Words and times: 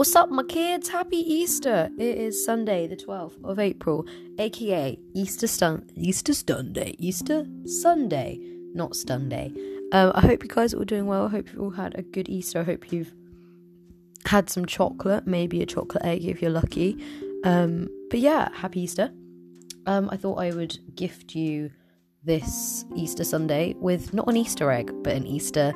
What's 0.00 0.16
up, 0.16 0.30
my 0.30 0.44
kids? 0.44 0.88
Happy 0.88 1.18
Easter! 1.18 1.90
It 1.98 2.16
is 2.16 2.42
Sunday, 2.42 2.86
the 2.86 2.96
12th 2.96 3.34
of 3.44 3.58
April, 3.58 4.06
aka 4.38 4.98
Easter 5.12 5.46
Stun 5.46 5.90
Easter 5.94 6.32
Sunday. 6.32 6.96
Easter 6.98 7.44
Sunday, 7.66 8.38
not 8.72 8.96
Sunday. 8.96 9.52
Um, 9.92 10.12
I 10.14 10.22
hope 10.22 10.42
you 10.42 10.48
guys 10.48 10.72
are 10.72 10.78
all 10.78 10.84
doing 10.84 11.04
well. 11.04 11.26
I 11.26 11.28
hope 11.28 11.48
you've 11.52 11.60
all 11.60 11.68
had 11.68 11.98
a 11.98 12.02
good 12.02 12.30
Easter. 12.30 12.60
I 12.60 12.62
hope 12.62 12.90
you've 12.90 13.12
had 14.24 14.48
some 14.48 14.64
chocolate, 14.64 15.26
maybe 15.26 15.60
a 15.60 15.66
chocolate 15.66 16.02
egg 16.02 16.24
if 16.24 16.40
you're 16.40 16.50
lucky. 16.50 16.96
Um, 17.44 17.86
but 18.08 18.20
yeah, 18.20 18.48
happy 18.54 18.80
Easter. 18.80 19.12
Um, 19.84 20.08
I 20.10 20.16
thought 20.16 20.36
I 20.36 20.52
would 20.52 20.78
gift 20.96 21.34
you 21.34 21.72
this 22.24 22.86
Easter 22.96 23.22
Sunday 23.22 23.74
with 23.76 24.14
not 24.14 24.28
an 24.28 24.38
Easter 24.38 24.70
egg, 24.70 24.94
but 25.02 25.12
an 25.12 25.26
Easter 25.26 25.74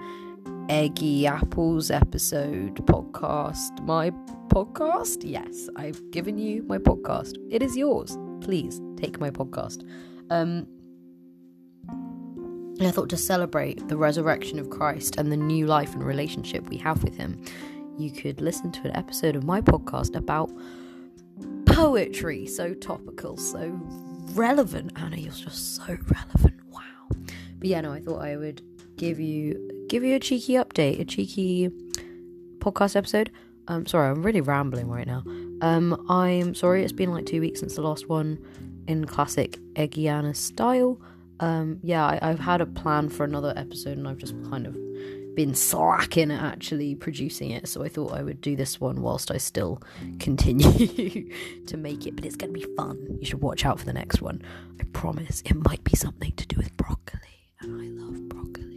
Eggy 0.70 1.26
Apples 1.26 1.90
episode 1.90 2.76
podcast. 2.86 3.84
My 3.84 4.10
podcast? 4.48 5.18
Yes, 5.22 5.68
I've 5.76 6.00
given 6.10 6.38
you 6.38 6.62
my 6.62 6.78
podcast. 6.78 7.36
It 7.50 7.62
is 7.62 7.76
yours. 7.76 8.16
Please 8.40 8.80
take 8.96 9.20
my 9.20 9.30
podcast. 9.30 9.86
Um, 10.30 10.66
I 12.80 12.90
thought 12.90 13.10
to 13.10 13.16
celebrate 13.18 13.88
the 13.88 13.96
resurrection 13.98 14.58
of 14.58 14.70
Christ 14.70 15.16
and 15.18 15.30
the 15.30 15.36
new 15.36 15.66
life 15.66 15.92
and 15.92 16.02
relationship 16.02 16.66
we 16.70 16.78
have 16.78 17.04
with 17.04 17.14
Him, 17.14 17.44
you 17.98 18.10
could 18.10 18.40
listen 18.40 18.72
to 18.72 18.80
an 18.84 18.96
episode 18.96 19.36
of 19.36 19.44
my 19.44 19.60
podcast 19.60 20.16
about 20.16 20.50
poetry. 21.66 22.46
So 22.46 22.72
topical, 22.72 23.36
so 23.36 23.78
relevant. 24.32 24.92
Anna, 24.96 25.16
you're 25.16 25.32
just 25.32 25.76
so 25.76 25.84
relevant. 25.84 26.54
Wow. 26.70 26.80
But 27.58 27.68
yeah, 27.68 27.82
no, 27.82 27.92
I 27.92 28.00
thought 28.00 28.22
I 28.22 28.36
would 28.38 28.62
give 29.04 29.20
you 29.20 29.86
give 29.88 30.02
you 30.02 30.14
a 30.14 30.18
cheeky 30.18 30.54
update, 30.54 30.98
a 30.98 31.04
cheeky 31.04 31.68
podcast 32.58 32.96
episode. 32.96 33.30
Um, 33.68 33.86
sorry, 33.86 34.10
I'm 34.10 34.22
really 34.22 34.40
rambling 34.40 34.88
right 34.88 35.06
now. 35.06 35.22
Um, 35.60 36.06
I'm 36.08 36.54
sorry, 36.54 36.82
it's 36.82 36.92
been 36.92 37.10
like 37.10 37.26
two 37.26 37.40
weeks 37.40 37.60
since 37.60 37.76
the 37.76 37.82
last 37.82 38.08
one 38.08 38.38
in 38.86 39.04
classic 39.06 39.58
Eggiana 39.74 40.34
style. 40.34 41.00
Um, 41.40 41.80
yeah, 41.82 42.04
I, 42.04 42.18
I've 42.22 42.38
had 42.38 42.60
a 42.60 42.66
plan 42.66 43.08
for 43.08 43.24
another 43.24 43.52
episode 43.56 43.98
and 43.98 44.06
I've 44.08 44.18
just 44.18 44.34
kind 44.50 44.66
of 44.66 44.74
been 45.34 45.54
slacking 45.54 46.30
at 46.30 46.42
actually 46.42 46.94
producing 46.94 47.50
it, 47.50 47.68
so 47.68 47.82
I 47.82 47.88
thought 47.88 48.12
I 48.12 48.22
would 48.22 48.40
do 48.40 48.56
this 48.56 48.80
one 48.80 49.02
whilst 49.02 49.30
I 49.30 49.36
still 49.36 49.82
continue 50.18 51.30
to 51.66 51.76
make 51.76 52.06
it. 52.06 52.16
But 52.16 52.24
it's 52.24 52.36
going 52.36 52.54
to 52.54 52.58
be 52.58 52.74
fun. 52.74 53.18
You 53.20 53.26
should 53.26 53.42
watch 53.42 53.66
out 53.66 53.78
for 53.78 53.84
the 53.86 53.92
next 53.92 54.22
one. 54.22 54.42
I 54.80 54.84
promise 54.92 55.42
it 55.44 55.56
might 55.56 55.84
be 55.84 55.96
something 55.96 56.32
to 56.32 56.46
do 56.46 56.56
with 56.56 56.74
broccoli, 56.76 57.20
and 57.60 57.80
I 57.80 58.02
love 58.02 58.28
broccoli. 58.28 58.73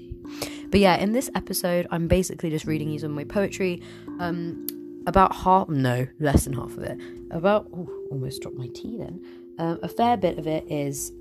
But 0.69 0.79
yeah, 0.79 0.97
in 0.97 1.13
this 1.13 1.29
episode, 1.35 1.87
I'm 1.91 2.07
basically 2.07 2.49
just 2.49 2.65
reading 2.65 2.89
you 2.89 2.99
some 2.99 3.11
of 3.11 3.15
my 3.15 3.23
poetry. 3.23 3.81
Um, 4.19 4.67
about 5.07 5.33
half, 5.33 5.69
no, 5.69 6.05
less 6.19 6.43
than 6.43 6.53
half 6.53 6.75
of 6.75 6.83
it. 6.83 6.99
About, 7.31 7.67
ooh, 7.67 8.07
almost 8.11 8.41
dropped 8.41 8.57
my 8.57 8.67
tea 8.73 8.97
then. 8.97 9.23
Um, 9.57 9.79
a 9.81 9.87
fair 9.87 10.17
bit 10.17 10.37
of 10.37 10.45
it 10.45 10.69
is 10.69 11.11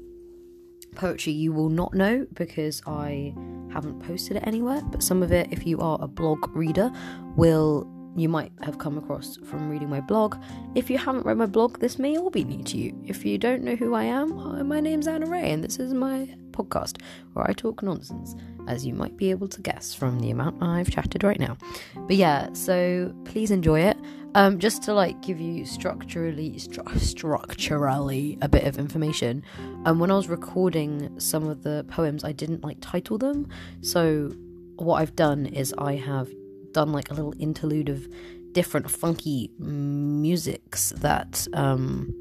poetry 0.97 1.33
you 1.33 1.53
will 1.53 1.69
not 1.69 1.95
know 1.95 2.27
because 2.35 2.83
I 2.87 3.35
haven't 3.73 4.01
posted 4.01 4.39
it 4.39 4.47
anywhere, 4.47 4.83
but 4.91 5.03
some 5.03 5.23
of 5.23 5.31
it, 5.31 5.49
if 5.53 5.67
you 5.67 5.81
are 5.81 5.99
a 6.01 6.09
blog 6.09 6.55
reader, 6.57 6.91
will 7.37 7.89
you 8.17 8.29
might 8.29 8.53
have 8.63 8.79
come 8.79 8.97
across 8.97 9.37
from 9.37 9.69
reading 9.69 9.91
my 9.91 10.01
blog. 10.01 10.37
If 10.75 10.89
you 10.89 10.97
haven't 10.97 11.27
read 11.27 11.37
my 11.37 11.47
blog, 11.47 11.79
this 11.79 11.99
may 11.99 12.17
all 12.17 12.31
be 12.31 12.45
new 12.45 12.65
to 12.65 12.79
you. 12.79 12.99
If 13.05 13.25
you 13.25 13.37
don't 13.37 13.63
know 13.63 13.77
who 13.77 13.95
I 13.95 14.05
am, 14.05 14.67
my 14.67 14.81
name's 14.81 15.07
Anna 15.07 15.27
Ray, 15.27 15.53
and 15.53 15.63
this 15.63 15.79
is 15.79 15.93
my 15.93 16.35
podcast 16.51 17.03
where 17.35 17.49
I 17.49 17.53
talk 17.53 17.83
nonsense, 17.83 18.35
as 18.69 18.87
you 18.87 18.95
might 18.95 19.19
be 19.19 19.31
able 19.31 19.49
to 19.49 19.61
guess 19.61 19.93
from 19.93 20.19
the 20.21 20.31
amount 20.31 20.63
I've 20.63 20.91
chatted 20.91 21.25
right 21.25 21.39
now. 21.39 21.59
But 22.07 22.17
yeah, 22.17 22.53
so 22.55 23.15
please 23.25 23.51
enjoy 23.51 23.81
it. 23.81 23.99
Um, 24.35 24.59
just 24.59 24.83
to 24.83 24.93
like 24.93 25.21
give 25.23 25.41
you 25.41 25.65
structurally 25.65 26.53
stru- 26.53 26.99
structurally 26.99 28.39
a 28.43 28.49
bit 28.49 28.65
of 28.65 28.79
information. 28.79 29.43
Um, 29.85 29.99
when 29.99 30.11
I 30.11 30.15
was 30.15 30.29
recording 30.29 31.19
some 31.21 31.49
of 31.49 31.63
the 31.63 31.87
poems, 31.89 32.25
I 32.25 32.33
didn't 32.33 32.63
like 32.63 32.79
title 32.81 33.17
them. 33.19 33.49
So 33.81 34.35
what 34.77 35.01
I've 35.01 35.17
done 35.17 35.47
is 35.47 35.75
I 35.79 35.95
have 35.95 36.31
done 36.77 36.93
like 36.93 37.11
a 37.11 37.15
little 37.15 37.35
interlude 37.39 37.89
of 37.89 38.07
different 38.53 38.91
funky 38.91 39.51
musics 39.59 40.93
that 40.99 41.49
um 41.55 42.13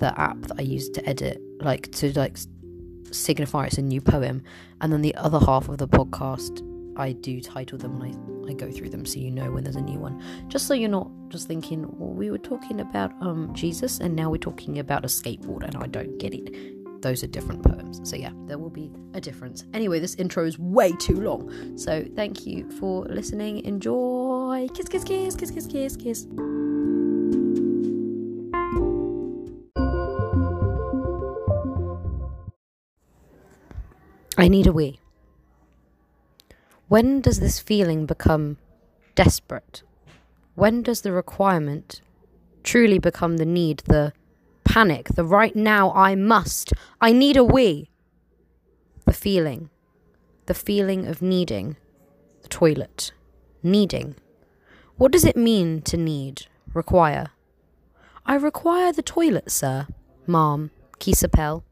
the 0.00 0.18
app 0.18 0.40
that 0.42 0.58
I 0.58 0.62
use 0.62 0.88
to 0.90 1.06
edit 1.06 1.38
like 1.60 1.92
to 1.92 2.18
like 2.18 2.38
signify 3.10 3.66
it's 3.66 3.76
a 3.76 3.82
new 3.82 4.00
poem 4.00 4.42
and 4.80 4.90
then 4.90 5.02
the 5.02 5.14
other 5.16 5.38
half 5.38 5.68
of 5.68 5.76
the 5.76 5.86
podcast 5.86 6.64
I 6.98 7.12
do 7.12 7.40
title 7.40 7.76
them 7.78 8.00
and 8.00 8.48
I, 8.48 8.50
I 8.50 8.54
go 8.54 8.70
through 8.72 8.88
them 8.88 9.04
so 9.04 9.20
you 9.20 9.30
know 9.30 9.52
when 9.52 9.62
there's 9.62 9.76
a 9.76 9.80
new 9.80 10.00
one. 10.00 10.20
Just 10.48 10.66
so 10.66 10.74
you're 10.74 10.88
not 10.88 11.08
just 11.28 11.46
thinking, 11.46 11.86
well, 11.96 12.10
we 12.10 12.30
were 12.30 12.38
talking 12.38 12.80
about 12.80 13.12
um 13.20 13.54
Jesus 13.54 14.00
and 14.00 14.16
now 14.16 14.30
we're 14.30 14.38
talking 14.38 14.80
about 14.80 15.04
a 15.04 15.06
skateboard 15.08 15.62
and 15.62 15.76
I 15.76 15.86
don't 15.86 16.18
get 16.18 16.34
it. 16.34 16.52
Those 17.00 17.22
are 17.22 17.28
different 17.28 17.62
poems. 17.62 18.00
So 18.08 18.16
yeah, 18.16 18.32
there 18.46 18.58
will 18.58 18.70
be 18.70 18.90
a 19.14 19.20
difference. 19.20 19.64
Anyway, 19.72 20.00
this 20.00 20.14
intro 20.16 20.44
is 20.44 20.58
way 20.58 20.92
too 20.92 21.20
long. 21.20 21.76
So 21.78 22.04
thank 22.16 22.46
you 22.46 22.68
for 22.72 23.04
listening. 23.04 23.64
Enjoy. 23.64 24.68
Kiss, 24.74 24.88
kiss, 24.88 25.04
kiss, 25.04 25.36
kiss, 25.36 25.50
kiss, 25.50 25.66
kiss, 25.66 25.96
kiss. 25.96 26.26
I 34.36 34.46
need 34.46 34.66
a 34.66 34.72
wee. 34.72 35.00
When 36.86 37.20
does 37.20 37.40
this 37.40 37.60
feeling 37.60 38.06
become 38.06 38.56
desperate? 39.14 39.82
When 40.54 40.82
does 40.82 41.02
the 41.02 41.12
requirement 41.12 42.00
truly 42.62 42.98
become 42.98 43.36
the 43.36 43.44
need, 43.44 43.82
the 43.86 44.12
panic, 44.68 45.08
the 45.14 45.24
right 45.24 45.56
now 45.56 45.90
I 45.92 46.14
must, 46.14 46.74
I 47.00 47.10
need 47.12 47.38
a 47.38 47.42
wee? 47.42 47.90
The 49.06 49.14
feeling, 49.14 49.70
the 50.44 50.54
feeling 50.54 51.06
of 51.06 51.22
needing 51.22 51.76
the 52.42 52.48
toilet, 52.48 53.12
needing. 53.62 54.14
What 54.96 55.10
does 55.10 55.24
it 55.24 55.36
mean 55.36 55.80
to 55.82 55.96
need, 55.96 56.46
require? 56.74 57.28
I 58.26 58.34
require 58.34 58.92
the 58.92 59.02
toilet, 59.02 59.50
sir, 59.50 59.86
ma'am, 60.26 60.70
Kisapel. 61.00 61.62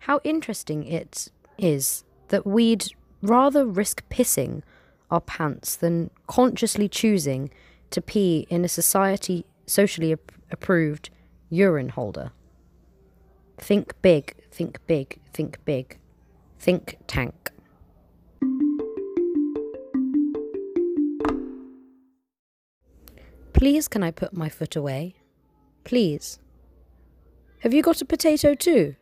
How 0.00 0.20
interesting 0.24 0.84
it 0.84 1.28
is 1.56 2.02
that 2.28 2.44
we'd 2.44 2.86
rather 3.22 3.64
risk 3.64 4.02
pissing 4.10 4.62
our 5.08 5.20
pants 5.20 5.76
than 5.76 6.10
consciously 6.26 6.88
choosing 6.88 7.48
to 7.90 8.00
pee 8.02 8.44
in 8.50 8.64
a 8.64 8.68
society 8.68 9.46
socially 9.66 10.12
ap- 10.12 10.32
approved 10.50 11.10
urine 11.50 11.90
holder. 11.90 12.32
Think 13.58 13.94
big, 14.02 14.34
think 14.50 14.78
big, 14.86 15.18
think 15.32 15.58
big. 15.64 15.98
Think 16.58 16.98
tank. 17.06 17.52
Please, 23.52 23.88
can 23.88 24.02
I 24.02 24.10
put 24.10 24.34
my 24.34 24.48
foot 24.48 24.76
away? 24.76 25.14
Please. 25.84 26.38
Have 27.60 27.72
you 27.72 27.82
got 27.82 28.02
a 28.02 28.04
potato 28.04 28.54
too? 28.54 28.96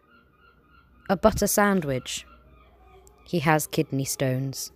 A 1.08 1.16
butter 1.16 1.46
sandwich. 1.46 2.24
He 3.26 3.40
has 3.40 3.66
kidney 3.66 4.04
stones. 4.04 4.70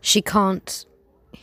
She 0.00 0.20
can't 0.20 0.84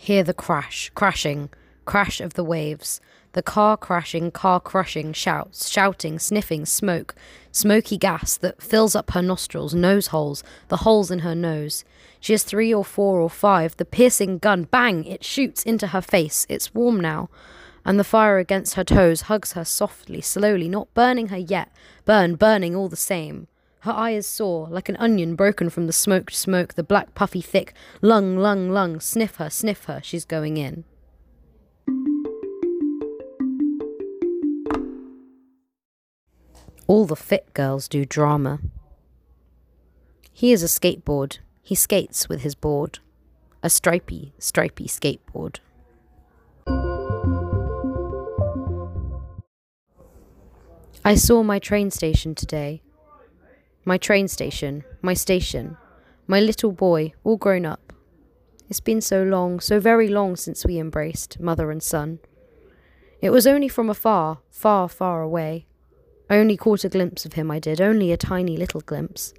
hear 0.02 0.24
the 0.24 0.34
crash, 0.34 0.90
crashing, 0.96 1.50
crash 1.86 2.20
of 2.20 2.34
the 2.34 2.44
waves, 2.44 3.00
the 3.34 3.44
car 3.44 3.78
crashing, 3.78 4.32
car 4.32 4.60
crushing 4.60 5.14
shouts, 5.14 5.70
shouting, 5.70 6.18
sniffing, 6.18 6.66
smoke, 6.66 7.14
smoky 7.52 7.98
gas 7.98 8.36
that 8.38 8.64
fills 8.64 8.96
up 8.96 9.12
her 9.12 9.22
nostrils, 9.22 9.76
nose 9.76 10.08
holes, 10.08 10.44
the 10.70 10.78
holes 10.78 11.12
in 11.12 11.20
her 11.20 11.36
nose. 11.36 11.86
She 12.20 12.34
has 12.34 12.44
three 12.44 12.74
or 12.74 12.84
four 12.84 13.22
or 13.22 13.30
five, 13.30 13.78
the 13.78 13.86
piercing 13.86 14.40
gun, 14.40 14.64
bang, 14.64 15.06
it 15.06 15.24
shoots 15.24 15.62
into 15.64 15.88
her 15.88 16.02
face. 16.02 16.48
It's 16.50 16.74
warm 16.74 17.00
now 17.00 17.30
and 17.86 18.00
the 18.00 18.04
fire 18.04 18.38
against 18.38 18.76
her 18.76 18.84
toes 18.84 19.22
hugs 19.22 19.54
her 19.54 19.66
softly, 19.66 20.22
slowly, 20.22 20.70
not 20.70 20.94
burning 20.94 21.30
her 21.30 21.38
yet, 21.38 21.72
burn, 22.06 22.36
burning 22.36 22.76
all 22.76 22.90
the 22.90 22.96
same. 22.96 23.48
Her 23.82 23.94
eyes 23.94 24.28
sore, 24.28 24.68
like 24.70 24.90
an 24.90 24.98
onion 24.98 25.34
broken 25.36 25.72
from 25.72 25.88
the 25.88 25.94
smoked 25.94 26.36
smoke, 26.36 26.76
the 26.76 26.84
black 26.84 27.16
puffy 27.16 27.42
thick, 27.42 27.74
lung, 28.00 28.38
lung, 28.38 28.70
lung, 28.70 29.00
sniff 29.00 29.38
her, 29.38 29.50
sniff 29.50 29.86
her, 29.86 30.02
she's 30.04 30.24
going 30.24 30.58
in. 30.58 30.84
All 36.86 37.06
the 37.06 37.16
fit 37.16 37.52
girls 37.56 37.88
do 37.88 38.06
drama. 38.06 38.60
He 40.32 40.52
is 40.52 40.62
a 40.62 40.68
skateboard. 40.68 41.40
He 41.64 41.74
skates 41.74 42.30
with 42.30 42.42
his 42.42 42.54
board. 42.54 43.00
A 43.64 43.70
stripy, 43.70 44.34
stripy 44.38 44.86
skateboard. 44.86 45.58
I 51.04 51.16
saw 51.16 51.42
my 51.42 51.58
train 51.58 51.90
station 51.90 52.36
today. 52.36 52.84
My 53.84 53.98
train 53.98 54.28
station, 54.28 54.84
my 55.02 55.16
station, 55.16 55.76
my 56.28 56.40
little 56.40 56.72
boy, 56.72 57.14
all 57.24 57.38
grown 57.38 57.66
up. 57.66 57.94
It's 58.70 58.80
been 58.80 59.02
so 59.02 59.24
long, 59.24 59.60
so 59.60 59.80
very 59.80 60.08
long 60.08 60.36
since 60.36 60.64
we 60.64 60.78
embraced, 60.78 61.40
mother 61.40 61.72
and 61.72 61.82
son. 61.82 62.20
It 63.22 63.32
was 63.32 63.48
only 63.48 63.68
from 63.68 63.90
afar, 63.90 64.40
far, 64.52 64.88
far 64.88 65.24
away. 65.24 65.66
I 66.30 66.38
only 66.38 66.58
caught 66.58 66.84
a 66.84 66.90
glimpse 66.90 67.26
of 67.26 67.34
him, 67.34 67.50
I 67.50 67.58
did, 67.58 67.82
only 67.82 68.12
a 68.12 68.18
tiny 68.18 68.56
little 68.56 68.82
glimpse. 68.82 69.34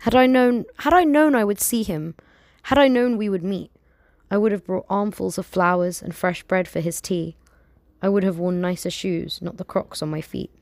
Had 0.00 0.14
I 0.14 0.26
known 0.26 0.64
had 0.78 0.94
I 0.94 1.02
known 1.02 1.34
I 1.34 1.44
would 1.44 1.60
see 1.60 1.82
him, 1.82 2.14
had 2.62 2.78
I 2.78 2.86
known 2.86 3.18
we 3.18 3.28
would 3.28 3.42
meet, 3.42 3.72
I 4.30 4.38
would 4.38 4.52
have 4.52 4.64
brought 4.64 4.86
armfuls 4.88 5.38
of 5.38 5.46
flowers 5.46 6.00
and 6.00 6.14
fresh 6.14 6.44
bread 6.44 6.68
for 6.68 6.78
his 6.80 7.00
tea. 7.00 7.36
I 8.00 8.08
would 8.08 8.22
have 8.22 8.38
worn 8.38 8.60
nicer 8.60 8.90
shoes, 8.90 9.40
not 9.42 9.56
the 9.56 9.64
crocs 9.64 10.02
on 10.02 10.08
my 10.08 10.20
feet. 10.20 10.52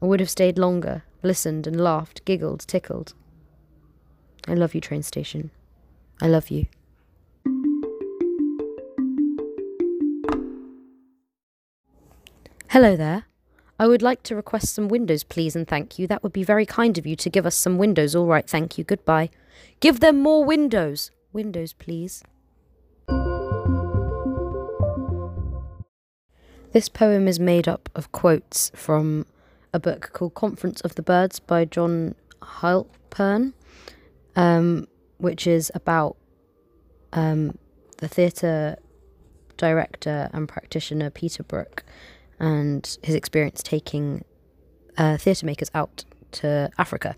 I 0.00 0.06
would 0.06 0.20
have 0.20 0.30
stayed 0.30 0.58
longer, 0.58 1.02
listened 1.22 1.66
and 1.66 1.80
laughed, 1.80 2.24
giggled, 2.24 2.60
tickled. 2.66 3.14
I 4.46 4.54
love 4.54 4.74
you, 4.74 4.80
train 4.80 5.02
station. 5.02 5.50
I 6.20 6.28
love 6.28 6.50
you. 6.50 6.66
Hello 12.70 12.96
there. 12.96 13.24
I 13.78 13.86
would 13.86 14.02
like 14.02 14.22
to 14.24 14.36
request 14.36 14.74
some 14.74 14.88
windows, 14.88 15.22
please, 15.22 15.54
and 15.54 15.66
thank 15.66 15.98
you. 15.98 16.06
That 16.06 16.22
would 16.22 16.32
be 16.32 16.44
very 16.44 16.66
kind 16.66 16.98
of 16.98 17.06
you 17.06 17.14
to 17.16 17.30
give 17.30 17.46
us 17.46 17.56
some 17.56 17.78
windows. 17.78 18.14
All 18.14 18.26
right, 18.26 18.48
thank 18.48 18.76
you. 18.76 18.84
Goodbye. 18.84 19.30
Give 19.80 20.00
them 20.00 20.20
more 20.20 20.44
windows. 20.44 21.10
Windows, 21.32 21.72
please. 21.72 22.22
This 26.72 26.88
poem 26.88 27.26
is 27.28 27.40
made 27.40 27.66
up 27.66 27.88
of 27.94 28.12
quotes 28.12 28.70
from 28.74 29.26
a 29.78 29.80
book 29.80 30.10
called 30.12 30.34
Conference 30.34 30.80
of 30.80 30.96
the 30.96 31.02
Birds 31.02 31.38
by 31.38 31.64
John 31.64 32.16
Heilpern, 32.42 33.52
um, 34.34 34.88
which 35.18 35.46
is 35.46 35.70
about 35.72 36.16
um, 37.12 37.56
the 37.98 38.08
theatre 38.08 38.76
director 39.56 40.28
and 40.32 40.48
practitioner 40.48 41.10
Peter 41.10 41.44
Brook 41.44 41.84
and 42.40 42.98
his 43.02 43.14
experience 43.14 43.62
taking 43.62 44.24
uh, 44.96 45.16
theatre 45.16 45.46
makers 45.46 45.70
out 45.74 46.04
to 46.32 46.70
Africa. 46.76 47.14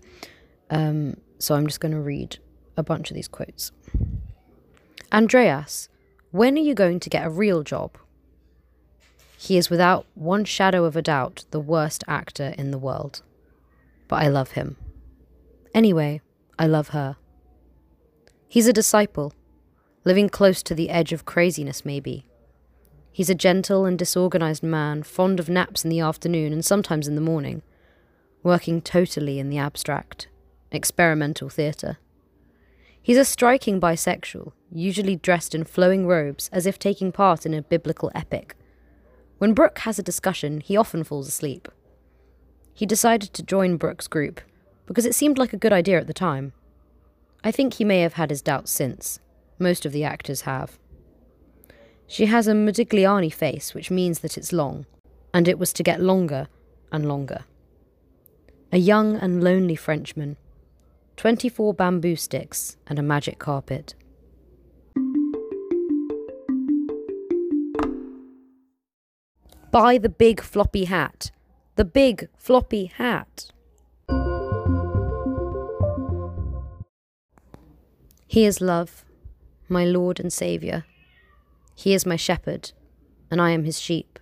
Um, 0.69 1.17
so 1.39 1.55
I'm 1.55 1.65
just 1.65 1.79
going 1.79 1.93
to 1.93 1.99
read 1.99 2.37
a 2.77 2.83
bunch 2.83 3.09
of 3.09 3.15
these 3.15 3.27
quotes. 3.27 3.71
Andreas, 5.11 5.89
when 6.29 6.55
are 6.57 6.61
you 6.61 6.75
going 6.75 6.99
to 6.99 7.09
get 7.09 7.25
a 7.25 7.29
real 7.29 7.63
job? 7.63 7.97
He 9.41 9.57
is 9.57 9.71
without 9.71 10.05
one 10.13 10.45
shadow 10.45 10.85
of 10.85 10.95
a 10.95 11.01
doubt 11.01 11.45
the 11.49 11.59
worst 11.59 12.03
actor 12.07 12.53
in 12.59 12.69
the 12.69 12.77
world. 12.77 13.23
But 14.07 14.17
I 14.17 14.27
love 14.27 14.51
him. 14.51 14.77
Anyway, 15.73 16.21
I 16.59 16.67
love 16.67 16.89
her. 16.89 17.15
He's 18.47 18.67
a 18.67 18.71
disciple, 18.71 19.33
living 20.03 20.29
close 20.29 20.61
to 20.61 20.75
the 20.75 20.91
edge 20.91 21.11
of 21.11 21.25
craziness, 21.25 21.83
maybe. 21.83 22.27
He's 23.11 23.31
a 23.31 23.35
gentle 23.35 23.83
and 23.83 23.97
disorganized 23.97 24.61
man, 24.61 25.01
fond 25.01 25.39
of 25.39 25.49
naps 25.49 25.83
in 25.83 25.89
the 25.89 26.01
afternoon 26.01 26.53
and 26.53 26.63
sometimes 26.63 27.07
in 27.07 27.15
the 27.15 27.19
morning, 27.19 27.63
working 28.43 28.79
totally 28.79 29.39
in 29.39 29.49
the 29.49 29.57
abstract, 29.57 30.27
experimental 30.71 31.49
theatre. 31.49 31.97
He's 33.01 33.17
a 33.17 33.25
striking 33.25 33.81
bisexual, 33.81 34.51
usually 34.71 35.15
dressed 35.15 35.55
in 35.55 35.63
flowing 35.63 36.05
robes 36.05 36.47
as 36.53 36.67
if 36.67 36.77
taking 36.77 37.11
part 37.11 37.43
in 37.43 37.55
a 37.55 37.63
biblical 37.63 38.11
epic. 38.13 38.55
When 39.41 39.55
Brook 39.55 39.79
has 39.79 39.97
a 39.97 40.03
discussion, 40.03 40.61
he 40.61 40.77
often 40.77 41.03
falls 41.03 41.27
asleep. 41.27 41.67
He 42.75 42.85
decided 42.85 43.33
to 43.33 43.41
join 43.41 43.75
Brook's 43.75 44.07
group 44.07 44.39
because 44.85 45.03
it 45.03 45.15
seemed 45.15 45.39
like 45.39 45.51
a 45.51 45.57
good 45.57 45.73
idea 45.73 45.99
at 45.99 46.05
the 46.05 46.13
time. 46.13 46.53
I 47.43 47.51
think 47.51 47.73
he 47.73 47.83
may 47.83 48.01
have 48.01 48.13
had 48.13 48.29
his 48.29 48.43
doubts 48.43 48.69
since. 48.69 49.19
Most 49.57 49.83
of 49.83 49.93
the 49.93 50.03
actors 50.03 50.41
have. 50.41 50.77
She 52.05 52.27
has 52.27 52.47
a 52.47 52.53
Modigliani 52.53 53.33
face, 53.33 53.73
which 53.73 53.89
means 53.89 54.19
that 54.19 54.37
it's 54.37 54.53
long, 54.53 54.85
and 55.33 55.47
it 55.47 55.57
was 55.57 55.73
to 55.73 55.81
get 55.81 55.99
longer 55.99 56.47
and 56.91 57.07
longer. 57.07 57.45
A 58.71 58.77
young 58.77 59.15
and 59.15 59.43
lonely 59.43 59.75
Frenchman, 59.75 60.37
24 61.17 61.73
bamboo 61.73 62.15
sticks, 62.15 62.77
and 62.85 62.99
a 62.99 63.01
magic 63.01 63.39
carpet. 63.39 63.95
Buy 69.71 69.97
the 69.97 70.09
big 70.09 70.41
floppy 70.41 70.83
hat. 70.83 71.31
The 71.77 71.85
big 71.85 72.27
floppy 72.37 72.87
hat. 72.87 73.51
He 78.27 78.43
is 78.43 78.59
love, 78.59 79.05
my 79.69 79.85
Lord 79.85 80.19
and 80.19 80.31
Saviour. 80.31 80.83
He 81.73 81.93
is 81.93 82.05
my 82.05 82.17
shepherd, 82.17 82.73
and 83.31 83.41
I 83.41 83.51
am 83.51 83.63
his 83.63 83.79
sheep. 83.79 84.19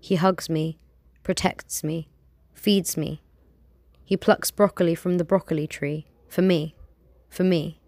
He 0.00 0.16
hugs 0.16 0.50
me, 0.50 0.78
protects 1.22 1.84
me, 1.84 2.08
feeds 2.52 2.96
me. 2.96 3.22
He 4.04 4.16
plucks 4.16 4.50
broccoli 4.50 4.96
from 4.96 5.18
the 5.18 5.24
broccoli 5.24 5.68
tree, 5.68 6.06
for 6.28 6.42
me, 6.42 6.74
for 7.28 7.44
me. 7.44 7.78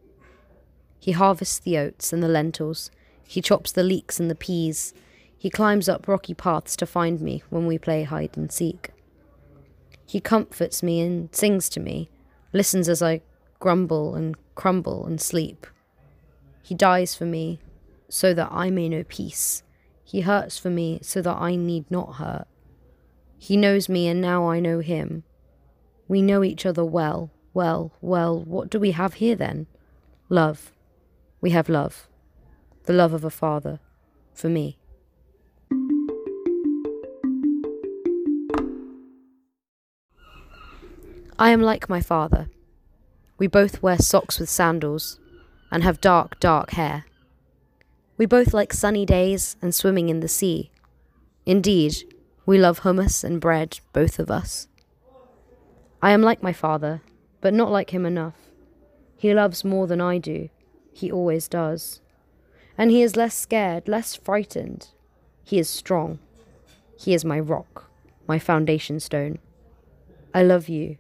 He 1.01 1.13
harvests 1.13 1.59
the 1.59 1.79
oats 1.79 2.13
and 2.13 2.23
the 2.23 2.29
lentils. 2.29 2.93
He 3.27 3.43
chops 3.43 3.73
the 3.73 3.83
leeks 3.83 4.21
and 4.21 4.31
the 4.31 4.37
peas. 4.37 4.95
He 5.39 5.51
climbs 5.51 5.89
up 5.89 6.09
rocky 6.09 6.35
paths 6.35 6.77
to 6.77 6.87
find 6.87 7.21
me 7.21 7.43
when 7.51 7.67
we 7.67 7.79
play 7.79 8.05
hide 8.05 8.37
and 8.37 8.51
seek. 8.51 8.91
He 10.07 10.21
comforts 10.21 10.83
me 10.83 11.01
and 11.01 11.35
sings 11.35 11.69
to 11.71 11.81
me, 11.81 12.11
listens 12.53 12.89
as 12.89 13.03
I 13.03 13.23
grumble 13.59 14.15
and 14.15 14.37
crumble 14.55 15.05
and 15.07 15.21
sleep. 15.21 15.67
He 16.63 16.75
dies 16.75 17.15
for 17.15 17.27
me 17.27 17.61
so 18.09 18.33
that 18.35 18.49
I 18.51 18.71
may 18.71 18.89
know 18.89 19.05
peace. 19.05 19.63
He 20.05 20.21
hurts 20.21 20.59
for 20.59 20.71
me 20.71 21.01
so 21.03 21.21
that 21.23 21.37
I 21.37 21.57
need 21.57 21.91
not 21.91 22.15
hurt. 22.15 22.47
He 23.39 23.57
knows 23.57 23.89
me 23.89 24.09
and 24.09 24.21
now 24.21 24.49
I 24.49 24.61
know 24.61 24.79
him. 24.79 25.25
We 26.09 26.23
know 26.23 26.45
each 26.45 26.65
other 26.65 26.85
well, 26.85 27.31
well, 27.53 27.93
well. 28.01 28.41
What 28.41 28.71
do 28.71 28.79
we 28.79 28.93
have 28.93 29.15
here 29.15 29.35
then? 29.35 29.67
Love. 30.29 30.73
We 31.41 31.51
have 31.51 31.69
love. 31.69 32.09
The 32.85 32.93
love 32.93 33.13
of 33.13 33.25
a 33.25 33.31
father. 33.31 33.81
For 34.33 34.49
me. 34.49 34.79
I 41.39 41.51
am 41.51 41.61
like 41.61 41.91
my 41.91 42.01
father. 42.01 42.49
We 43.37 43.47
both 43.47 43.83
wear 43.83 43.99
socks 43.99 44.41
with 44.41 44.49
sandals 44.49 45.21
and 45.71 45.83
have 45.83 46.01
dark, 46.01 46.41
dark 46.41 46.71
hair. 46.71 47.05
We 48.17 48.25
both 48.25 48.55
like 48.55 48.73
sunny 48.73 49.05
days 49.05 49.57
and 49.61 49.75
swimming 49.75 50.09
in 50.09 50.21
the 50.21 50.29
sea. 50.29 50.71
Indeed, 51.45 51.95
we 52.47 52.59
love 52.59 52.81
hummus 52.81 53.23
and 53.23 53.39
bread, 53.39 53.81
both 53.93 54.19
of 54.19 54.31
us. 54.31 54.69
I 56.01 56.13
am 56.13 56.23
like 56.23 56.43
my 56.43 56.55
father, 56.55 57.03
but 57.43 57.53
not 57.53 57.71
like 57.71 57.91
him 57.91 58.07
enough. 58.07 58.37
He 59.19 59.35
loves 59.35 59.63
more 59.63 59.87
than 59.87 60.01
I 60.01 60.17
do. 60.17 60.49
He 60.95 61.13
always 61.13 61.49
does. 61.49 62.01
And 62.79 62.91
he 62.91 63.03
is 63.03 63.15
less 63.15 63.35
scared, 63.35 63.89
less 63.89 64.17
frightened. 64.17 64.89
He 65.45 65.59
is 65.59 65.69
strong. 65.69 66.19
He 66.99 67.13
is 67.13 67.27
my 67.27 67.39
rock, 67.39 67.91
my 68.27 68.39
foundation 68.39 69.01
stone. 69.01 69.39
I 70.33 70.43
love 70.43 70.69
you, 70.69 70.97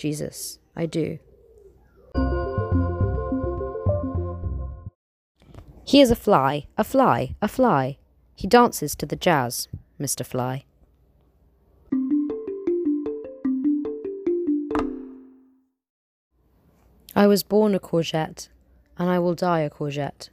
Jesus. 0.00 0.58
I 0.74 0.86
do. 0.86 1.18
He 5.84 6.00
is 6.00 6.10
a 6.10 6.16
fly, 6.16 6.66
a 6.78 6.84
fly, 6.84 7.36
a 7.42 7.48
fly. 7.48 7.98
He 8.34 8.46
dances 8.46 8.94
to 8.94 9.04
the 9.04 9.14
jazz, 9.14 9.68
Mr. 10.00 10.24
Fly. 10.24 10.64
I 17.14 17.26
was 17.26 17.42
born 17.42 17.74
a 17.74 17.78
courgette, 17.78 18.48
and 18.96 19.10
I 19.10 19.18
will 19.18 19.34
die 19.34 19.60
a 19.60 19.68
courgette. 19.68 20.30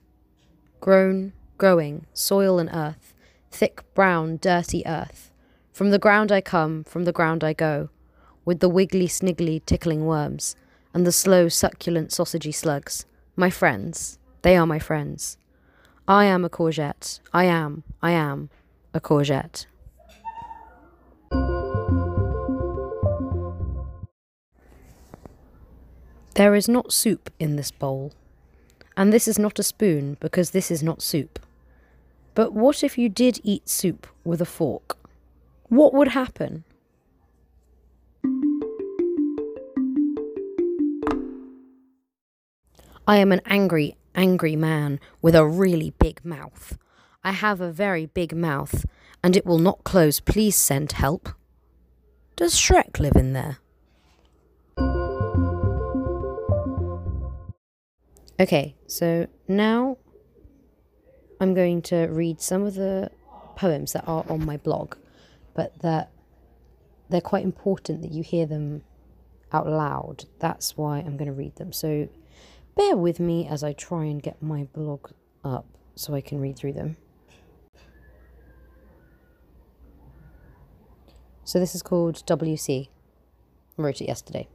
Grown, 0.80 1.34
growing, 1.58 2.06
soil 2.14 2.58
and 2.58 2.70
earth, 2.72 3.14
thick, 3.52 3.84
brown, 3.94 4.38
dirty 4.38 4.88
earth. 4.88 5.30
From 5.74 5.90
the 5.90 6.00
ground 6.00 6.32
I 6.32 6.40
come, 6.40 6.86
from 6.86 7.04
the 7.04 7.12
ground 7.12 7.44
I 7.44 7.52
go, 7.52 7.90
with 8.48 8.62
the 8.62 8.70
wiggly, 8.70 9.10
sniggly, 9.10 9.62
tickling 9.66 10.06
worms, 10.06 10.56
and 10.94 11.06
the 11.06 11.12
slow, 11.12 11.50
succulent, 11.50 12.12
sausagey 12.12 12.56
slugs. 12.56 13.06
My 13.36 13.50
friends, 13.50 14.20
they 14.42 14.56
are 14.56 14.66
my 14.66 14.80
friends. 14.80 15.38
I 16.08 16.24
am 16.24 16.46
a 16.46 16.50
courgette. 16.50 17.20
I 17.34 17.44
am, 17.44 17.84
I 18.02 18.12
am 18.12 18.50
a 18.94 19.02
courgette. 19.02 19.66
There 26.36 26.56
is 26.56 26.70
not 26.70 26.94
soup 26.94 27.30
in 27.40 27.58
this 27.58 27.72
bowl. 27.72 28.14
And 28.96 29.12
this 29.12 29.28
is 29.28 29.38
not 29.38 29.60
a 29.60 29.64
spoon 29.64 30.16
because 30.22 30.52
this 30.52 30.72
is 30.72 30.82
not 30.82 31.02
soup. 31.02 31.38
But 32.34 32.54
what 32.54 32.82
if 32.82 32.98
you 32.98 33.10
did 33.10 33.42
eat 33.44 33.68
soup 33.68 34.08
with 34.24 34.40
a 34.40 34.46
fork? 34.46 34.98
What 35.68 35.94
would 35.94 36.10
happen? 36.10 36.64
I 43.10 43.18
am 43.20 43.32
an 43.32 43.40
angry, 43.46 43.96
angry 44.16 44.58
man 44.58 45.00
with 45.22 45.34
a 45.34 45.48
really 45.48 45.92
big 45.92 46.26
mouth. 46.26 46.78
I 47.24 47.32
have 47.32 47.62
a 47.62 47.72
very 47.72 48.06
big 48.06 48.36
mouth, 48.36 48.86
and 49.24 49.38
it 49.38 49.46
will 49.46 49.60
not 49.60 49.86
close. 49.86 50.20
Please 50.20 50.58
send 50.58 50.92
help. 50.92 51.30
Does 52.36 52.56
Shrek 52.56 53.00
live 53.00 53.16
in 53.16 53.32
there? 53.32 53.60
Okay, 58.42 58.76
so 58.88 59.28
now 59.48 59.98
I'm 61.40 61.54
going 61.54 61.82
to 61.84 62.08
read 62.08 62.42
some 62.42 62.64
of 62.64 62.76
the 62.76 63.10
poems 63.56 63.94
that 63.94 64.06
are 64.06 64.26
on 64.30 64.46
my 64.46 64.58
blog, 64.58 64.96
but 65.54 65.80
that 65.80 66.12
they're 67.10 67.22
quite 67.22 67.46
important 67.46 68.02
that 68.02 68.12
you 68.12 68.22
hear 68.22 68.46
them 68.46 68.84
out 69.54 69.66
loud. 69.66 70.26
That's 70.40 70.76
why 70.76 70.98
I'm 70.98 71.16
going 71.16 71.28
to 71.28 71.32
read 71.32 71.56
them. 71.56 71.72
So 71.72 72.10
bear 72.78 72.96
with 72.96 73.20
me 73.20 73.48
as 73.48 73.64
I 73.64 73.74
try 73.74 74.06
and 74.06 74.22
get 74.22 74.42
my 74.42 74.66
blog 74.66 75.10
up 75.44 75.66
so 75.96 76.14
I 76.14 76.22
can 76.22 76.40
read 76.40 76.56
through 76.56 76.74
them. 76.74 76.96
So 81.44 81.60
this 81.60 81.74
is 81.74 81.82
called 81.82 82.24
WC. 82.28 82.90
I 83.78 83.82
wrote 83.82 84.00
it 84.00 84.08
yesterday. 84.08 84.48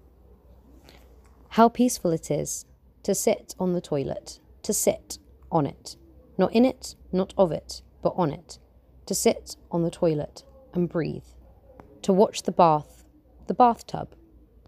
How 1.51 1.69
peaceful 1.69 2.13
it 2.13 2.31
is 2.31 2.65
to 3.03 3.15
sit 3.15 3.57
on 3.59 3.73
the 3.73 3.81
toilet, 3.81 4.39
to 4.63 4.73
sit 4.73 5.19
on 5.51 5.67
it, 5.67 5.97
not 6.39 6.53
in 6.53 6.65
it, 6.65 6.95
not 7.11 7.35
of 7.37 7.51
it, 7.51 7.83
but 8.03 8.15
on 8.17 8.31
it, 8.31 8.59
to 9.07 9.15
sit 9.15 9.57
on 9.71 9.83
the 9.83 9.91
toilet 9.91 10.45
and 10.73 10.89
breathe, 10.89 11.27
to 12.03 12.13
watch 12.13 12.45
the 12.45 12.53
bath, 12.53 13.05
the 13.49 13.55
bathtub, 13.55 14.15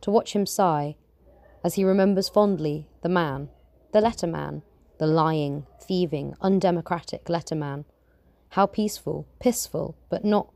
to 0.01 0.11
watch 0.11 0.35
him 0.35 0.45
sigh 0.45 0.97
as 1.65 1.75
he 1.75 1.83
remembers 1.83 2.29
fondly 2.29 2.87
the 3.03 3.09
man, 3.09 3.49
the 3.93 4.01
letter 4.01 4.27
man, 4.27 4.63
the 4.99 5.07
lying, 5.07 5.67
thieving, 5.81 6.35
undemocratic 6.41 7.29
letter 7.29 7.55
man. 7.55 7.87
How 8.51 8.67
peaceful, 8.67 9.27
pissful, 9.41 9.97
but 10.11 10.25
not. 10.25 10.53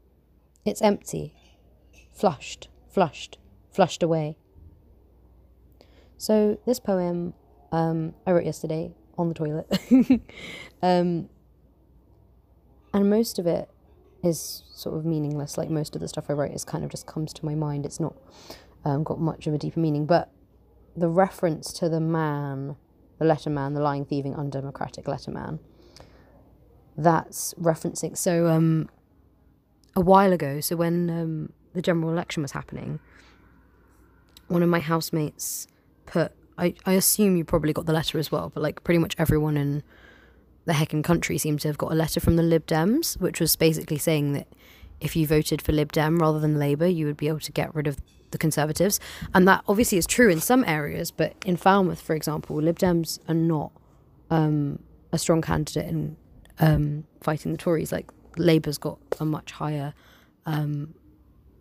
It's 0.65 0.83
empty, 0.83 1.35
flushed, 2.13 2.69
flushed, 2.89 3.39
flushed 3.73 4.03
away. 4.03 4.37
So 6.19 6.61
this 6.67 6.79
poem 6.79 7.35
um, 7.73 8.15
I 8.27 8.33
wrote 8.33 8.45
yesterday 8.45 8.93
on 9.17 9.29
the 9.29 9.35
toilet. 9.35 9.67
um, 10.83 11.29
and 12.95 13.11
most 13.11 13.39
of 13.39 13.47
it 13.47 13.69
is 14.23 14.63
sort 14.73 14.97
of 14.97 15.05
meaningless. 15.05 15.59
Like 15.59 15.71
most 15.71 15.95
of 15.95 16.01
the 16.01 16.09
stuff 16.09 16.27
I 16.29 16.35
write 16.35 16.53
is 16.53 16.65
kind 16.65 16.85
of 16.85 16.91
just 16.91 17.07
comes 17.07 17.33
to 17.35 17.45
my 17.45 17.55
mind. 17.55 17.87
It's 17.87 18.01
not 18.01 18.15
um, 18.85 19.05
got 19.05 19.21
much 19.21 19.47
of 19.47 19.55
a 19.55 19.59
deeper 19.59 19.81
meaning. 19.81 20.07
But 20.07 20.31
the 20.99 21.09
reference 21.09 21.73
to 21.75 21.89
the 21.89 22.01
man, 22.01 22.77
the 23.19 23.25
letter 23.25 23.51
man, 23.51 23.75
the 23.75 23.81
lying, 23.81 24.05
thieving, 24.05 24.35
undemocratic 24.35 25.09
letter 25.09 25.31
man, 25.31 25.59
that's 26.97 27.55
referencing. 27.55 28.17
So 28.17 28.49
um, 28.49 28.89
a 29.95 30.01
while 30.01 30.33
ago, 30.33 30.61
so 30.61 30.77
when 30.77 31.11
um, 31.11 31.53
the 31.75 31.83
general 31.83 32.11
election 32.11 32.43
was 32.43 32.53
happening, 32.53 33.01
one 34.49 34.63
of 34.63 34.69
my 34.69 34.81
housemates 34.81 35.67
put 36.07 36.33
I, 36.59 36.75
I 36.85 36.95
assume 36.95 37.37
you 37.37 37.45
probably 37.45 37.73
got 37.73 37.87
the 37.87 37.93
letter 37.93 38.19
as 38.19 38.33
well, 38.33 38.51
but 38.53 38.63
like 38.63 38.83
pretty 38.83 38.99
much 38.99 39.15
everyone 39.17 39.57
in 39.57 39.83
the 40.65 40.73
heckin' 40.73 41.05
country 41.05 41.39
seemed 41.39 41.61
to 41.61 41.69
have 41.69 41.79
got 41.79 41.93
a 41.93 41.95
letter 41.95 42.19
from 42.19 42.37
the 42.37 42.43
Lib 42.43 42.67
Dems, 42.67 43.19
which 43.21 43.41
was 43.41 43.55
basically 43.55 43.97
saying 43.97 44.33
that 44.33 44.49
if 45.01 45.15
you 45.15 45.27
voted 45.27 45.63
for 45.63 45.73
Lib 45.73 45.93
Dem 45.93 46.19
rather 46.19 46.41
than 46.41 46.59
Labour, 46.59 46.87
you 46.87 47.07
would 47.07 47.17
be 47.17 47.29
able 47.29 47.41
to 47.41 47.53
get 47.53 47.73
rid 47.75 47.87
of 47.87 47.99
the 48.31 48.39
Conservatives. 48.39 49.01
And 49.35 49.47
that 49.49 49.65
obviously 49.69 49.99
is 49.99 50.07
true 50.07 50.29
in 50.29 50.41
some 50.41 50.65
areas, 50.67 51.11
but 51.11 51.35
in 51.45 51.57
Falmouth, 51.57 52.01
for 52.01 52.15
example, 52.15 52.57
Lib 52.57 52.79
Dems 52.79 53.19
are 53.29 53.35
not 53.35 53.73
um, 54.31 54.81
a 55.13 55.19
strong 55.19 55.43
candidate 55.43 55.89
in 55.89 56.17
um, 56.59 57.05
fighting 57.21 57.53
the 57.53 57.59
Tories. 57.59 57.93
Like 57.93 58.11
Labour's 58.37 58.79
got 58.79 58.99
a 59.21 59.25
much 59.25 59.53
higher 59.53 59.95
um, 60.47 60.95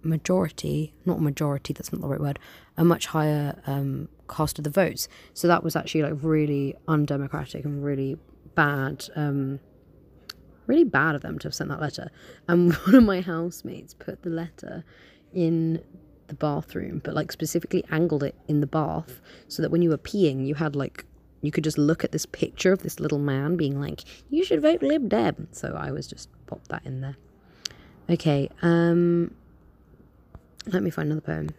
majority, 0.03 0.93
not 1.05 1.21
majority, 1.21 1.73
that's 1.73 1.91
not 1.91 2.01
the 2.01 2.07
right 2.07 2.19
word, 2.19 2.39
a 2.77 2.83
much 2.83 3.07
higher 3.07 3.61
um, 3.67 4.09
cast 4.29 4.57
of 4.57 4.63
the 4.63 4.69
votes. 4.69 5.07
So 5.33 5.47
that 5.47 5.63
was 5.63 5.75
actually 5.75 6.03
like 6.03 6.15
really 6.21 6.75
undemocratic 6.87 7.65
and 7.65 7.83
really 7.83 8.17
bad. 8.55 9.05
Um, 9.15 9.59
really 10.67 10.83
bad 10.83 11.15
of 11.15 11.21
them 11.21 11.39
to 11.39 11.47
have 11.47 11.55
sent 11.55 11.69
that 11.69 11.81
letter. 11.81 12.11
And 12.47 12.73
one 12.85 12.95
of 12.95 13.03
my 13.03 13.21
housemates 13.21 13.93
put 13.93 14.23
the 14.23 14.29
letter 14.29 14.83
in 15.33 15.81
the 16.27 16.35
bathroom, 16.35 17.01
but 17.03 17.13
like 17.13 17.31
specifically 17.31 17.83
angled 17.91 18.23
it 18.23 18.35
in 18.47 18.61
the 18.61 18.67
bath 18.67 19.19
so 19.47 19.61
that 19.61 19.71
when 19.71 19.81
you 19.81 19.89
were 19.89 19.97
peeing, 19.97 20.45
you 20.45 20.55
had 20.55 20.75
like 20.75 21.05
you 21.41 21.51
could 21.51 21.63
just 21.63 21.77
look 21.77 22.03
at 22.03 22.11
this 22.11 22.25
picture 22.25 22.71
of 22.71 22.83
this 22.83 22.99
little 22.99 23.19
man 23.19 23.55
being 23.57 23.79
like, 23.79 24.03
"You 24.29 24.43
should 24.43 24.61
vote 24.61 24.81
Lib 24.81 25.09
Dem." 25.09 25.47
So 25.51 25.75
I 25.77 25.91
was 25.91 26.07
just 26.07 26.29
popped 26.47 26.69
that 26.69 26.85
in 26.85 27.01
there. 27.01 27.17
Okay, 28.09 28.49
um, 28.61 29.33
let 30.65 30.81
me 30.81 30.89
find 30.89 31.11
another 31.11 31.21
poem. 31.21 31.49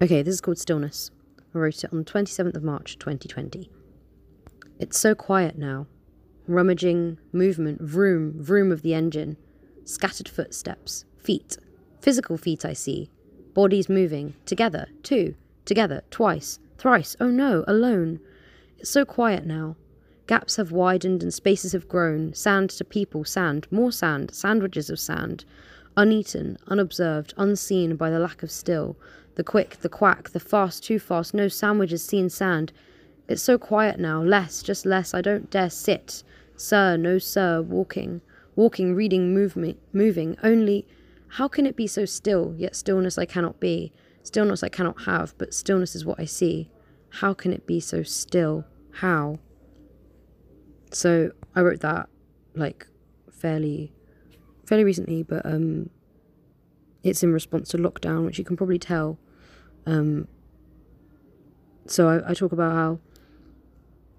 Okay, 0.00 0.22
this 0.22 0.34
is 0.34 0.40
called 0.40 0.58
Stillness. 0.58 1.10
I 1.54 1.58
wrote 1.58 1.82
it 1.82 1.92
on 1.92 1.98
the 1.98 2.04
27th 2.04 2.54
of 2.54 2.62
March 2.62 2.98
2020. 2.98 3.68
It's 4.78 4.96
so 4.98 5.14
quiet 5.16 5.58
now. 5.58 5.86
Rummaging, 6.48 7.18
movement, 7.30 7.82
vroom, 7.82 8.32
vroom 8.42 8.72
of 8.72 8.80
the 8.80 8.94
engine. 8.94 9.36
Scattered 9.84 10.30
footsteps, 10.30 11.04
feet. 11.18 11.58
Physical 12.00 12.38
feet 12.38 12.64
I 12.64 12.72
see. 12.72 13.10
Bodies 13.52 13.90
moving. 13.90 14.34
Together, 14.46 14.88
two. 15.02 15.34
Together, 15.66 16.02
twice. 16.10 16.58
Thrice. 16.78 17.16
Oh 17.20 17.28
no, 17.28 17.64
alone. 17.68 18.20
It's 18.78 18.88
so 18.88 19.04
quiet 19.04 19.44
now. 19.44 19.76
Gaps 20.26 20.56
have 20.56 20.72
widened 20.72 21.22
and 21.22 21.34
spaces 21.34 21.72
have 21.72 21.86
grown. 21.86 22.32
Sand 22.32 22.70
to 22.70 22.84
people, 22.84 23.26
sand, 23.26 23.66
more 23.70 23.92
sand, 23.92 24.32
sandwiches 24.32 24.88
of 24.88 24.98
sand. 24.98 25.44
Uneaten, 25.98 26.56
unobserved, 26.68 27.34
unseen 27.36 27.96
by 27.96 28.08
the 28.08 28.18
lack 28.18 28.42
of 28.42 28.50
still. 28.50 28.96
The 29.34 29.44
quick, 29.44 29.78
the 29.80 29.88
quack, 29.90 30.30
the 30.30 30.40
fast, 30.40 30.82
too 30.82 30.98
fast, 30.98 31.34
no 31.34 31.48
sandwiches 31.48 32.02
seen 32.02 32.30
sand. 32.30 32.72
It's 33.28 33.42
so 33.42 33.58
quiet 33.58 34.00
now, 34.00 34.22
less, 34.22 34.62
just 34.62 34.86
less. 34.86 35.12
I 35.12 35.20
don't 35.20 35.50
dare 35.50 35.68
sit. 35.68 36.22
Sir, 36.58 36.96
no 36.96 37.18
sir, 37.18 37.62
walking. 37.62 38.20
Walking, 38.56 38.94
reading, 38.94 39.32
moving, 39.32 39.76
moving. 39.92 40.36
Only, 40.42 40.86
how 41.28 41.46
can 41.46 41.64
it 41.64 41.76
be 41.76 41.86
so 41.86 42.04
still, 42.04 42.54
yet 42.58 42.74
stillness 42.74 43.16
I 43.16 43.24
cannot 43.24 43.60
be? 43.60 43.92
Stillness 44.24 44.64
I 44.64 44.68
cannot 44.68 45.02
have, 45.02 45.38
but 45.38 45.54
stillness 45.54 45.94
is 45.94 46.04
what 46.04 46.18
I 46.18 46.24
see. 46.24 46.68
How 47.10 47.32
can 47.32 47.52
it 47.52 47.64
be 47.64 47.78
so 47.78 48.02
still? 48.02 48.64
How? 48.94 49.38
So 50.92 51.30
I 51.54 51.60
wrote 51.60 51.80
that 51.80 52.08
like 52.54 52.88
fairly 53.30 53.92
fairly 54.66 54.84
recently, 54.84 55.22
but 55.22 55.46
um 55.46 55.90
it's 57.04 57.22
in 57.22 57.32
response 57.32 57.68
to 57.68 57.78
lockdown, 57.78 58.26
which 58.26 58.38
you 58.38 58.44
can 58.44 58.56
probably 58.56 58.78
tell. 58.78 59.18
Um 59.86 60.26
so 61.86 62.08
I, 62.08 62.30
I 62.30 62.34
talk 62.34 62.52
about 62.52 62.72
how 62.72 62.98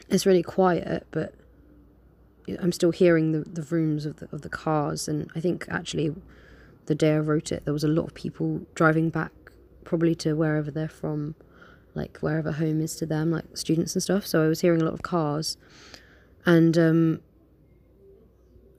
it's 0.09 0.25
really 0.25 0.43
quiet, 0.43 1.05
but 1.11 1.35
I'm 2.61 2.71
still 2.71 2.91
hearing 2.91 3.31
the, 3.31 3.39
the 3.39 3.63
rooms 3.63 4.05
of 4.05 4.17
the 4.17 4.29
of 4.31 4.41
the 4.41 4.49
cars 4.49 5.07
and 5.07 5.29
I 5.35 5.39
think 5.39 5.65
actually 5.69 6.15
the 6.85 6.95
day 6.95 7.13
I 7.13 7.19
wrote 7.19 7.51
it 7.51 7.65
there 7.65 7.73
was 7.73 7.83
a 7.83 7.89
lot 7.89 8.07
of 8.07 8.13
people 8.13 8.61
driving 8.75 9.09
back 9.09 9.31
probably 9.83 10.15
to 10.15 10.33
wherever 10.33 10.71
they're 10.71 10.87
from 10.87 11.35
like 11.93 12.17
wherever 12.19 12.51
home 12.53 12.81
is 12.81 12.95
to 12.97 13.05
them 13.05 13.31
like 13.31 13.45
students 13.55 13.95
and 13.95 14.03
stuff 14.03 14.25
so 14.25 14.43
I 14.43 14.47
was 14.47 14.61
hearing 14.61 14.81
a 14.81 14.85
lot 14.85 14.93
of 14.93 15.01
cars 15.01 15.57
and 16.45 16.77
um, 16.77 17.21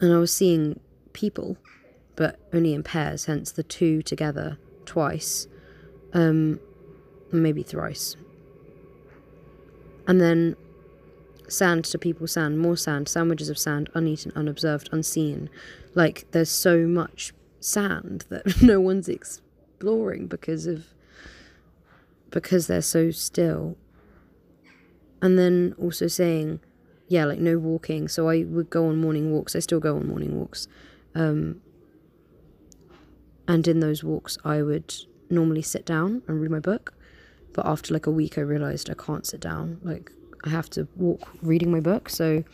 and 0.01 0.13
I 0.13 0.19
was 0.19 0.33
seeing 0.33 0.81
people, 1.13 1.59
but 2.17 2.39
only 2.53 2.75
in 2.75 2.83
pairs. 2.83 3.27
Hence 3.27 3.53
the 3.53 3.63
two 3.63 4.03
together 4.03 4.59
twice, 4.87 5.47
um, 6.13 6.59
maybe 7.31 7.63
thrice. 7.63 8.17
And 10.07 10.21
then 10.21 10.57
sand 11.51 11.85
to 11.87 11.99
people, 11.99 12.27
sand, 12.27 12.59
more 12.59 12.77
sand, 12.77 13.09
sandwiches 13.09 13.49
of 13.49 13.59
sand, 13.59 13.91
uneaten, 13.95 14.33
unobserved, 14.35 14.89
unseen. 14.93 15.51
Like 15.95 16.31
there's 16.31 16.51
so 16.51 16.87
much 16.87 17.33
sand 17.61 18.25
that 18.31 18.63
no 18.63 18.81
one's 18.81 19.09
exploring 19.09 20.27
because 20.27 20.67
of 20.67 20.87
because 22.31 22.67
they're 22.67 22.83
so 22.83 23.11
still. 23.11 23.77
And 25.23 25.39
then 25.39 25.75
also 25.79 26.07
saying 26.07 26.61
yeah, 27.11 27.25
like 27.25 27.41
no 27.41 27.59
walking. 27.59 28.07
So 28.07 28.29
I 28.29 28.45
would 28.45 28.71
go 28.71 28.87
on 28.87 28.97
morning 28.97 29.33
walks. 29.33 29.57
I 29.57 29.59
still 29.59 29.81
go 29.81 29.97
on 29.97 30.07
morning 30.07 30.39
walks. 30.39 30.69
Um, 31.17 31.61
and 33.49 33.67
in 33.67 33.81
those 33.81 34.05
walks, 34.05 34.39
I 34.45 34.63
would 34.63 34.95
normally 35.29 35.61
sit 35.61 35.85
down 35.85 36.23
and 36.29 36.41
read 36.41 36.53
my 36.53 36.61
book. 36.61 36.95
But 37.53 37.67
after 37.67 37.93
like 37.93 38.07
a 38.07 38.13
week, 38.13 38.39
I 38.39 38.43
realized 38.43 38.89
I 38.89 38.95
can't 38.95 39.27
sit 39.27 39.41
down. 39.41 39.81
Like, 39.83 40.13
I 40.45 40.49
have 40.51 40.71
to 40.71 40.89
walk 40.97 41.29
reading 41.43 41.71
my 41.71 41.81
book. 41.81 42.09
So 42.09 42.45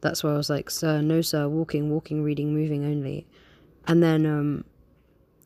that's 0.00 0.22
why 0.24 0.30
I 0.30 0.36
was 0.36 0.50
like, 0.50 0.70
sir, 0.70 1.00
no, 1.00 1.20
sir, 1.20 1.48
walking, 1.48 1.90
walking, 1.90 2.22
reading, 2.22 2.54
moving 2.54 2.84
only. 2.84 3.26
And 3.86 4.02
then 4.02 4.26
um, 4.26 4.64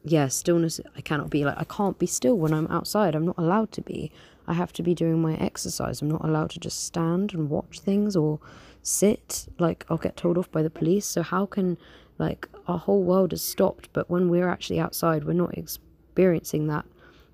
yeah, 0.05 0.29
stillness. 0.29 0.81
I 0.97 1.01
cannot 1.01 1.31
be 1.31 1.45
like 1.45 1.57
I 1.59 1.65
can't 1.65 1.99
be 1.99 2.07
still 2.07 2.37
when 2.37 2.53
I'm 2.53 2.67
outside. 2.69 3.15
I'm 3.15 3.25
not 3.25 3.39
allowed 3.39 3.73
to 3.73 3.81
be. 3.81 4.13
I 4.47 4.53
have 4.53 4.73
to 4.75 4.83
be 4.83 4.95
doing 4.95 5.23
my 5.23 5.35
exercise. 5.37 6.03
I'm 6.03 6.11
not 6.11 6.25
allowed 6.25 6.51
to 6.51 6.61
just 6.61 6.85
stand 6.85 7.33
and 7.33 7.49
watch 7.49 7.81
things 7.81 8.15
or 8.15 8.39
sit. 8.83 9.47
Like 9.59 9.87
I'll 9.89 9.97
get 9.97 10.17
told 10.17 10.37
off 10.37 10.51
by 10.51 10.63
the 10.63 10.71
police. 10.71 11.07
So 11.07 11.23
how 11.23 11.47
can 11.47 11.79
like 12.19 12.49
our 12.69 12.79
whole 12.79 13.03
world 13.03 13.33
has 13.33 13.43
stopped, 13.43 13.89
but 13.93 14.11
when 14.11 14.29
we're 14.29 14.49
actually 14.49 14.79
outside, 14.79 15.25
we're 15.25 15.33
not 15.33 15.57
experiencing 15.57 16.67
that 16.67 16.85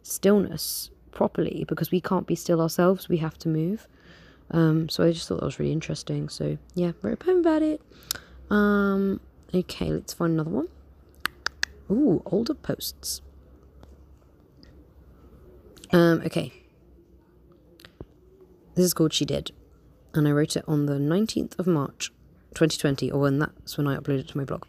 stillness 0.02 0.90
properly 1.10 1.64
because 1.68 1.90
we 1.90 2.00
can't 2.00 2.26
be 2.26 2.36
still 2.36 2.60
ourselves. 2.60 3.08
We 3.08 3.18
have 3.18 3.36
to 3.38 3.48
move. 3.48 3.88
Um, 4.50 4.88
so 4.88 5.04
I 5.04 5.12
just 5.12 5.28
thought 5.28 5.40
that 5.40 5.46
was 5.46 5.58
really 5.58 5.72
interesting. 5.72 6.28
So 6.28 6.58
yeah, 6.74 6.92
wrote 7.02 7.14
a 7.14 7.16
poem 7.16 7.38
about 7.38 7.62
it. 7.62 7.80
Um, 8.50 9.20
okay, 9.54 9.90
let's 9.92 10.12
find 10.12 10.32
another 10.32 10.50
one. 10.50 10.68
Ooh, 11.90 12.22
older 12.26 12.54
posts. 12.54 13.20
Um, 15.92 16.22
okay. 16.24 16.52
This 18.74 18.84
is 18.84 18.94
called 18.94 19.12
She 19.12 19.24
Did. 19.24 19.52
And 20.14 20.26
I 20.26 20.32
wrote 20.32 20.56
it 20.56 20.64
on 20.66 20.86
the 20.86 20.94
19th 20.94 21.58
of 21.58 21.66
March, 21.66 22.10
2020, 22.54 23.10
or 23.10 23.20
when 23.20 23.38
that's 23.38 23.76
when 23.76 23.86
I 23.86 23.96
uploaded 23.96 24.20
it 24.20 24.28
to 24.28 24.38
my 24.38 24.44
blog. 24.44 24.64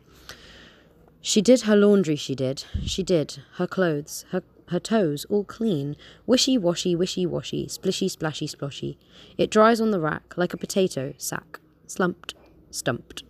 She 1.21 1.41
did 1.41 1.61
her 1.61 1.75
laundry, 1.75 2.15
she 2.15 2.33
did. 2.35 2.65
She 2.83 3.03
did. 3.03 3.41
Her 3.55 3.67
clothes, 3.67 4.25
her 4.31 4.43
her 4.71 4.79
toes 4.79 5.25
all 5.29 5.43
clean, 5.43 5.95
wishy 6.25 6.57
washy, 6.57 6.95
wishy 6.95 7.25
washy, 7.25 7.67
splishy 7.67 8.09
splashy 8.09 8.47
sploshy. 8.47 8.97
It 9.37 9.51
dries 9.51 9.79
on 9.79 9.91
the 9.91 9.99
rack 9.99 10.33
like 10.35 10.53
a 10.53 10.57
potato 10.57 11.13
sack, 11.17 11.59
slumped, 11.87 12.33
stumped. 12.71 13.23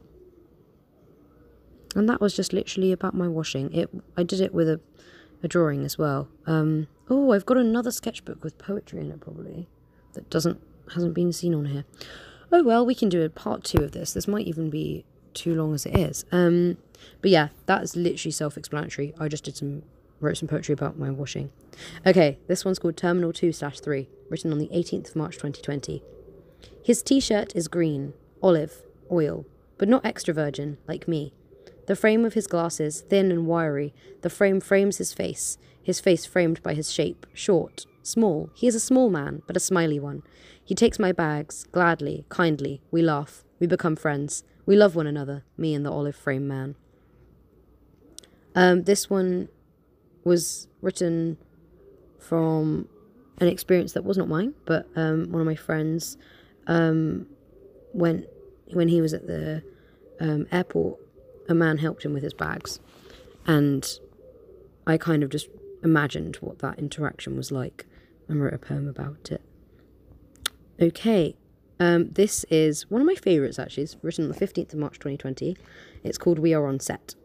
And 1.95 2.07
that 2.07 2.21
was 2.21 2.35
just 2.35 2.53
literally 2.53 2.91
about 2.91 3.13
my 3.13 3.27
washing. 3.27 3.73
It 3.73 3.89
I 4.15 4.23
did 4.23 4.39
it 4.39 4.53
with 4.53 4.69
a, 4.69 4.79
a 5.43 5.47
drawing 5.47 5.83
as 5.83 5.97
well. 5.97 6.29
Um, 6.45 6.87
oh, 7.09 7.31
I've 7.31 7.45
got 7.45 7.57
another 7.57 7.91
sketchbook 7.91 8.43
with 8.43 8.57
poetry 8.57 9.01
in 9.01 9.11
it 9.11 9.19
probably 9.19 9.67
that 10.13 10.29
doesn't 10.29 10.61
hasn't 10.93 11.13
been 11.13 11.33
seen 11.33 11.53
on 11.53 11.65
here. 11.65 11.85
Oh 12.51 12.63
well, 12.63 12.85
we 12.85 12.95
can 12.95 13.09
do 13.09 13.23
a 13.23 13.29
part 13.29 13.63
two 13.63 13.83
of 13.83 13.91
this. 13.91 14.13
This 14.13 14.27
might 14.27 14.47
even 14.47 14.69
be 14.69 15.05
too 15.33 15.55
long 15.55 15.73
as 15.73 15.85
it 15.85 15.97
is. 15.97 16.25
Um, 16.31 16.77
but 17.21 17.31
yeah, 17.31 17.49
that 17.65 17.81
is 17.83 17.95
literally 17.95 18.31
self-explanatory. 18.31 19.13
I 19.19 19.27
just 19.27 19.43
did 19.43 19.55
some 19.55 19.83
wrote 20.21 20.37
some 20.37 20.47
poetry 20.47 20.73
about 20.73 20.97
my 20.97 21.09
washing. 21.09 21.51
Okay, 22.05 22.37
this 22.47 22.63
one's 22.63 22.79
called 22.79 22.97
Terminal 22.97 23.33
2 23.33 23.51
slash 23.51 23.79
3, 23.79 24.07
written 24.29 24.51
on 24.51 24.59
the 24.59 24.69
18th 24.69 25.09
of 25.09 25.15
March 25.15 25.33
2020. 25.33 26.03
His 26.83 27.01
t 27.01 27.19
shirt 27.19 27.55
is 27.55 27.67
green, 27.67 28.13
olive, 28.41 28.83
oil, 29.11 29.45
but 29.77 29.89
not 29.89 30.05
extra 30.05 30.33
virgin, 30.33 30.77
like 30.87 31.07
me. 31.07 31.33
The 31.87 31.95
frame 31.95 32.23
of 32.23 32.35
his 32.35 32.47
glasses, 32.47 33.01
thin 33.01 33.31
and 33.31 33.47
wiry, 33.47 33.93
the 34.21 34.29
frame 34.29 34.61
frames 34.61 34.97
his 34.97 35.13
face, 35.13 35.57
his 35.81 35.99
face 35.99 36.25
framed 36.25 36.61
by 36.61 36.73
his 36.73 36.91
shape, 36.91 37.25
short, 37.33 37.85
small. 38.03 38.49
He 38.53 38.67
is 38.67 38.75
a 38.75 38.79
small 38.79 39.09
man, 39.09 39.41
but 39.47 39.57
a 39.57 39.59
smiley 39.59 39.99
one. 39.99 40.23
He 40.63 40.75
takes 40.75 40.99
my 40.99 41.11
bags, 41.11 41.65
gladly, 41.71 42.25
kindly. 42.29 42.81
We 42.91 43.01
laugh. 43.01 43.43
We 43.59 43.67
become 43.67 43.95
friends. 43.95 44.43
We 44.65 44.75
love 44.75 44.95
one 44.95 45.07
another, 45.07 45.43
me 45.57 45.73
and 45.73 45.85
the 45.85 45.91
olive 45.91 46.15
frame 46.15 46.47
man. 46.47 46.75
Um, 48.55 48.83
this 48.83 49.09
one 49.09 49.49
was 50.23 50.67
written 50.81 51.37
from 52.19 52.87
an 53.39 53.47
experience 53.47 53.93
that 53.93 54.03
was 54.03 54.17
not 54.17 54.27
mine, 54.27 54.53
but 54.65 54.87
um, 54.95 55.31
one 55.31 55.41
of 55.41 55.47
my 55.47 55.55
friends 55.55 56.17
um, 56.67 57.25
went 57.93 58.25
when 58.73 58.87
he 58.87 59.01
was 59.01 59.13
at 59.13 59.27
the 59.27 59.63
um, 60.19 60.47
airport. 60.51 60.99
A 61.49 61.55
man 61.55 61.77
helped 61.77 62.05
him 62.05 62.13
with 62.13 62.23
his 62.23 62.33
bags, 62.33 62.79
and 63.45 63.85
I 64.85 64.97
kind 64.97 65.23
of 65.23 65.29
just 65.29 65.49
imagined 65.83 66.37
what 66.37 66.59
that 66.59 66.77
interaction 66.77 67.35
was 67.35 67.51
like 67.51 67.87
and 68.27 68.41
wrote 68.41 68.53
a 68.53 68.59
poem 68.59 68.87
about 68.87 69.31
it. 69.31 69.41
Okay, 70.79 71.35
um, 71.79 72.09
this 72.11 72.43
is 72.45 72.89
one 72.91 73.01
of 73.01 73.07
my 73.07 73.15
favourites 73.15 73.57
actually. 73.57 73.83
It's 73.83 73.97
written 74.03 74.25
on 74.25 74.31
the 74.31 74.37
15th 74.37 74.73
of 74.73 74.79
March 74.79 74.99
2020. 74.99 75.57
It's 76.03 76.17
called 76.17 76.37
We 76.39 76.53
Are 76.53 76.67
on 76.67 76.79
Set. 76.79 77.15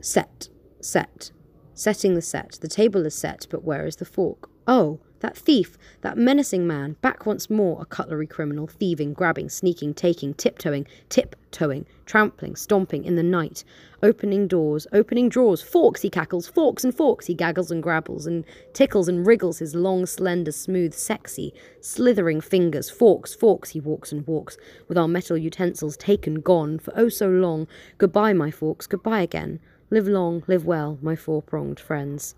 Set 0.00 0.48
Set. 0.86 1.32
Setting 1.74 2.14
the 2.14 2.22
set. 2.22 2.58
The 2.60 2.68
table 2.68 3.04
is 3.06 3.14
set, 3.16 3.48
but 3.50 3.64
where 3.64 3.86
is 3.86 3.96
the 3.96 4.04
fork? 4.04 4.48
Oh, 4.68 5.00
that 5.18 5.36
thief, 5.36 5.76
that 6.02 6.16
menacing 6.16 6.64
man, 6.64 6.92
back 7.00 7.26
once 7.26 7.50
more, 7.50 7.82
a 7.82 7.84
cutlery 7.84 8.28
criminal, 8.28 8.68
thieving, 8.68 9.12
grabbing, 9.12 9.48
sneaking, 9.48 9.94
taking, 9.94 10.32
tiptoeing, 10.32 10.86
tiptoeing, 11.08 11.86
trampling, 12.04 12.54
stomping 12.54 13.02
in 13.02 13.16
the 13.16 13.24
night, 13.24 13.64
opening 14.00 14.46
doors, 14.46 14.86
opening 14.92 15.28
drawers, 15.28 15.60
forks 15.60 16.02
he 16.02 16.08
cackles, 16.08 16.46
forks 16.46 16.84
and 16.84 16.94
forks 16.96 17.26
he 17.26 17.34
gaggles 17.34 17.72
and 17.72 17.82
grabbles, 17.82 18.24
and 18.24 18.44
tickles 18.72 19.08
and 19.08 19.26
wriggles 19.26 19.58
his 19.58 19.74
long, 19.74 20.06
slender, 20.06 20.52
smooth, 20.52 20.94
sexy, 20.94 21.52
slithering 21.80 22.40
fingers, 22.40 22.88
forks, 22.88 23.34
forks 23.34 23.70
he 23.70 23.80
walks 23.80 24.12
and 24.12 24.24
walks, 24.28 24.56
with 24.86 24.96
our 24.96 25.08
metal 25.08 25.36
utensils 25.36 25.96
taken, 25.96 26.36
gone, 26.36 26.78
for 26.78 26.92
oh 26.94 27.08
so 27.08 27.28
long, 27.28 27.66
goodbye, 27.98 28.32
my 28.32 28.52
forks, 28.52 28.86
goodbye 28.86 29.22
again. 29.22 29.58
Live 29.88 30.08
long, 30.08 30.42
live 30.46 30.64
well, 30.64 30.98
my 31.00 31.14
four 31.14 31.42
pronged 31.42 31.78
friends. 31.78 32.34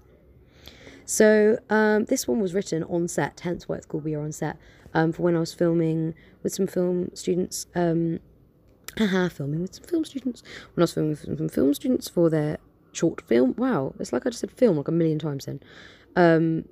So 1.07 1.59
um, 1.71 2.05
this 2.05 2.29
one 2.29 2.41
was 2.41 2.53
written 2.53 2.83
on 2.85 3.09
set, 3.09 3.41
hence 3.41 3.67
why 3.67 3.77
it's 3.77 3.87
called 3.87 4.05
We 4.05 4.15
Are 4.15 4.21
on 4.21 4.33
Set. 4.33 4.59
Um, 4.93 5.13
for 5.13 5.23
when 5.23 5.35
I 5.35 5.41
was 5.41 5.55
filming 5.55 6.15
with 6.43 6.53
some 6.53 6.67
film 6.67 7.11
students, 7.15 7.67
um, 7.75 8.21
haha, 8.99 9.29
filming 9.29 9.63
with 9.63 9.75
some 9.75 9.85
film 9.85 10.05
students. 10.05 10.43
When 10.75 10.83
I 10.83 10.85
was 10.85 10.93
filming 10.93 11.11
with 11.11 11.39
some 11.39 11.49
film 11.49 11.73
students 11.73 12.09
for 12.09 12.29
their 12.29 12.59
short 12.93 13.23
film. 13.23 13.55
Wow, 13.57 13.95
it's 13.99 14.13
like 14.13 14.27
I 14.27 14.31
just 14.31 14.41
said 14.41 14.51
film 14.51 14.77
like 14.77 14.89
a 14.89 14.93
million 14.93 15.19
times 15.19 15.47
then. 15.47 15.61
Um, 16.17 16.67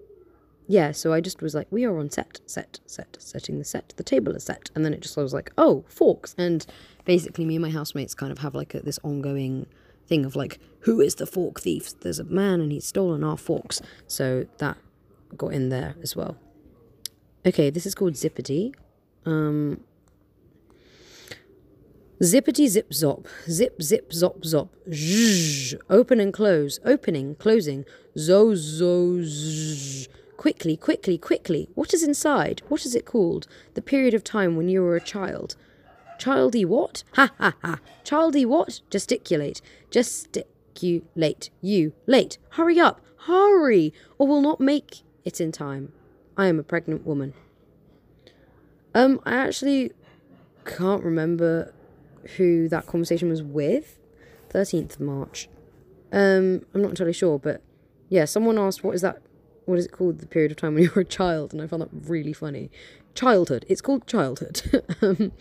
yeah, 0.66 0.92
so 0.92 1.12
I 1.12 1.20
just 1.20 1.40
was 1.40 1.54
like, 1.54 1.68
we 1.70 1.84
are 1.84 1.96
on 1.98 2.10
set, 2.10 2.40
set, 2.44 2.80
set, 2.86 3.16
setting 3.20 3.58
the 3.58 3.64
set. 3.64 3.94
The 3.96 4.02
table 4.02 4.34
is 4.34 4.44
set, 4.44 4.70
and 4.74 4.84
then 4.84 4.92
it 4.92 5.00
just 5.00 5.16
I 5.16 5.22
was 5.22 5.32
like, 5.32 5.52
oh, 5.56 5.84
forks, 5.88 6.34
and 6.36 6.66
basically 7.06 7.46
me 7.46 7.56
and 7.56 7.62
my 7.62 7.70
housemates 7.70 8.14
kind 8.14 8.32
of 8.32 8.38
have 8.38 8.54
like 8.54 8.74
a, 8.74 8.80
this 8.80 8.98
ongoing 9.02 9.66
thing 10.06 10.24
of 10.24 10.36
like, 10.36 10.58
who 10.80 11.00
is 11.00 11.16
the 11.16 11.26
fork 11.26 11.60
thief? 11.60 11.98
There's 12.00 12.18
a 12.18 12.24
man 12.24 12.60
and 12.60 12.72
he's 12.72 12.86
stolen 12.86 13.24
our 13.24 13.36
forks. 13.36 13.80
So 14.06 14.46
that 14.58 14.76
got 15.36 15.52
in 15.52 15.68
there 15.68 15.96
as 16.02 16.14
well. 16.14 16.36
Okay, 17.44 17.70
this 17.70 17.86
is 17.86 17.94
called 17.94 18.14
Zippity. 18.14 18.74
Um, 19.24 19.80
zippity 22.22 22.68
zip 22.68 22.90
zop, 22.90 23.26
zip 23.48 23.82
zip 23.82 24.10
zop 24.10 24.42
zop, 24.42 24.68
zhzh, 24.88 25.74
open 25.90 26.20
and 26.20 26.32
close, 26.32 26.78
opening, 26.84 27.34
closing, 27.34 27.84
zo 28.16 28.54
zo 28.54 29.18
zhzh. 29.18 30.08
Quickly, 30.36 30.76
quickly, 30.76 31.18
quickly. 31.18 31.68
What 31.74 31.94
is 31.94 32.02
inside? 32.02 32.62
What 32.68 32.84
is 32.84 32.94
it 32.94 33.06
called? 33.06 33.46
The 33.74 33.82
period 33.82 34.14
of 34.14 34.22
time 34.22 34.54
when 34.54 34.68
you 34.68 34.82
were 34.82 34.94
a 34.94 35.00
child. 35.00 35.56
Childy 36.18 36.64
what? 36.64 37.04
Ha 37.14 37.30
ha 37.38 37.54
ha. 37.62 37.78
Childy 38.04 38.46
what? 38.46 38.80
Gesticulate. 38.90 39.60
Gesticulate. 39.90 41.50
You. 41.60 41.92
Late. 42.06 42.38
Hurry 42.50 42.78
up. 42.80 43.00
Hurry. 43.26 43.92
Or 44.18 44.26
we'll 44.26 44.42
not 44.42 44.60
make 44.60 45.02
it 45.24 45.40
in 45.40 45.52
time. 45.52 45.92
I 46.36 46.46
am 46.46 46.58
a 46.58 46.62
pregnant 46.62 47.06
woman. 47.06 47.34
Um, 48.94 49.20
I 49.24 49.36
actually 49.36 49.92
can't 50.64 51.02
remember 51.02 51.74
who 52.36 52.68
that 52.68 52.86
conversation 52.86 53.28
was 53.28 53.42
with. 53.42 53.98
13th 54.52 54.94
of 54.94 55.00
March. 55.00 55.48
Um, 56.12 56.64
I'm 56.74 56.82
not 56.82 56.90
entirely 56.90 57.12
sure, 57.12 57.38
but 57.38 57.62
yeah, 58.08 58.24
someone 58.24 58.58
asked 58.58 58.84
what 58.84 58.94
is 58.94 59.02
that 59.02 59.20
what 59.66 59.78
is 59.78 59.86
it 59.86 59.92
called 59.92 60.20
the 60.20 60.26
period 60.26 60.52
of 60.52 60.56
time 60.56 60.74
when 60.74 60.84
you 60.84 60.90
were 60.94 61.02
a 61.02 61.04
child 61.04 61.52
and 61.52 61.60
i 61.60 61.66
found 61.66 61.82
that 61.82 61.90
really 61.92 62.32
funny 62.32 62.70
childhood 63.14 63.66
it's 63.68 63.80
called 63.80 64.06
childhood 64.06 64.84
um, 65.02 65.32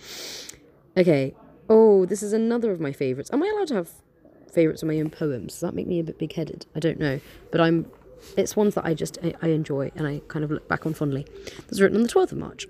Okay. 0.97 1.33
Oh, 1.69 2.05
this 2.05 2.21
is 2.21 2.33
another 2.33 2.71
of 2.71 2.79
my 2.79 2.91
favourites. 2.91 3.29
Am 3.33 3.43
I 3.43 3.47
allowed 3.47 3.67
to 3.69 3.75
have 3.75 3.89
favourites 4.51 4.83
of 4.83 4.87
my 4.87 4.99
own 4.99 5.09
poems? 5.09 5.53
Does 5.53 5.61
that 5.61 5.73
make 5.73 5.87
me 5.87 5.99
a 5.99 6.03
bit 6.03 6.17
big 6.17 6.33
headed? 6.33 6.65
I 6.75 6.79
don't 6.79 6.99
know. 6.99 7.19
But 7.51 7.61
I'm 7.61 7.87
it's 8.37 8.55
ones 8.55 8.75
that 8.75 8.85
I 8.85 8.93
just 8.93 9.17
I, 9.23 9.33
I 9.41 9.47
enjoy 9.49 9.91
and 9.95 10.07
I 10.07 10.21
kind 10.27 10.45
of 10.45 10.51
look 10.51 10.67
back 10.67 10.85
on 10.85 10.93
fondly. 10.93 11.25
This 11.45 11.71
was 11.71 11.81
written 11.81 11.97
on 11.97 12.03
the 12.03 12.09
twelfth 12.09 12.31
of 12.31 12.37
March. 12.37 12.67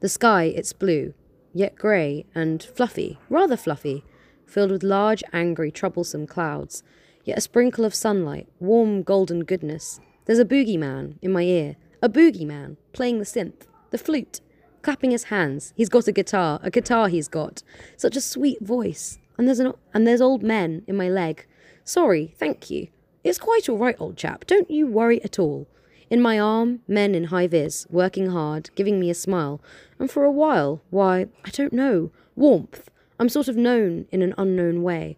The 0.00 0.08
sky, 0.08 0.44
it's 0.44 0.72
blue, 0.72 1.14
yet 1.52 1.76
grey 1.76 2.26
and 2.34 2.62
fluffy, 2.62 3.18
rather 3.30 3.56
fluffy, 3.56 4.04
filled 4.46 4.70
with 4.70 4.82
large, 4.82 5.24
angry, 5.32 5.70
troublesome 5.70 6.26
clouds, 6.26 6.82
yet 7.24 7.38
a 7.38 7.40
sprinkle 7.40 7.84
of 7.84 7.94
sunlight, 7.94 8.48
warm 8.60 9.02
golden 9.02 9.44
goodness. 9.44 10.00
There's 10.26 10.38
a 10.38 10.44
boogie 10.44 10.78
man 10.78 11.18
in 11.22 11.32
my 11.32 11.42
ear, 11.42 11.76
a 12.02 12.08
boogie 12.08 12.46
man 12.46 12.76
playing 12.92 13.18
the 13.18 13.24
synth, 13.24 13.66
the 13.90 13.98
flute, 13.98 14.40
clapping 14.84 15.10
his 15.10 15.24
hands. 15.24 15.72
He's 15.76 15.88
got 15.88 16.06
a 16.06 16.12
guitar, 16.12 16.60
a 16.62 16.70
guitar 16.70 17.08
he's 17.08 17.26
got. 17.26 17.62
Such 17.96 18.16
a 18.16 18.20
sweet 18.20 18.60
voice. 18.60 19.18
And 19.36 19.48
there's 19.48 19.58
an 19.58 19.72
and 19.92 20.06
there's 20.06 20.20
old 20.20 20.42
men 20.42 20.82
in 20.86 20.96
my 20.96 21.08
leg. 21.08 21.46
Sorry, 21.84 22.34
thank 22.38 22.70
you. 22.70 22.88
It's 23.24 23.38
quite 23.38 23.68
all 23.68 23.78
right, 23.78 23.96
old 23.98 24.16
chap. 24.16 24.46
Don't 24.46 24.70
you 24.70 24.86
worry 24.86 25.24
at 25.24 25.38
all. 25.38 25.66
In 26.10 26.20
my 26.20 26.38
arm, 26.38 26.80
men 26.86 27.14
in 27.14 27.24
high 27.24 27.46
vis, 27.46 27.86
working 27.90 28.28
hard, 28.28 28.70
giving 28.74 29.00
me 29.00 29.08
a 29.10 29.14
smile. 29.14 29.60
And 29.98 30.10
for 30.10 30.24
a 30.24 30.30
while, 30.30 30.82
why, 30.90 31.26
I 31.44 31.50
don't 31.50 31.72
know, 31.72 32.10
warmth. 32.36 32.90
I'm 33.18 33.30
sort 33.30 33.48
of 33.48 33.56
known 33.56 34.06
in 34.12 34.20
an 34.20 34.34
unknown 34.36 34.82
way. 34.82 35.16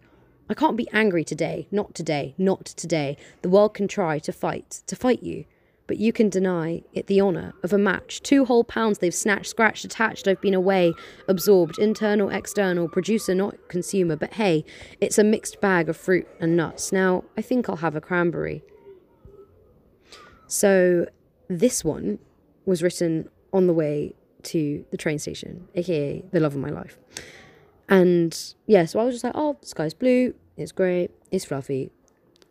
I 0.49 0.53
can't 0.53 0.77
be 0.77 0.89
angry 0.93 1.25
today. 1.25 1.67
Not 1.71 1.93
today. 1.93 2.33
Not 2.37 2.65
today. 2.65 3.17
The 3.41 3.49
world 3.49 3.73
can 3.73 3.89
try 3.89 4.17
to 4.19 4.31
fight, 4.31 4.81
to 4.87 4.95
fight 4.95 5.21
you. 5.21 5.43
But 5.87 5.97
you 5.97 6.11
can 6.11 6.29
deny 6.29 6.83
it 6.93 7.07
the 7.07 7.21
honour 7.21 7.53
of 7.63 7.71
a 7.71 7.77
match. 7.77 8.21
Two 8.21 8.45
whole 8.45 8.63
pounds 8.63 8.99
they've 8.99 9.13
snatched, 9.13 9.47
scratched, 9.47 9.85
attached. 9.85 10.27
I've 10.27 10.41
been 10.41 10.53
away, 10.53 10.93
absorbed, 11.27 11.79
internal, 11.79 12.29
external, 12.29 12.89
producer, 12.89 13.33
not 13.33 13.55
consumer. 13.69 14.17
But 14.17 14.33
hey, 14.33 14.65
it's 14.99 15.17
a 15.17 15.23
mixed 15.23 15.61
bag 15.61 15.87
of 15.87 15.95
fruit 15.95 16.27
and 16.39 16.57
nuts. 16.57 16.91
Now, 16.91 17.23
I 17.37 17.41
think 17.41 17.69
I'll 17.69 17.77
have 17.77 17.95
a 17.95 18.01
cranberry. 18.01 18.63
So, 20.47 21.07
this 21.49 21.83
one 21.83 22.19
was 22.65 22.83
written 22.83 23.29
on 23.53 23.67
the 23.67 23.73
way 23.73 24.13
to 24.43 24.85
the 24.91 24.97
train 24.97 25.19
station, 25.19 25.67
aka 25.75 26.23
the 26.31 26.39
love 26.39 26.53
of 26.53 26.61
my 26.61 26.69
life. 26.69 26.99
And 27.89 28.37
yeah, 28.65 28.85
so 28.85 28.99
I 28.99 29.05
was 29.05 29.15
just 29.15 29.23
like, 29.23 29.33
oh, 29.35 29.57
the 29.61 29.67
sky's 29.67 29.93
blue, 29.93 30.33
it's 30.57 30.71
great, 30.71 31.11
it's 31.31 31.45
fluffy, 31.45 31.91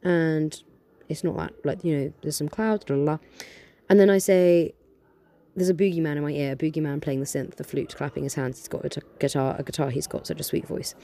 and 0.03 0.63
it's 1.09 1.25
not 1.25 1.37
that, 1.37 1.53
like, 1.65 1.85
you 1.85 1.97
know, 1.97 2.13
there's 2.23 2.37
some 2.37 2.49
clouds, 2.49 2.85
blah, 2.85 2.97
blah, 2.97 3.05
blah. 3.05 3.19
And 3.89 4.01
then 4.01 4.11
I 4.11 4.19
say, 4.19 4.75
there's 5.57 5.71
a 5.71 5.75
boogeyman 5.75 6.17
in 6.17 6.23
my 6.23 6.31
ear, 6.31 6.53
a 6.53 6.57
boogeyman 6.57 7.01
playing 7.01 7.21
the 7.21 7.27
synth, 7.27 7.57
the 7.57 7.65
flute, 7.65 7.95
clapping 7.97 8.25
his 8.25 8.35
hands. 8.35 8.59
He's 8.59 8.69
got 8.69 8.85
a 8.85 9.01
guitar, 9.19 9.57
a 9.59 9.63
guitar. 9.63 9.89
He's 9.91 10.07
got 10.07 10.27
such 10.27 10.39
a 10.39 10.43
sweet 10.43 10.67
voice. 10.67 10.95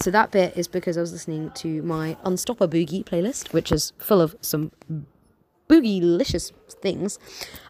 So 0.00 0.12
that 0.12 0.30
bit 0.30 0.56
is 0.56 0.68
because 0.68 0.96
I 0.96 1.00
was 1.00 1.12
listening 1.12 1.50
to 1.56 1.82
my 1.82 2.16
Unstopper 2.24 2.68
Boogie 2.68 3.04
playlist, 3.04 3.52
which 3.52 3.72
is 3.72 3.92
full 3.98 4.20
of 4.20 4.36
some 4.40 4.70
boogylicious 5.68 6.52
things. 6.80 7.18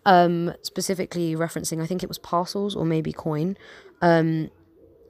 Um, 0.05 0.53
specifically 0.61 1.35
referencing, 1.35 1.83
I 1.83 1.87
think 1.87 2.03
it 2.03 2.09
was 2.09 2.19
parcels 2.19 2.77
or 2.77 2.85
maybe 2.85 3.15
coin. 3.15 3.57
Um, 4.03 4.51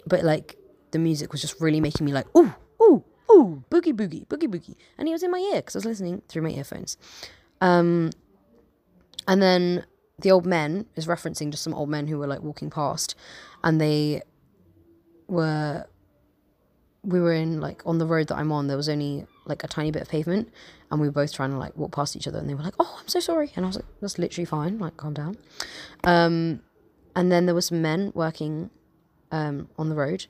but 0.07 0.23
like 0.23 0.57
the 0.93 1.01
music 1.01 1.33
was 1.33 1.41
just 1.41 1.61
really 1.61 1.81
making 1.81 2.07
me 2.07 2.13
like, 2.13 2.27
ooh, 2.37 2.55
ooh, 2.81 3.05
ooh, 3.31 3.65
boogie, 3.71 3.93
boogie, 3.93 4.27
boogie, 4.27 4.49
boogie. 4.49 4.77
And 4.99 5.09
he 5.09 5.13
was 5.13 5.23
in 5.23 5.31
my 5.31 5.39
ear 5.39 5.57
because 5.57 5.77
I 5.77 5.79
was 5.79 5.85
listening 5.87 6.23
through 6.29 6.43
my 6.43 6.51
earphones. 6.51 6.97
Um, 7.61 8.11
and 9.27 9.43
then 9.43 9.85
the 10.19 10.31
old 10.31 10.47
men 10.47 10.87
is 10.95 11.07
referencing 11.07 11.51
just 11.51 11.63
some 11.63 11.75
old 11.75 11.89
men 11.89 12.07
who 12.07 12.19
were 12.19 12.27
like 12.27 12.43
walking 12.43 12.71
past 12.71 13.15
and 13.63 13.81
they 13.81 14.23
were 15.29 15.87
we 17.03 17.21
were 17.21 17.33
in 17.33 17.61
like 17.61 17.83
on 17.85 17.99
the 17.99 18.07
road 18.07 18.29
that 18.29 18.37
I'm 18.37 18.51
on 18.51 18.67
there 18.67 18.77
was 18.77 18.89
only 18.89 19.27
like 19.45 19.63
a 19.63 19.69
tiny 19.69 19.91
bit 19.91 20.03
of 20.03 20.09
pavement 20.09 20.51
and 20.91 21.01
we 21.01 21.09
were 21.09 21.13
both 21.13 21.33
trying 21.33 21.51
to 21.51 21.59
like 21.59 21.77
walk 21.77 21.93
past 21.93 22.17
each 22.17 22.27
other 22.27 22.39
and 22.39 22.49
they 22.49 22.55
were 22.55 22.63
like 22.63 22.75
oh 22.79 22.97
I'm 23.01 23.09
so 23.09 23.21
sorry 23.21 23.53
and 23.57 23.65
I 23.65 23.69
was 23.69 23.77
like 23.77 23.85
that's 24.01 24.19
literally 24.19 24.47
fine 24.47 24.79
like 24.79 24.97
calm 24.97 25.15
down 25.15 25.37
um 26.05 26.61
and 27.15 27.31
then 27.31 27.47
there 27.47 27.55
was 27.55 27.67
some 27.67 27.83
men 27.83 28.13
working 28.15 28.71
um 29.31 29.69
on 29.79 29.89
the 29.89 29.95
road 29.95 30.27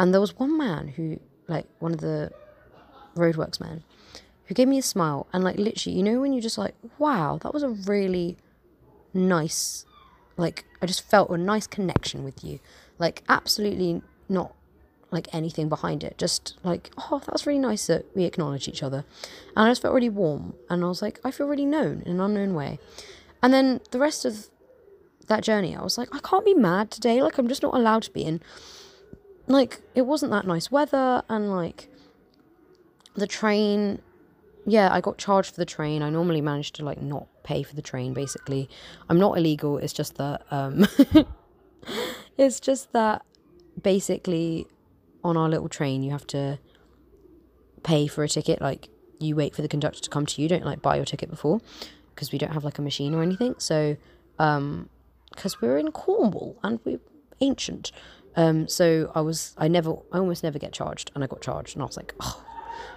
and 0.00 0.14
there 0.14 0.20
was 0.20 0.38
one 0.38 0.56
man 0.56 0.88
who, 0.88 1.20
like, 1.50 1.66
one 1.80 1.92
of 1.92 2.00
the 2.00 2.32
roadworks 3.14 3.60
men, 3.60 3.82
who 4.46 4.54
gave 4.54 4.68
me 4.68 4.78
a 4.78 4.82
smile. 4.82 5.26
And, 5.32 5.44
like, 5.44 5.58
literally, 5.58 5.98
you 5.98 6.02
know, 6.02 6.20
when 6.20 6.32
you're 6.32 6.40
just 6.40 6.58
like, 6.58 6.74
wow, 6.98 7.38
that 7.42 7.52
was 7.52 7.62
a 7.62 7.68
really 7.68 8.38
nice, 9.12 9.84
like, 10.36 10.64
I 10.80 10.86
just 10.86 11.02
felt 11.02 11.28
a 11.30 11.36
nice 11.36 11.66
connection 11.66 12.24
with 12.24 12.42
you. 12.42 12.60
Like, 12.98 13.22
absolutely 13.28 14.02
not 14.28 14.54
like 15.10 15.28
anything 15.34 15.68
behind 15.68 16.04
it. 16.04 16.16
Just 16.18 16.56
like, 16.62 16.90
oh, 16.96 17.18
that 17.18 17.32
was 17.32 17.46
really 17.46 17.58
nice 17.58 17.88
that 17.88 18.06
we 18.14 18.24
acknowledge 18.24 18.68
each 18.68 18.82
other. 18.82 19.04
And 19.56 19.66
I 19.66 19.70
just 19.70 19.82
felt 19.82 19.94
really 19.94 20.08
warm. 20.08 20.54
And 20.68 20.84
I 20.84 20.88
was 20.88 21.02
like, 21.02 21.18
I 21.24 21.30
feel 21.30 21.46
really 21.48 21.66
known 21.66 22.02
in 22.06 22.12
an 22.12 22.20
unknown 22.20 22.54
way. 22.54 22.78
And 23.42 23.52
then 23.52 23.80
the 23.90 23.98
rest 23.98 24.24
of 24.24 24.48
that 25.26 25.42
journey, 25.42 25.74
I 25.74 25.82
was 25.82 25.98
like, 25.98 26.14
I 26.14 26.20
can't 26.20 26.44
be 26.44 26.54
mad 26.54 26.90
today. 26.90 27.22
Like, 27.22 27.38
I'm 27.38 27.48
just 27.48 27.62
not 27.62 27.74
allowed 27.74 28.02
to 28.04 28.12
be. 28.12 28.24
And 28.24 28.40
like 29.52 29.80
it 29.94 30.02
wasn't 30.02 30.30
that 30.32 30.46
nice 30.46 30.70
weather 30.70 31.22
and 31.28 31.50
like 31.50 31.88
the 33.14 33.26
train 33.26 34.00
yeah 34.66 34.88
i 34.92 35.00
got 35.00 35.18
charged 35.18 35.54
for 35.54 35.60
the 35.60 35.66
train. 35.66 36.02
I 36.02 36.10
normally 36.10 36.40
manage 36.40 36.72
to 36.72 36.84
like 36.84 37.00
not 37.00 37.26
pay 37.42 37.62
for 37.62 37.74
the 37.74 37.82
train 37.82 38.12
basically. 38.12 38.68
I'm 39.08 39.18
not 39.18 39.36
illegal. 39.36 39.78
It's 39.78 39.92
just 39.92 40.16
that 40.16 40.42
um 40.50 40.86
it's 42.38 42.60
just 42.60 42.92
that 42.92 43.24
basically 43.82 44.66
on 45.24 45.36
our 45.36 45.48
little 45.48 45.68
train 45.68 46.02
you 46.02 46.10
have 46.12 46.26
to 46.28 46.58
pay 47.82 48.06
for 48.06 48.22
a 48.22 48.28
ticket. 48.28 48.60
Like 48.60 48.88
you 49.18 49.34
wait 49.36 49.54
for 49.54 49.62
the 49.62 49.68
conductor 49.68 50.00
to 50.00 50.10
come 50.10 50.26
to 50.26 50.42
you. 50.42 50.48
Don't 50.48 50.64
like 50.64 50.80
buy 50.82 50.96
your 50.96 51.04
ticket 51.04 51.30
before 51.30 51.60
because 52.14 52.30
we 52.32 52.38
don't 52.38 52.52
have 52.52 52.64
like 52.64 52.78
a 52.78 52.82
machine 52.82 53.14
or 53.14 53.22
anything. 53.22 53.54
So 53.58 53.96
um 54.38 54.88
because 55.34 55.60
we're 55.60 55.78
in 55.78 55.90
cornwall 55.92 56.58
and 56.62 56.80
we're 56.84 57.00
ancient 57.40 57.92
um, 58.36 58.68
so 58.68 59.10
I 59.14 59.20
was, 59.20 59.54
I 59.58 59.68
never, 59.68 59.96
I 60.12 60.18
almost 60.18 60.42
never 60.42 60.58
get 60.58 60.72
charged, 60.72 61.10
and 61.14 61.24
I 61.24 61.26
got 61.26 61.40
charged, 61.40 61.76
and 61.76 61.82
I 61.82 61.86
was 61.86 61.96
like, 61.96 62.14
oh. 62.20 62.44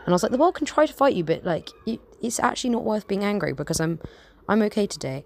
And 0.06 0.12
I 0.12 0.16
was 0.16 0.24
like, 0.24 0.32
the 0.32 0.38
world 0.38 0.56
can 0.56 0.66
try 0.66 0.86
to 0.86 0.94
fight 0.94 1.16
you, 1.16 1.24
but 1.24 1.44
like, 1.46 1.70
you, 1.86 2.00
it's 2.22 2.40
actually 2.40 2.72
not 2.72 2.84
worth 2.84 3.08
being 3.08 3.24
angry 3.24 3.54
because 3.54 3.80
I'm, 3.80 4.00
I'm 4.50 4.62
okay 4.64 4.86
today. 4.86 5.26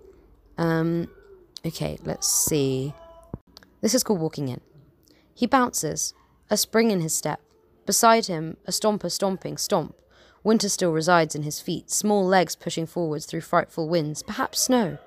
Um, 0.57 1.09
okay, 1.65 1.97
let's 2.03 2.27
see. 2.27 2.93
This 3.81 3.95
is 3.95 4.03
called 4.03 4.19
walking 4.19 4.47
in. 4.49 4.61
He 5.33 5.45
bounces, 5.47 6.13
a 6.49 6.57
spring 6.57 6.91
in 6.91 7.01
his 7.01 7.15
step. 7.15 7.41
Beside 7.85 8.25
him, 8.25 8.57
a 8.65 8.71
stomper 8.71 9.11
stomping 9.11 9.57
stomp. 9.57 9.95
Winter 10.43 10.69
still 10.69 10.91
resides 10.91 11.35
in 11.35 11.43
his 11.43 11.59
feet, 11.59 11.89
small 11.89 12.25
legs 12.25 12.55
pushing 12.55 12.85
forwards 12.85 13.25
through 13.25 13.41
frightful 13.41 13.89
winds, 13.89 14.23
perhaps 14.23 14.61
snow. 14.61 14.97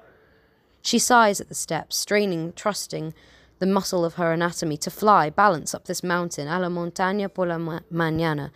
She 0.82 0.98
sighs 0.98 1.40
at 1.40 1.48
the 1.48 1.54
steps, 1.54 1.96
straining, 1.96 2.52
trusting, 2.54 3.14
the 3.60 3.66
muscle 3.66 4.04
of 4.04 4.14
her 4.14 4.32
anatomy 4.32 4.76
to 4.78 4.90
fly, 4.90 5.30
balance 5.30 5.74
up 5.74 5.84
this 5.84 6.02
mountain, 6.02 6.48
a 6.48 6.58
la 6.58 6.68
montaña 6.68 7.32
por 7.32 7.46
la 7.46 7.58
ma- 7.58 7.80
mañana. 7.92 8.50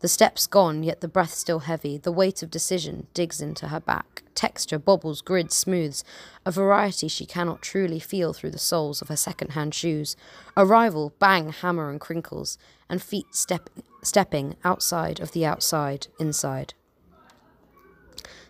The 0.00 0.08
steps 0.08 0.46
gone, 0.46 0.82
yet 0.82 1.00
the 1.00 1.08
breath 1.08 1.32
still 1.32 1.60
heavy. 1.60 1.96
The 1.96 2.12
weight 2.12 2.42
of 2.42 2.50
decision 2.50 3.06
digs 3.14 3.40
into 3.40 3.68
her 3.68 3.80
back. 3.80 4.22
Texture 4.34 4.78
bobbles, 4.78 5.22
grids, 5.22 5.56
smooths, 5.56 6.04
a 6.44 6.50
variety 6.50 7.08
she 7.08 7.24
cannot 7.24 7.62
truly 7.62 8.00
feel 8.00 8.34
through 8.34 8.50
the 8.50 8.58
soles 8.58 9.00
of 9.00 9.08
her 9.08 9.16
second-hand 9.16 9.72
shoes. 9.72 10.14
Arrival, 10.58 11.14
bang, 11.18 11.52
hammer, 11.52 11.88
and 11.88 12.00
crinkles, 12.00 12.58
and 12.90 13.00
feet 13.00 13.34
step- 13.34 13.70
stepping 14.02 14.56
outside 14.62 15.20
of 15.20 15.32
the 15.32 15.46
outside, 15.46 16.08
inside 16.18 16.74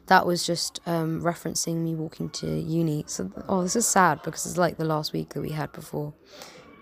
that 0.07 0.27
was 0.27 0.47
just 0.47 0.81
um, 0.87 1.23
referencing 1.23 1.77
me 1.77 1.95
walking 1.95 2.29
to 2.31 2.47
uni. 2.47 3.05
So, 3.07 3.31
oh, 3.49 3.63
this 3.63 3.77
is 3.77 3.87
sad 3.87 4.23
because 4.23 4.45
it's 4.47 4.59
like 4.59 4.77
the 4.77 4.85
last 4.85 5.13
week 5.13 5.31
that 5.31 5.41
we 5.41 5.51
had 5.51 5.73
before 5.73 6.13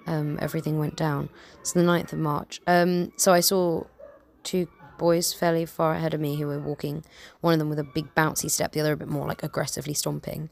um, 0.07 0.39
everything 0.41 0.79
went 0.79 0.97
down. 0.97 1.29
It's 1.61 1.73
the 1.73 1.83
9th 1.83 2.13
of 2.13 2.19
March. 2.19 2.61
Um, 2.67 3.13
so 3.17 3.33
I 3.33 3.41
saw 3.41 3.85
two 4.43 4.67
boys 4.99 5.33
fairly 5.33 5.67
far 5.67 5.95
ahead 5.95 6.15
of 6.15 6.21
me 6.21 6.37
who 6.37 6.47
were 6.47 6.59
walking, 6.59 7.05
one 7.41 7.53
of 7.53 7.59
them 7.59 7.69
with 7.69 7.79
a 7.79 7.85
big 7.85 8.15
bouncy 8.15 8.51
step, 8.51 8.73
the 8.73 8.81
other 8.81 8.93
a 8.93 8.97
bit 8.97 9.09
more 9.09 9.27
like 9.27 9.43
aggressively 9.43 9.95
stomping. 9.95 10.51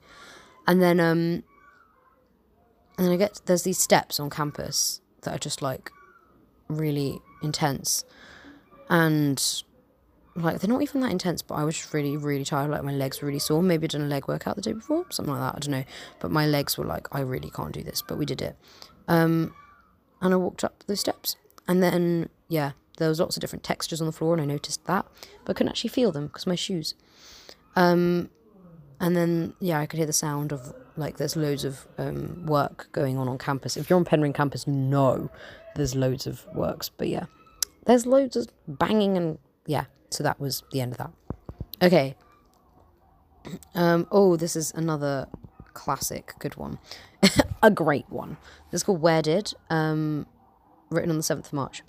And 0.66 0.80
then, 0.80 1.00
um, 1.00 1.42
and 2.98 3.06
then 3.06 3.10
I 3.10 3.16
get, 3.16 3.40
there's 3.46 3.62
these 3.64 3.78
steps 3.78 4.20
on 4.20 4.30
campus 4.30 5.00
that 5.22 5.34
are 5.34 5.38
just 5.38 5.62
like 5.62 5.90
really 6.68 7.20
intense. 7.42 8.04
And 8.88 9.62
like 10.36 10.60
they're 10.60 10.70
not 10.70 10.82
even 10.82 11.00
that 11.00 11.10
intense, 11.10 11.42
but 11.42 11.54
I 11.54 11.64
was 11.64 11.76
just 11.76 11.92
really, 11.92 12.16
really 12.16 12.44
tired. 12.44 12.70
Like 12.70 12.84
my 12.84 12.92
legs 12.92 13.20
were 13.20 13.26
really 13.26 13.38
sore. 13.38 13.62
Maybe 13.62 13.84
I'd 13.84 13.90
done 13.90 14.02
a 14.02 14.06
leg 14.06 14.28
workout 14.28 14.56
the 14.56 14.62
day 14.62 14.72
before, 14.72 15.06
something 15.10 15.34
like 15.34 15.40
that. 15.40 15.56
I 15.56 15.58
don't 15.58 15.80
know. 15.80 15.84
But 16.20 16.30
my 16.30 16.46
legs 16.46 16.78
were 16.78 16.84
like, 16.84 17.08
I 17.12 17.20
really 17.20 17.50
can't 17.50 17.72
do 17.72 17.82
this. 17.82 18.02
But 18.02 18.18
we 18.18 18.26
did 18.26 18.40
it. 18.42 18.56
Um, 19.08 19.54
and 20.20 20.32
I 20.32 20.36
walked 20.36 20.64
up 20.64 20.84
the 20.86 20.96
steps, 20.96 21.36
and 21.66 21.82
then 21.82 22.28
yeah, 22.48 22.72
there 22.98 23.08
was 23.08 23.18
lots 23.18 23.36
of 23.36 23.40
different 23.40 23.64
textures 23.64 24.00
on 24.00 24.06
the 24.06 24.12
floor, 24.12 24.34
and 24.34 24.42
I 24.42 24.44
noticed 24.44 24.84
that, 24.84 25.06
but 25.44 25.52
I 25.52 25.54
couldn't 25.56 25.70
actually 25.70 25.90
feel 25.90 26.12
them 26.12 26.26
because 26.26 26.46
my 26.46 26.54
shoes. 26.54 26.94
Um, 27.74 28.30
and 29.00 29.16
then 29.16 29.54
yeah, 29.60 29.80
I 29.80 29.86
could 29.86 29.96
hear 29.96 30.06
the 30.06 30.12
sound 30.12 30.52
of 30.52 30.74
like 30.96 31.16
there's 31.16 31.36
loads 31.36 31.64
of 31.64 31.86
um, 31.98 32.44
work 32.46 32.88
going 32.92 33.16
on 33.16 33.28
on 33.28 33.38
campus. 33.38 33.76
If 33.76 33.88
you're 33.88 33.98
on 33.98 34.04
Penryn 34.04 34.34
campus, 34.34 34.66
you 34.66 34.74
know 34.74 35.30
there's 35.74 35.94
loads 35.94 36.26
of 36.26 36.46
works. 36.54 36.90
But 36.90 37.08
yeah, 37.08 37.24
there's 37.86 38.06
loads 38.06 38.36
of 38.36 38.48
banging 38.68 39.16
and 39.16 39.38
yeah, 39.66 39.84
so 40.10 40.22
that 40.22 40.40
was 40.40 40.62
the 40.72 40.80
end 40.80 40.92
of 40.92 40.98
that. 40.98 41.10
Okay. 41.82 42.16
Um, 43.74 44.06
oh, 44.10 44.36
this 44.36 44.54
is 44.54 44.72
another 44.74 45.26
classic 45.72 46.34
good 46.38 46.56
one. 46.56 46.78
a 47.62 47.70
great 47.70 48.08
one. 48.10 48.36
This 48.70 48.80
is 48.80 48.84
called 48.84 49.00
Where 49.00 49.22
Did, 49.22 49.54
um, 49.70 50.26
written 50.90 51.10
on 51.10 51.16
the 51.16 51.22
7th 51.22 51.46
of 51.46 51.52
March. 51.52 51.82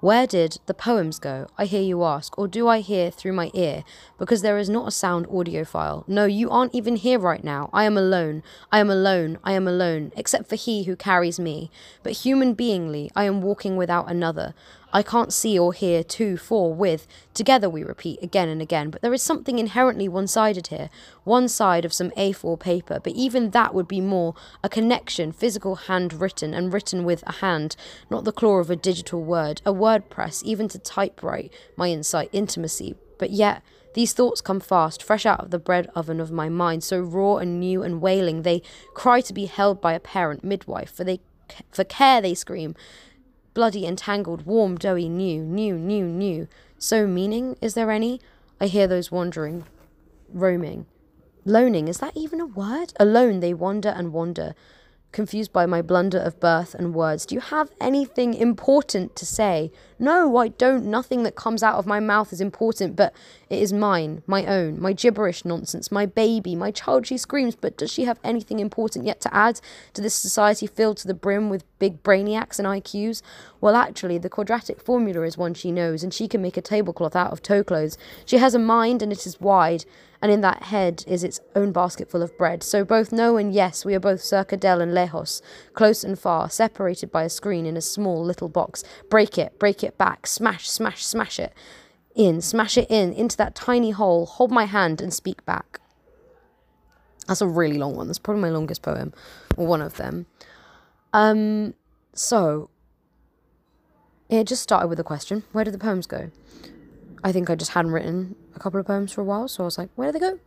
Where 0.00 0.26
did 0.26 0.58
the 0.66 0.74
poems 0.74 1.18
go? 1.18 1.46
I 1.56 1.64
hear 1.64 1.80
you 1.80 2.04
ask, 2.04 2.38
or 2.38 2.46
do 2.46 2.68
I 2.68 2.80
hear 2.80 3.10
through 3.10 3.32
my 3.32 3.50
ear? 3.54 3.82
Because 4.18 4.42
there 4.42 4.58
is 4.58 4.68
not 4.68 4.86
a 4.86 4.90
sound 4.90 5.26
audio 5.32 5.64
file. 5.64 6.04
No, 6.06 6.26
you 6.26 6.50
aren't 6.50 6.74
even 6.74 6.96
here 6.96 7.18
right 7.18 7.42
now. 7.42 7.70
I 7.72 7.84
am 7.84 7.96
alone. 7.96 8.42
I 8.70 8.80
am 8.80 8.90
alone. 8.90 9.38
I 9.42 9.52
am 9.52 9.66
alone, 9.66 10.12
except 10.14 10.50
for 10.50 10.56
he 10.56 10.82
who 10.84 10.96
carries 10.96 11.40
me. 11.40 11.70
But 12.02 12.12
human 12.12 12.54
beingly, 12.54 13.10
I 13.16 13.24
am 13.24 13.40
walking 13.40 13.78
without 13.78 14.10
another. 14.10 14.54
I 14.92 15.02
can't 15.02 15.32
see 15.32 15.58
or 15.58 15.72
hear 15.72 16.02
to, 16.02 16.36
for, 16.36 16.72
with. 16.72 17.06
Together 17.34 17.68
we 17.68 17.82
repeat 17.82 18.22
again 18.22 18.48
and 18.48 18.62
again, 18.62 18.90
but 18.90 19.02
there 19.02 19.12
is 19.12 19.22
something 19.22 19.58
inherently 19.58 20.08
one 20.08 20.26
sided 20.26 20.68
here. 20.68 20.90
One 21.24 21.48
side 21.48 21.84
of 21.84 21.92
some 21.92 22.10
A4 22.12 22.58
paper, 22.58 23.00
but 23.02 23.12
even 23.14 23.50
that 23.50 23.74
would 23.74 23.88
be 23.88 24.00
more 24.00 24.34
a 24.62 24.68
connection, 24.68 25.32
physical 25.32 25.74
handwritten 25.76 26.54
and 26.54 26.72
written 26.72 27.04
with 27.04 27.22
a 27.26 27.32
hand, 27.32 27.76
not 28.10 28.24
the 28.24 28.32
claw 28.32 28.58
of 28.58 28.70
a 28.70 28.76
digital 28.76 29.22
word, 29.22 29.60
a 29.66 29.72
word 29.72 30.08
press, 30.08 30.42
even 30.44 30.68
to 30.68 30.78
typewrite 30.78 31.52
my 31.76 31.88
insight, 31.88 32.30
intimacy. 32.32 32.94
But 33.18 33.30
yet, 33.30 33.62
these 33.94 34.12
thoughts 34.12 34.42
come 34.42 34.60
fast, 34.60 35.02
fresh 35.02 35.24
out 35.24 35.40
of 35.40 35.50
the 35.50 35.58
bread 35.58 35.88
oven 35.94 36.20
of 36.20 36.30
my 36.30 36.48
mind, 36.48 36.84
so 36.84 37.00
raw 37.00 37.36
and 37.36 37.58
new 37.58 37.82
and 37.82 38.02
wailing, 38.02 38.42
they 38.42 38.62
cry 38.92 39.22
to 39.22 39.32
be 39.32 39.46
held 39.46 39.80
by 39.80 39.94
a 39.94 40.00
parent, 40.00 40.44
midwife, 40.44 40.92
for 40.92 41.02
they 41.02 41.20
for 41.70 41.84
care 41.84 42.20
they 42.20 42.34
scream, 42.34 42.74
bloody, 43.56 43.86
entangled, 43.86 44.44
warm, 44.44 44.76
doughy, 44.76 45.08
new, 45.08 45.40
new, 45.42 45.78
new, 45.78 46.04
new. 46.04 46.46
So 46.76 47.06
meaning, 47.06 47.56
is 47.62 47.72
there 47.72 47.90
any? 47.90 48.20
I 48.60 48.66
hear 48.66 48.86
those 48.86 49.10
wandering, 49.10 49.64
roaming. 50.30 50.84
Loaning, 51.46 51.88
is 51.88 51.96
that 52.00 52.14
even 52.14 52.38
a 52.38 52.44
word? 52.44 52.92
Alone 53.00 53.40
they 53.40 53.54
wander 53.54 53.88
and 53.88 54.12
wander, 54.12 54.54
confused 55.16 55.50
by 55.50 55.64
my 55.64 55.80
blunder 55.80 56.18
of 56.18 56.38
birth 56.38 56.74
and 56.74 56.94
words. 56.94 57.24
Do 57.24 57.34
you 57.34 57.40
have 57.40 57.70
anything 57.80 58.34
important 58.34 59.16
to 59.16 59.24
say? 59.24 59.72
No, 59.98 60.36
I 60.36 60.48
don't. 60.48 60.84
Nothing 60.84 61.22
that 61.22 61.34
comes 61.34 61.62
out 61.62 61.76
of 61.76 61.86
my 61.86 62.00
mouth 62.00 62.34
is 62.34 62.40
important, 62.42 62.96
but 62.96 63.14
it 63.48 63.62
is 63.62 63.72
mine, 63.72 64.22
my 64.26 64.44
own, 64.44 64.78
my 64.78 64.92
gibberish 64.92 65.46
nonsense, 65.46 65.90
my 65.90 66.04
baby, 66.04 66.54
my 66.54 66.70
child. 66.70 67.06
She 67.06 67.16
screams, 67.16 67.56
but 67.56 67.78
does 67.78 67.90
she 67.90 68.04
have 68.04 68.20
anything 68.22 68.58
important 68.58 69.06
yet 69.06 69.22
to 69.22 69.34
add 69.34 69.62
to 69.94 70.02
this 70.02 70.14
society 70.14 70.66
filled 70.66 70.98
to 70.98 71.08
the 71.08 71.14
brim 71.14 71.48
with 71.48 71.64
big 71.78 72.02
brainiacs 72.02 72.58
and 72.58 72.68
IQs? 72.68 73.22
Well, 73.62 73.74
actually, 73.74 74.18
the 74.18 74.28
quadratic 74.28 74.82
formula 74.82 75.22
is 75.22 75.38
one 75.38 75.54
she 75.54 75.72
knows, 75.72 76.02
and 76.02 76.12
she 76.12 76.28
can 76.28 76.42
make 76.42 76.58
a 76.58 76.60
tablecloth 76.62 77.16
out 77.16 77.32
of 77.32 77.40
toe 77.40 77.64
clothes. 77.64 77.96
She 78.26 78.36
has 78.36 78.54
a 78.54 78.58
mind, 78.58 79.00
and 79.00 79.12
it 79.12 79.26
is 79.26 79.40
wide 79.40 79.86
and 80.26 80.32
in 80.32 80.40
that 80.40 80.64
head 80.64 81.04
is 81.06 81.22
its 81.22 81.38
own 81.54 81.70
basketful 81.70 82.20
of 82.20 82.36
bread. 82.36 82.64
So 82.64 82.84
both 82.84 83.12
no 83.12 83.36
and 83.36 83.54
yes, 83.54 83.84
we 83.84 83.94
are 83.94 84.00
both 84.00 84.20
circa 84.20 84.56
del 84.56 84.80
and 84.80 84.92
lejos, 84.92 85.40
close 85.72 86.02
and 86.02 86.18
far, 86.18 86.50
separated 86.50 87.12
by 87.12 87.22
a 87.22 87.28
screen 87.28 87.64
in 87.64 87.76
a 87.76 87.80
small 87.80 88.24
little 88.24 88.48
box. 88.48 88.82
Break 89.08 89.38
it, 89.38 89.56
break 89.60 89.84
it 89.84 89.96
back, 89.96 90.26
smash, 90.26 90.68
smash, 90.68 91.06
smash 91.06 91.38
it 91.38 91.54
in, 92.16 92.40
smash 92.40 92.76
it 92.76 92.90
in, 92.90 93.12
into 93.12 93.36
that 93.36 93.54
tiny 93.54 93.92
hole, 93.92 94.26
hold 94.26 94.50
my 94.50 94.64
hand 94.64 95.00
and 95.00 95.14
speak 95.14 95.44
back. 95.44 95.78
That's 97.28 97.40
a 97.40 97.46
really 97.46 97.78
long 97.78 97.94
one. 97.94 98.08
That's 98.08 98.18
probably 98.18 98.42
my 98.42 98.50
longest 98.50 98.82
poem, 98.82 99.14
or 99.56 99.68
one 99.68 99.80
of 99.80 99.96
them. 99.96 100.26
Um, 101.12 101.74
so 102.14 102.68
it 104.28 104.48
just 104.48 104.64
started 104.64 104.88
with 104.88 104.98
a 104.98 105.04
question 105.04 105.44
Where 105.52 105.62
did 105.62 105.72
the 105.72 105.78
poems 105.78 106.08
go? 106.08 106.32
I 107.22 107.30
think 107.30 107.48
I 107.48 107.54
just 107.54 107.70
hadn't 107.70 107.92
written 107.92 108.34
a 108.56 108.58
couple 108.58 108.80
of 108.80 108.86
poems 108.86 109.12
for 109.12 109.20
a 109.20 109.24
while, 109.24 109.48
so 109.48 109.62
I 109.62 109.66
was 109.66 109.78
like, 109.78 109.90
where 109.94 110.10
do 110.10 110.18
they 110.18 110.30
go? 110.30 110.38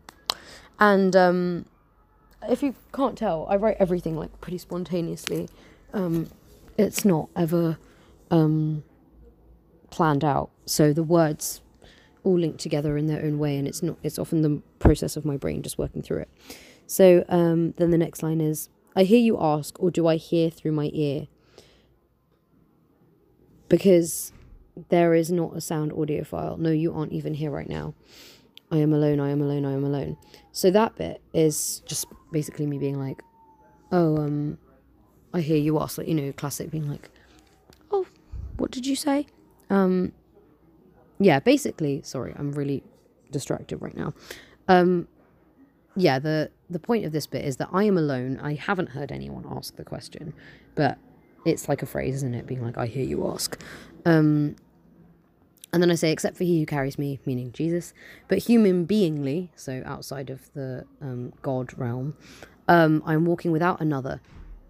And 0.80 1.16
um, 1.16 1.66
if 2.50 2.64
you 2.64 2.76
can't 2.94 3.18
tell, 3.18 3.46
I 3.50 3.56
write 3.56 3.78
everything 3.80 4.18
like 4.18 4.42
pretty 4.42 4.58
spontaneously. 4.58 5.50
Um, 5.94 6.30
it's 6.78 7.06
not 7.06 7.30
ever 7.36 7.78
um, 8.32 8.84
planned 9.90 10.24
out, 10.24 10.50
so 10.66 10.94
the 10.94 11.04
words 11.04 11.62
all 12.24 12.38
link 12.38 12.58
together 12.58 12.98
in 12.98 13.08
their 13.08 13.24
own 13.24 13.40
way, 13.40 13.58
and 13.58 13.68
it's 13.68 13.84
not. 13.84 13.98
It's 14.04 14.20
often 14.20 14.42
the 14.42 14.62
process 14.80 15.16
of 15.16 15.26
my 15.26 15.38
brain 15.38 15.62
just 15.62 15.78
working 15.78 16.02
through 16.02 16.20
it. 16.20 16.30
So 16.88 17.24
um, 17.30 17.74
then 17.78 17.92
the 17.92 17.98
next 17.98 18.24
line 18.24 18.42
is, 18.42 18.70
"I 18.96 19.04
hear 19.04 19.20
you 19.20 19.38
ask, 19.40 19.82
or 19.82 19.92
do 19.92 20.08
I 20.08 20.16
hear 20.16 20.50
through 20.50 20.72
my 20.72 20.90
ear?" 20.94 21.28
Because 23.68 24.34
there 24.90 25.14
is 25.14 25.32
not 25.32 25.56
a 25.56 25.62
sound 25.62 25.92
audio 25.94 26.24
file. 26.24 26.58
No, 26.58 26.72
you 26.72 26.94
aren't 26.94 27.12
even 27.12 27.34
here 27.34 27.52
right 27.52 27.70
now. 27.70 27.94
I 28.72 28.78
am 28.78 28.94
alone, 28.94 29.20
I 29.20 29.30
am 29.32 29.42
alone, 29.42 29.66
I 29.66 29.74
am 29.74 29.84
alone. 29.84 30.18
So 30.52 30.72
that 30.72 30.96
bit 30.96 31.22
is 31.34 31.82
just 31.86 32.06
basically 32.32 32.66
me 32.66 32.78
being 32.78 33.00
like, 33.00 33.22
oh, 33.92 34.18
um, 34.18 34.58
I 35.34 35.42
hear 35.42 35.58
you 35.58 35.80
ask, 35.80 35.98
like, 35.98 36.08
you 36.08 36.14
know, 36.14 36.32
classic 36.34 36.70
being 36.70 36.90
like, 36.90 37.10
oh, 37.92 38.06
what 38.58 38.72
did 38.72 38.86
you 38.86 38.96
say? 38.96 39.28
Um, 39.70 40.12
yeah, 41.20 41.40
basically, 41.40 42.02
sorry, 42.04 42.34
I'm 42.38 42.52
really 42.52 42.84
distracted 43.32 43.78
right 43.78 43.96
now. 43.96 44.14
Um, 44.68 45.08
yeah, 45.96 46.20
the 46.20 46.52
the 46.70 46.80
point 46.80 47.06
of 47.06 47.12
this 47.12 47.26
bit 47.26 47.44
is 47.44 47.58
that 47.58 47.70
I 47.74 47.84
am 47.84 47.98
alone. 47.98 48.40
I 48.42 48.54
haven't 48.54 48.90
heard 48.90 49.12
anyone 49.12 49.46
ask 49.50 49.76
the 49.76 49.84
question, 49.84 50.34
but 50.76 50.98
it's 51.46 51.68
like 51.68 51.82
a 51.82 51.86
phrase, 51.86 52.16
isn't 52.16 52.36
it? 52.36 52.46
Being 52.46 52.64
like, 52.64 52.78
I 52.78 52.86
hear 52.86 53.04
you 53.04 53.28
ask. 53.32 53.60
Um, 54.06 54.56
and 55.72 55.84
then 55.84 55.92
I 55.92 55.96
say, 55.96 56.12
except 56.12 56.38
for 56.38 56.44
he 56.44 56.60
who 56.60 56.66
carries 56.66 56.98
me, 56.98 57.20
meaning 57.26 57.52
Jesus, 57.52 57.94
but 58.28 58.40
human 58.40 58.88
beingly, 58.88 59.50
so 59.56 59.84
outside 59.86 60.30
of 60.30 60.52
the 60.54 60.86
um, 61.02 61.32
God 61.42 61.78
realm, 61.78 62.16
um, 62.68 63.04
I'm 63.06 63.26
walking 63.26 63.52
without 63.52 63.80
another. 63.80 64.20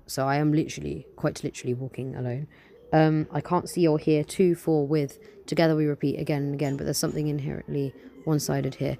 So 0.07 0.27
I 0.27 0.37
am 0.37 0.51
literally, 0.51 1.05
quite 1.15 1.43
literally 1.43 1.73
walking 1.73 2.15
alone. 2.15 2.47
Um, 2.91 3.27
I 3.31 3.39
can't 3.39 3.69
see 3.69 3.87
or 3.87 3.97
hear 3.99 4.23
to, 4.23 4.55
for, 4.55 4.85
with. 4.85 5.19
Together 5.45 5.75
we 5.75 5.85
repeat 5.85 6.19
again 6.19 6.43
and 6.43 6.53
again, 6.53 6.75
but 6.75 6.83
there's 6.83 6.97
something 6.97 7.27
inherently 7.27 7.93
one 8.25 8.39
sided 8.39 8.75
here. 8.75 8.97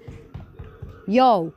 Yo! 1.06 1.54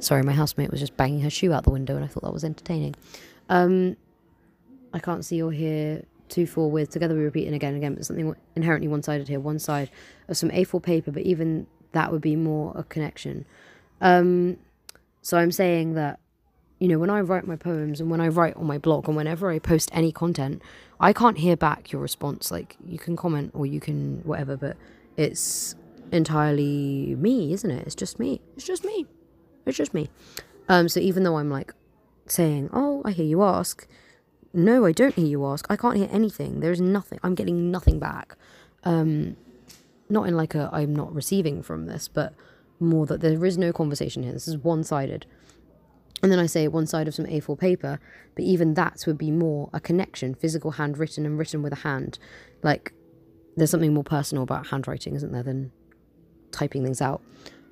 Sorry, 0.00 0.22
my 0.22 0.32
housemate 0.32 0.70
was 0.70 0.80
just 0.80 0.96
banging 0.96 1.20
her 1.20 1.30
shoe 1.30 1.52
out 1.52 1.64
the 1.64 1.70
window 1.70 1.94
and 1.94 2.04
I 2.04 2.08
thought 2.08 2.24
that 2.24 2.32
was 2.32 2.44
entertaining. 2.44 2.94
Um, 3.48 3.96
I 4.92 4.98
can't 4.98 5.24
see 5.24 5.40
or 5.42 5.52
hear 5.52 6.02
two, 6.28 6.46
four 6.46 6.70
with. 6.70 6.90
Together 6.90 7.14
we 7.14 7.22
repeat 7.22 7.46
and 7.46 7.54
again 7.54 7.74
and 7.74 7.78
again, 7.78 7.94
but 7.94 8.06
something 8.06 8.34
inherently 8.54 8.88
one 8.88 9.02
sided 9.02 9.28
here. 9.28 9.40
One 9.40 9.58
side 9.58 9.90
of 10.28 10.36
some 10.36 10.50
A4 10.50 10.82
paper, 10.82 11.10
but 11.10 11.22
even 11.22 11.66
that 11.92 12.12
would 12.12 12.20
be 12.20 12.36
more 12.36 12.72
a 12.74 12.82
connection. 12.84 13.44
Um, 14.00 14.58
so 15.22 15.38
I'm 15.38 15.52
saying 15.52 15.94
that, 15.94 16.20
you 16.78 16.88
know, 16.88 16.98
when 16.98 17.10
I 17.10 17.20
write 17.20 17.46
my 17.46 17.56
poems 17.56 18.00
and 18.00 18.10
when 18.10 18.20
I 18.20 18.28
write 18.28 18.56
on 18.56 18.66
my 18.66 18.78
blog 18.78 19.08
and 19.08 19.16
whenever 19.16 19.50
I 19.50 19.58
post 19.58 19.88
any 19.92 20.12
content, 20.12 20.60
I 21.00 21.12
can't 21.12 21.38
hear 21.38 21.56
back 21.56 21.92
your 21.92 22.02
response. 22.02 22.50
Like, 22.50 22.76
you 22.84 22.98
can 22.98 23.16
comment 23.16 23.52
or 23.54 23.64
you 23.64 23.80
can 23.80 24.20
whatever, 24.24 24.56
but 24.56 24.76
it's 25.16 25.74
entirely 26.12 27.14
me, 27.16 27.52
isn't 27.52 27.70
it? 27.70 27.86
It's 27.86 27.94
just 27.94 28.18
me. 28.18 28.40
It's 28.56 28.66
just 28.66 28.84
me. 28.84 29.06
It's 29.66 29.76
just 29.76 29.94
me. 29.94 30.10
Um, 30.68 30.88
so 30.88 31.00
even 31.00 31.22
though 31.22 31.38
I'm 31.38 31.50
like 31.50 31.72
saying, 32.26 32.70
oh, 32.72 33.02
I 33.04 33.12
hear 33.12 33.26
you 33.26 33.42
ask, 33.42 33.86
no, 34.54 34.84
I 34.86 34.92
don't 34.92 35.14
hear 35.14 35.26
you 35.26 35.44
ask. 35.46 35.66
I 35.68 35.76
can't 35.76 35.96
hear 35.96 36.08
anything. 36.12 36.60
There's 36.60 36.80
nothing. 36.80 37.18
I'm 37.22 37.34
getting 37.34 37.70
nothing 37.70 37.98
back. 37.98 38.36
Um, 38.84 39.36
not 40.08 40.28
in 40.28 40.36
like 40.36 40.54
a 40.54 40.70
I'm 40.72 40.94
not 40.94 41.12
receiving 41.12 41.62
from 41.62 41.86
this, 41.86 42.06
but 42.08 42.34
more 42.78 43.04
that 43.06 43.20
there 43.20 43.44
is 43.44 43.58
no 43.58 43.72
conversation 43.72 44.22
here. 44.22 44.32
This 44.32 44.46
is 44.46 44.56
one 44.56 44.84
sided. 44.84 45.26
And 46.22 46.30
then 46.30 46.38
I 46.38 46.46
say 46.46 46.68
one 46.68 46.86
side 46.86 47.08
of 47.08 47.14
some 47.14 47.26
A4 47.26 47.58
paper, 47.58 47.98
but 48.34 48.44
even 48.44 48.74
that 48.74 49.02
would 49.06 49.18
be 49.18 49.30
more 49.30 49.68
a 49.72 49.80
connection, 49.80 50.34
physical 50.34 50.72
handwritten 50.72 51.26
and 51.26 51.36
written 51.36 51.62
with 51.62 51.72
a 51.72 51.76
hand. 51.76 52.18
Like 52.62 52.92
there's 53.56 53.70
something 53.70 53.92
more 53.92 54.04
personal 54.04 54.44
about 54.44 54.68
handwriting, 54.68 55.16
isn't 55.16 55.32
there, 55.32 55.42
than 55.42 55.72
typing 56.52 56.84
things 56.84 57.02
out. 57.02 57.20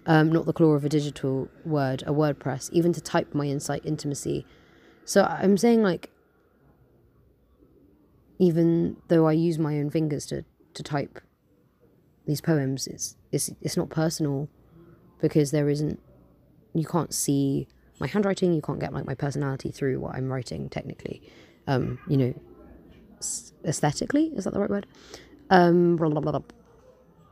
Um, 0.04 0.32
not 0.32 0.46
the 0.46 0.52
claw 0.52 0.72
of 0.72 0.84
a 0.84 0.88
digital 0.88 1.48
word, 1.64 2.02
a 2.02 2.12
WordPress, 2.12 2.70
even 2.72 2.92
to 2.92 3.00
type 3.00 3.34
my 3.34 3.46
insight, 3.46 3.86
intimacy. 3.86 4.44
So 5.04 5.22
I'm 5.22 5.56
saying 5.56 5.82
like 5.82 6.10
even 8.42 8.96
though 9.06 9.28
I 9.28 9.32
use 9.34 9.56
my 9.56 9.78
own 9.78 9.88
fingers 9.88 10.26
to, 10.26 10.44
to 10.74 10.82
type 10.82 11.20
these 12.26 12.40
poems, 12.40 12.88
it's, 12.88 13.16
it's, 13.30 13.52
it's 13.60 13.76
not 13.76 13.88
personal 13.88 14.48
because 15.20 15.52
there 15.52 15.68
isn't, 15.68 16.00
you 16.74 16.84
can't 16.84 17.14
see 17.14 17.68
my 18.00 18.08
handwriting, 18.08 18.52
you 18.52 18.60
can't 18.60 18.80
get 18.80 18.92
like 18.92 19.06
my 19.06 19.14
personality 19.14 19.70
through 19.70 20.00
what 20.00 20.16
I'm 20.16 20.28
writing 20.28 20.68
technically. 20.68 21.22
Um, 21.68 22.00
you 22.08 22.16
know, 22.16 22.34
aesthetically, 23.64 24.32
is 24.34 24.42
that 24.42 24.52
the 24.54 24.58
right 24.58 24.70
word? 24.70 24.88
Um, 25.48 25.94
blah, 25.94 26.08
blah, 26.08 26.20
blah, 26.20 26.40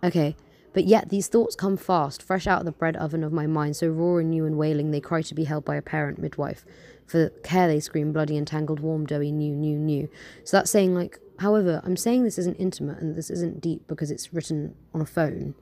okay. 0.04 0.36
But 0.72 0.84
yet 0.84 1.08
these 1.08 1.28
thoughts 1.28 1.56
come 1.56 1.76
fast, 1.76 2.22
fresh 2.22 2.46
out 2.46 2.60
of 2.60 2.64
the 2.64 2.72
bread 2.72 2.96
oven 2.96 3.24
of 3.24 3.32
my 3.32 3.46
mind, 3.46 3.76
so 3.76 3.88
raw 3.88 4.18
and 4.18 4.30
new 4.30 4.44
and 4.44 4.56
wailing, 4.56 4.90
they 4.90 5.00
cry 5.00 5.22
to 5.22 5.34
be 5.34 5.44
held 5.44 5.64
by 5.64 5.76
a 5.76 5.82
parent 5.82 6.18
midwife. 6.18 6.64
For 7.06 7.30
care 7.42 7.66
they 7.66 7.80
scream, 7.80 8.12
bloody, 8.12 8.36
entangled, 8.36 8.78
warm, 8.80 9.04
doughy, 9.04 9.32
new, 9.32 9.54
new, 9.54 9.76
new. 9.76 10.08
So 10.44 10.56
that's 10.56 10.70
saying, 10.70 10.94
like, 10.94 11.18
however, 11.40 11.80
I'm 11.84 11.96
saying 11.96 12.22
this 12.22 12.38
isn't 12.38 12.54
intimate 12.54 12.98
and 12.98 13.16
this 13.16 13.30
isn't 13.30 13.60
deep 13.60 13.88
because 13.88 14.12
it's 14.12 14.32
written 14.32 14.76
on 14.94 15.00
a 15.00 15.06
phone 15.06 15.54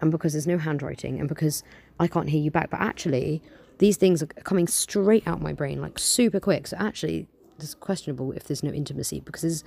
and 0.00 0.10
because 0.10 0.32
there's 0.32 0.46
no 0.46 0.58
handwriting 0.58 1.20
and 1.20 1.28
because 1.28 1.62
I 2.00 2.08
can't 2.08 2.28
hear 2.28 2.40
you 2.40 2.50
back. 2.50 2.70
But 2.70 2.80
actually, 2.80 3.42
these 3.78 3.96
things 3.96 4.22
are 4.22 4.26
coming 4.26 4.66
straight 4.66 5.26
out 5.26 5.40
my 5.40 5.52
brain, 5.52 5.80
like 5.80 5.98
super 6.00 6.40
quick. 6.40 6.66
So 6.66 6.76
actually, 6.80 7.28
it's 7.58 7.74
questionable 7.74 8.32
if 8.32 8.44
there's 8.44 8.64
no 8.64 8.72
intimacy 8.72 9.20
because 9.20 9.42
this 9.42 9.64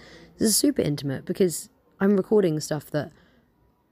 is 0.50 0.58
super 0.58 0.82
intimate 0.82 1.24
because 1.24 1.70
I'm 2.02 2.18
recording 2.18 2.60
stuff 2.60 2.92
that 2.92 3.12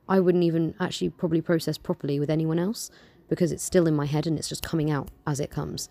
I 0.07 0.19
wouldn't 0.19 0.43
even 0.43 0.75
actually 0.79 1.09
probably 1.09 1.41
process 1.41 1.77
properly 1.77 2.19
with 2.19 2.29
anyone 2.29 2.59
else 2.59 2.91
because 3.29 3.51
it's 3.51 3.63
still 3.63 3.87
in 3.87 3.95
my 3.95 4.05
head 4.05 4.27
and 4.27 4.37
it's 4.37 4.49
just 4.49 4.61
coming 4.61 4.91
out 4.91 5.09
as 5.25 5.39
it 5.39 5.49
comes. 5.49 5.89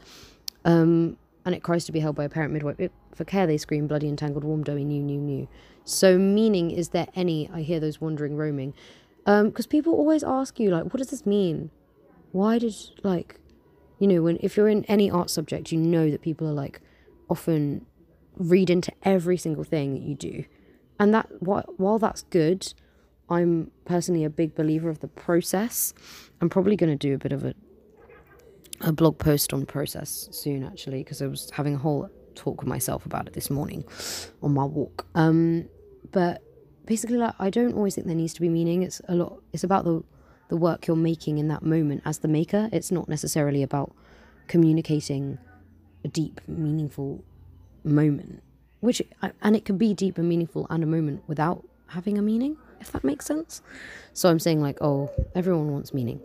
Um, 0.64 1.16
and 1.44 1.54
it 1.54 1.62
cries 1.62 1.84
to 1.86 1.92
be 1.92 2.00
held 2.00 2.14
by 2.14 2.24
a 2.24 2.28
parent 2.28 2.52
midwife. 2.52 2.78
It, 2.78 2.92
for 3.14 3.24
care 3.24 3.46
they 3.46 3.58
scream, 3.58 3.86
bloody 3.86 4.08
entangled, 4.08 4.44
warm, 4.44 4.62
doughy, 4.62 4.84
new, 4.84 5.02
new, 5.02 5.20
new. 5.20 5.48
So 5.84 6.18
meaning, 6.18 6.70
is 6.70 6.90
there 6.90 7.08
any? 7.14 7.50
I 7.52 7.62
hear 7.62 7.80
those 7.80 8.00
wandering 8.00 8.36
roaming, 8.36 8.74
because 9.24 9.66
um, 9.66 9.70
people 9.70 9.94
always 9.94 10.22
ask 10.22 10.60
you 10.60 10.70
like, 10.70 10.84
what 10.84 10.98
does 10.98 11.08
this 11.08 11.26
mean? 11.26 11.70
Why 12.30 12.58
did 12.58 12.74
like, 13.02 13.40
you 13.98 14.06
know, 14.06 14.22
when 14.22 14.38
if 14.40 14.56
you're 14.56 14.68
in 14.68 14.84
any 14.84 15.10
art 15.10 15.30
subject, 15.30 15.72
you 15.72 15.78
know 15.78 16.10
that 16.10 16.22
people 16.22 16.46
are 16.46 16.52
like, 16.52 16.80
often 17.28 17.86
read 18.36 18.70
into 18.70 18.92
every 19.02 19.36
single 19.36 19.64
thing 19.64 19.94
that 19.94 20.02
you 20.02 20.14
do, 20.14 20.44
and 21.00 21.12
that 21.12 21.28
while 21.40 21.98
that's 21.98 22.22
good, 22.22 22.72
I'm 23.32 23.70
personally 23.84 24.24
a 24.24 24.30
big 24.30 24.54
believer 24.54 24.88
of 24.88 25.00
the 25.00 25.08
process. 25.08 25.94
I'm 26.40 26.48
probably 26.48 26.76
going 26.76 26.96
to 26.96 27.08
do 27.08 27.14
a 27.14 27.18
bit 27.18 27.32
of 27.32 27.44
a 27.44 27.54
a 28.80 28.92
blog 28.92 29.16
post 29.18 29.52
on 29.52 29.64
process 29.64 30.28
soon 30.32 30.64
actually 30.64 31.04
because 31.04 31.22
I 31.22 31.28
was 31.28 31.50
having 31.52 31.76
a 31.76 31.78
whole 31.78 32.10
talk 32.34 32.60
with 32.60 32.68
myself 32.68 33.06
about 33.06 33.28
it 33.28 33.32
this 33.32 33.48
morning 33.48 33.84
on 34.42 34.52
my 34.54 34.64
walk. 34.64 35.06
Um, 35.14 35.68
but 36.10 36.42
basically, 36.84 37.16
like 37.16 37.34
I 37.38 37.50
don't 37.50 37.74
always 37.74 37.94
think 37.94 38.06
there 38.06 38.16
needs 38.16 38.34
to 38.34 38.40
be 38.40 38.48
meaning. 38.48 38.82
It's 38.82 39.00
a 39.08 39.14
lot. 39.14 39.40
It's 39.52 39.64
about 39.64 39.84
the 39.84 40.02
the 40.48 40.56
work 40.56 40.86
you're 40.86 40.96
making 40.96 41.38
in 41.38 41.48
that 41.48 41.62
moment 41.62 42.02
as 42.04 42.18
the 42.18 42.28
maker. 42.28 42.68
It's 42.72 42.90
not 42.90 43.08
necessarily 43.08 43.62
about 43.62 43.94
communicating 44.48 45.38
a 46.04 46.08
deep, 46.08 46.40
meaningful 46.46 47.24
moment. 47.84 48.42
Which 48.80 49.00
and 49.40 49.56
it 49.56 49.64
can 49.64 49.78
be 49.78 49.94
deep 49.94 50.18
and 50.18 50.28
meaningful 50.28 50.66
and 50.68 50.82
a 50.82 50.86
moment 50.86 51.22
without 51.28 51.64
having 51.86 52.18
a 52.18 52.22
meaning, 52.22 52.56
if 52.82 52.92
that 52.92 53.04
makes 53.04 53.24
sense. 53.24 53.62
So 54.12 54.28
I'm 54.28 54.38
saying 54.38 54.60
like, 54.60 54.82
oh, 54.82 55.10
everyone 55.34 55.72
wants 55.72 55.94
meaning. 55.94 56.20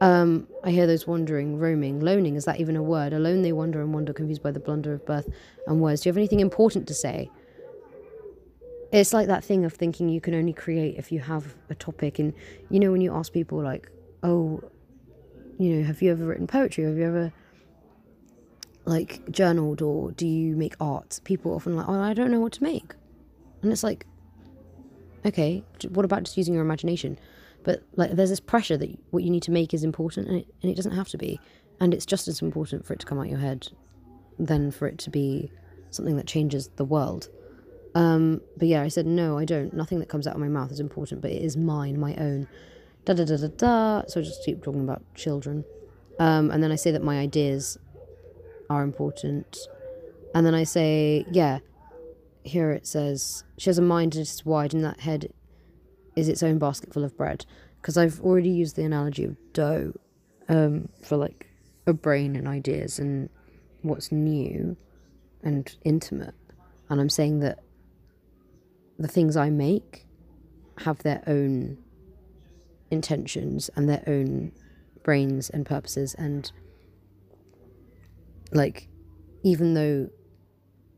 Um, 0.00 0.46
I 0.62 0.70
hear 0.70 0.86
those 0.86 1.06
wandering, 1.06 1.58
roaming, 1.58 2.00
loaning. 2.00 2.36
Is 2.36 2.44
that 2.44 2.60
even 2.60 2.76
a 2.76 2.82
word? 2.82 3.12
Alone 3.12 3.42
they 3.42 3.52
wander 3.52 3.80
and 3.80 3.94
wander, 3.94 4.12
confused 4.12 4.42
by 4.42 4.50
the 4.50 4.60
blunder 4.60 4.92
of 4.92 5.06
birth 5.06 5.28
and 5.66 5.80
words. 5.80 6.02
Do 6.02 6.08
you 6.08 6.10
have 6.10 6.18
anything 6.18 6.40
important 6.40 6.86
to 6.88 6.94
say? 6.94 7.30
It's 8.92 9.12
like 9.12 9.28
that 9.28 9.42
thing 9.42 9.64
of 9.64 9.72
thinking 9.72 10.08
you 10.08 10.20
can 10.20 10.34
only 10.34 10.52
create 10.52 10.96
if 10.98 11.10
you 11.10 11.20
have 11.20 11.54
a 11.70 11.74
topic. 11.74 12.18
And 12.18 12.34
you 12.70 12.78
know, 12.78 12.92
when 12.92 13.00
you 13.00 13.14
ask 13.14 13.32
people, 13.32 13.62
like, 13.62 13.88
oh, 14.22 14.62
you 15.58 15.76
know, 15.76 15.84
have 15.84 16.02
you 16.02 16.10
ever 16.10 16.26
written 16.26 16.46
poetry? 16.46 16.84
Have 16.84 16.98
you 16.98 17.04
ever, 17.04 17.32
like, 18.84 19.28
journaled 19.30 19.80
or 19.80 20.10
do 20.12 20.26
you 20.26 20.56
make 20.56 20.74
art? 20.80 21.20
People 21.24 21.54
often 21.54 21.76
like, 21.76 21.88
oh, 21.88 22.00
I 22.00 22.14
don't 22.14 22.30
know 22.30 22.40
what 22.40 22.52
to 22.54 22.62
make. 22.62 22.94
And 23.62 23.72
it's 23.72 23.82
like, 23.82 24.06
okay, 25.24 25.62
what 25.88 26.04
about 26.04 26.24
just 26.24 26.36
using 26.36 26.54
your 26.54 26.62
imagination? 26.62 27.18
But 27.62 27.82
like, 27.96 28.12
there's 28.12 28.30
this 28.30 28.40
pressure 28.40 28.76
that 28.76 28.98
what 29.10 29.24
you 29.24 29.30
need 29.30 29.42
to 29.44 29.50
make 29.50 29.72
is 29.72 29.84
important, 29.84 30.28
and 30.28 30.38
it, 30.38 30.46
and 30.62 30.70
it 30.70 30.74
doesn't 30.74 30.92
have 30.92 31.08
to 31.08 31.18
be. 31.18 31.40
And 31.80 31.92
it's 31.92 32.06
just 32.06 32.28
as 32.28 32.40
important 32.40 32.86
for 32.86 32.92
it 32.92 33.00
to 33.00 33.06
come 33.06 33.18
out 33.18 33.28
your 33.28 33.38
head 33.38 33.68
than 34.38 34.70
for 34.70 34.86
it 34.86 34.98
to 34.98 35.10
be 35.10 35.50
something 35.90 36.16
that 36.16 36.26
changes 36.26 36.68
the 36.76 36.84
world. 36.84 37.28
Um, 37.94 38.40
but 38.56 38.68
yeah, 38.68 38.82
I 38.82 38.88
said 38.88 39.06
no, 39.06 39.38
I 39.38 39.44
don't. 39.44 39.72
Nothing 39.72 39.98
that 40.00 40.08
comes 40.08 40.26
out 40.26 40.34
of 40.34 40.40
my 40.40 40.48
mouth 40.48 40.70
is 40.70 40.80
important, 40.80 41.20
but 41.20 41.30
it 41.30 41.42
is 41.42 41.56
mine, 41.56 41.98
my 41.98 42.14
own. 42.16 42.48
Da 43.04 43.14
da 43.14 43.24
da 43.24 43.36
da 43.36 43.48
da. 43.48 44.02
So 44.08 44.20
I 44.20 44.22
just 44.24 44.44
keep 44.44 44.62
talking 44.62 44.82
about 44.82 45.02
children, 45.14 45.64
um, 46.18 46.50
and 46.50 46.62
then 46.62 46.72
I 46.72 46.76
say 46.76 46.90
that 46.90 47.02
my 47.02 47.18
ideas 47.18 47.78
are 48.68 48.82
important, 48.82 49.58
and 50.34 50.46
then 50.46 50.54
I 50.54 50.64
say, 50.64 51.24
yeah, 51.30 51.60
here 52.44 52.70
it 52.70 52.86
says 52.86 53.42
she 53.58 53.70
has 53.70 53.78
a 53.78 53.82
mind 53.82 54.14
is 54.14 54.44
wide, 54.44 54.74
and 54.74 54.84
that 54.84 55.00
head 55.00 55.32
is 56.14 56.28
its 56.28 56.42
own 56.42 56.58
basket 56.58 56.92
full 56.92 57.04
of 57.04 57.16
bread. 57.16 57.44
Because 57.80 57.96
I've 57.96 58.20
already 58.20 58.50
used 58.50 58.76
the 58.76 58.84
analogy 58.84 59.24
of 59.24 59.36
dough 59.52 59.92
um, 60.48 60.88
for 61.02 61.16
like 61.16 61.50
a 61.86 61.92
brain 61.92 62.36
and 62.36 62.46
ideas 62.48 62.98
and 62.98 63.28
what's 63.82 64.12
new 64.12 64.76
and 65.42 65.74
intimate. 65.84 66.34
And 66.88 67.00
I'm 67.00 67.10
saying 67.10 67.40
that 67.40 67.58
the 68.98 69.08
things 69.08 69.36
I 69.36 69.50
make 69.50 70.06
have 70.78 70.98
their 71.02 71.22
own 71.26 71.78
intentions 72.90 73.70
and 73.76 73.88
their 73.88 74.02
own 74.06 74.52
brains 75.02 75.50
and 75.50 75.66
purposes. 75.66 76.14
And 76.14 76.50
like, 78.52 78.88
even 79.42 79.74
though 79.74 80.08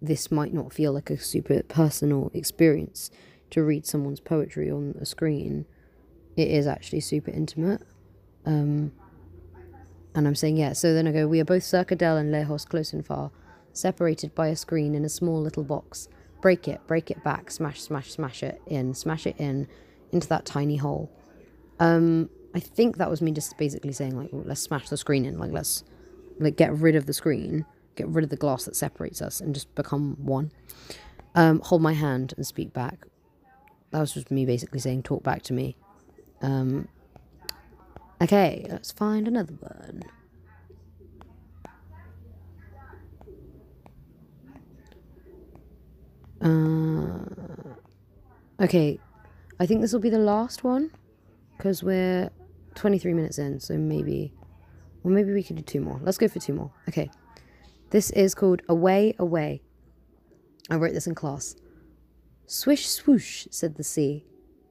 this 0.00 0.30
might 0.30 0.52
not 0.52 0.72
feel 0.72 0.92
like 0.92 1.10
a 1.10 1.18
super 1.18 1.62
personal 1.62 2.30
experience, 2.34 3.10
to 3.50 3.62
read 3.62 3.86
someone's 3.86 4.20
poetry 4.20 4.70
on 4.70 4.94
a 5.00 5.06
screen, 5.06 5.66
it 6.36 6.48
is 6.48 6.66
actually 6.66 7.00
super 7.00 7.30
intimate. 7.30 7.82
Um, 8.44 8.92
and 10.14 10.26
I'm 10.26 10.34
saying, 10.34 10.56
yeah, 10.56 10.72
so 10.72 10.94
then 10.94 11.06
I 11.06 11.12
go, 11.12 11.26
we 11.26 11.40
are 11.40 11.44
both 11.44 11.62
circa 11.62 11.94
Del 11.94 12.16
and 12.16 12.32
Lejos 12.32 12.66
close 12.66 12.92
and 12.92 13.06
far, 13.06 13.30
separated 13.72 14.34
by 14.34 14.48
a 14.48 14.56
screen 14.56 14.94
in 14.94 15.04
a 15.04 15.08
small 15.08 15.40
little 15.40 15.64
box. 15.64 16.08
Break 16.42 16.68
it, 16.68 16.80
break 16.86 17.10
it 17.10 17.22
back, 17.24 17.50
smash, 17.50 17.80
smash, 17.80 18.12
smash 18.12 18.42
it 18.42 18.60
in, 18.66 18.94
smash 18.94 19.26
it 19.26 19.36
in, 19.38 19.68
into 20.12 20.28
that 20.28 20.44
tiny 20.44 20.76
hole. 20.76 21.10
Um, 21.80 22.30
I 22.54 22.60
think 22.60 22.96
that 22.96 23.10
was 23.10 23.20
me 23.20 23.32
just 23.32 23.56
basically 23.58 23.92
saying, 23.92 24.16
like, 24.16 24.30
let's 24.32 24.60
smash 24.60 24.88
the 24.88 24.96
screen 24.96 25.24
in, 25.24 25.38
like, 25.38 25.52
let's, 25.52 25.84
like, 26.38 26.56
get 26.56 26.74
rid 26.74 26.96
of 26.96 27.06
the 27.06 27.12
screen, 27.12 27.66
get 27.96 28.08
rid 28.08 28.24
of 28.24 28.30
the 28.30 28.36
glass 28.36 28.64
that 28.64 28.76
separates 28.76 29.20
us, 29.20 29.40
and 29.40 29.54
just 29.54 29.74
become 29.74 30.16
one. 30.18 30.52
Um, 31.34 31.60
hold 31.60 31.82
my 31.82 31.92
hand 31.92 32.32
and 32.36 32.46
speak 32.46 32.72
back 32.72 33.06
that 33.90 34.00
was 34.00 34.12
just 34.12 34.30
me 34.30 34.44
basically 34.44 34.78
saying, 34.78 35.02
talk 35.02 35.22
back 35.22 35.42
to 35.42 35.52
me. 35.52 35.76
Um, 36.42 36.88
okay, 38.20 38.66
let's 38.68 38.92
find 38.92 39.26
another 39.26 39.54
one. 39.54 40.02
Uh, 46.42 48.62
okay, 48.62 48.98
I 49.58 49.66
think 49.66 49.80
this 49.80 49.92
will 49.92 50.00
be 50.00 50.10
the 50.10 50.18
last 50.18 50.62
one 50.62 50.90
because 51.56 51.82
we're 51.82 52.30
23 52.74 53.14
minutes 53.14 53.38
in, 53.38 53.58
so 53.60 53.78
maybe, 53.78 54.32
well, 55.02 55.14
maybe 55.14 55.32
we 55.32 55.42
could 55.42 55.56
do 55.56 55.62
two 55.62 55.80
more. 55.80 55.98
Let's 56.02 56.18
go 56.18 56.28
for 56.28 56.38
two 56.38 56.52
more. 56.52 56.70
Okay, 56.88 57.10
this 57.90 58.10
is 58.10 58.34
called 58.34 58.62
Away, 58.68 59.14
Away. 59.18 59.62
I 60.68 60.76
wrote 60.76 60.92
this 60.92 61.06
in 61.06 61.14
class. 61.14 61.54
Swish 62.46 62.88
swoosh, 62.88 63.46
said 63.50 63.76
the 63.76 63.84
sea, 63.84 64.24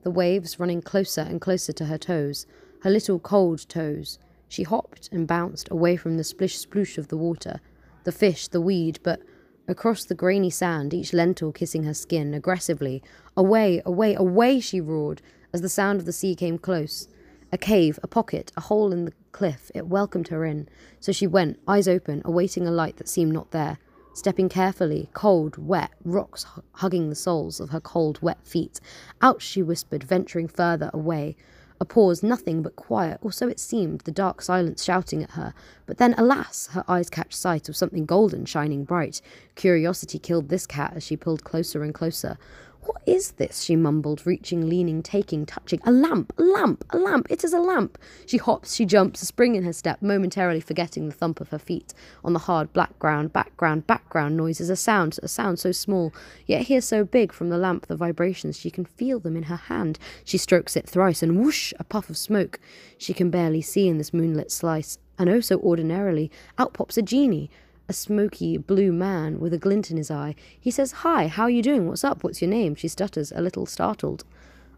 the 0.04 0.12
waves 0.12 0.60
running 0.60 0.82
closer 0.82 1.21
and 1.21 1.41
closer 1.41 1.73
to 1.73 1.86
her 1.86 1.97
toes, 1.97 2.45
her 2.84 2.89
little 2.89 3.19
cold 3.19 3.67
toes. 3.67 4.19
She 4.47 4.63
hopped 4.63 5.10
and 5.12 5.28
bounced 5.28 5.69
away 5.71 5.95
from 5.97 6.17
the 6.17 6.23
splish 6.23 6.63
sploosh 6.63 6.97
of 6.97 7.08
the 7.08 7.17
water, 7.17 7.60
the 8.04 8.12
fish, 8.12 8.47
the 8.47 8.62
weed, 8.62 8.99
but 9.01 9.21
across 9.67 10.06
the 10.06 10.15
grainy 10.15 10.49
sand, 10.49 10.93
each 10.93 11.13
lentil 11.13 11.51
kissing 11.51 11.84
her 11.84 11.93
skin 11.93 12.34
aggressively. 12.34 13.01
Away, 13.36 13.82
away, 13.86 14.13
away, 14.13 14.60
she 14.60 14.80
roared 14.80 15.21
as 15.54 15.62
the 15.62 15.69
sound 15.69 15.99
of 15.99 16.06
the 16.06 16.13
sea 16.13 16.36
came 16.36 16.58
close. 16.58 17.08
A 17.56 17.58
cave, 17.58 17.98
a 18.04 18.08
pocket, 18.08 18.52
a 18.58 18.60
hole 18.60 18.91
in 18.91 19.06
the 19.06 19.13
cliff, 19.32 19.72
it 19.74 19.88
welcomed 19.88 20.28
her 20.28 20.44
in. 20.44 20.68
So 21.00 21.13
she 21.13 21.26
went, 21.26 21.58
eyes 21.65 21.88
open, 21.88 22.22
awaiting 22.26 22.68
a 22.68 22.72
light 22.72 22.98
that 22.98 23.08
seemed 23.08 23.32
not 23.32 23.52
there 23.52 23.78
stepping 24.13 24.50
carefully, 24.50 25.10
cold, 25.13 25.58
wet, 25.58 25.91
rocks 26.04 26.46
hugging 26.74 27.08
the 27.08 27.15
soles 27.15 27.62
of 27.62 27.70
her 27.70 27.80
cold, 27.80 28.22
wet 28.22 28.46
feet. 28.46 28.82
Out 29.22 29.41
she 29.41 29.63
whispered, 29.63 30.04
venturing 30.04 30.50
further 30.50 30.89
away. 30.94 31.38
A 31.80 31.86
pause, 31.86 32.24
nothing 32.24 32.62
but 32.62 32.76
quiet, 32.76 33.20
or 33.22 33.32
so 33.32 33.48
it 33.48 33.60
seemed, 33.60 34.02
the 34.02 34.12
dark 34.12 34.41
silence 34.41 34.84
shouting 34.84 35.24
at 35.24 35.32
her. 35.32 35.54
But 35.86 35.98
then, 35.98 36.13
alas, 36.18 36.68
her 36.74 36.84
eyes 36.89 37.10
catch 37.10 37.34
sight 37.34 37.70
of 37.70 37.76
something 37.76 38.06
golden 38.06 38.46
shining 38.46 38.84
bright. 38.84 39.22
Curiosity 39.56 40.20
killed 40.20 40.50
this 40.50 40.65
cat 40.65 40.94
as 40.96 41.04
she 41.04 41.18
pulled 41.18 41.46
closer 41.46 41.84
and 41.84 41.94
closer. 41.94 42.38
What 42.86 43.02
is 43.08 43.32
this? 43.32 43.62
she 43.62 43.76
mumbled, 43.76 44.28
reaching, 44.28 44.69
leaning, 44.69 45.02
taking, 45.02 45.48
touching. 45.48 45.82
A 45.86 45.91
lamp, 45.91 46.32
a 46.38 46.43
lamp, 46.43 46.86
a 46.91 47.00
lamp, 47.00 47.26
it 47.32 47.43
is 47.43 47.52
a 47.52 47.60
lamp. 47.60 47.98
She 48.28 48.38
hops, 48.38 48.76
she 48.76 48.86
jumps, 48.86 49.24
a 49.24 49.26
spring 49.26 49.56
in 49.56 49.63
her 49.63 49.74
step, 49.74 50.04
momentarily 50.04 50.60
forgetting 50.60 51.08
the 51.08 51.15
thump 51.15 51.41
of 51.41 51.50
her 51.50 51.58
feet. 51.58 51.95
On 52.24 52.34
the 52.34 52.39
hard 52.39 52.71
black 52.74 52.98
ground, 53.00 53.34
background, 53.34 53.88
background 53.88 54.38
noises, 54.38 54.69
a 54.69 54.76
sound, 54.76 55.17
a 55.24 55.28
sound 55.28 55.58
so 55.58 55.71
small, 55.71 56.13
yet 56.45 56.63
here 56.63 56.80
so 56.82 57.04
big 57.04 57.34
from 57.34 57.50
the 57.50 57.58
lamp, 57.58 57.88
the 57.88 57.95
vibrations, 57.95 58.60
she 58.60 58.69
can 58.69 58.86
feel 58.86 59.19
them 59.19 59.36
in 59.36 59.43
her 59.43 59.56
hand. 59.56 59.98
She 60.24 60.38
strokes 60.38 60.76
it 60.76 60.88
thrice, 60.88 61.24
and 61.24 61.39
whoosh, 61.39 61.74
a 61.80 61.84
puff 61.84 62.12
of 62.12 62.17
smoke. 62.17 62.60
She 63.00 63.15
can 63.15 63.32
barely 63.32 63.64
see 63.64 63.88
in 63.88 63.97
this 63.97 64.14
moonlit 64.14 64.51
slice, 64.51 64.99
and 65.18 65.28
oh 65.28 65.39
so 65.39 65.57
ordinarily, 65.60 66.30
out 66.60 66.74
pops 66.74 66.97
a 66.97 67.01
genie 67.01 67.49
a 67.88 67.94
smoky 67.94 68.58
blue 68.58 68.92
man 68.92 69.40
with 69.40 69.54
a 69.54 69.58
glint 69.58 69.92
in 69.92 69.98
his 69.98 70.10
eye. 70.10 70.36
He 70.60 70.72
says, 70.72 70.92
Hi, 71.04 71.28
how 71.28 71.44
are 71.44 71.50
you 71.50 71.62
doing? 71.62 71.88
What's 71.88 72.04
up? 72.04 72.24
What's 72.24 72.42
your 72.42 72.50
name? 72.50 72.76
She 72.76 72.88
stutters, 72.88 73.32
a 73.36 73.42
little 73.42 73.66
startled. 73.66 74.24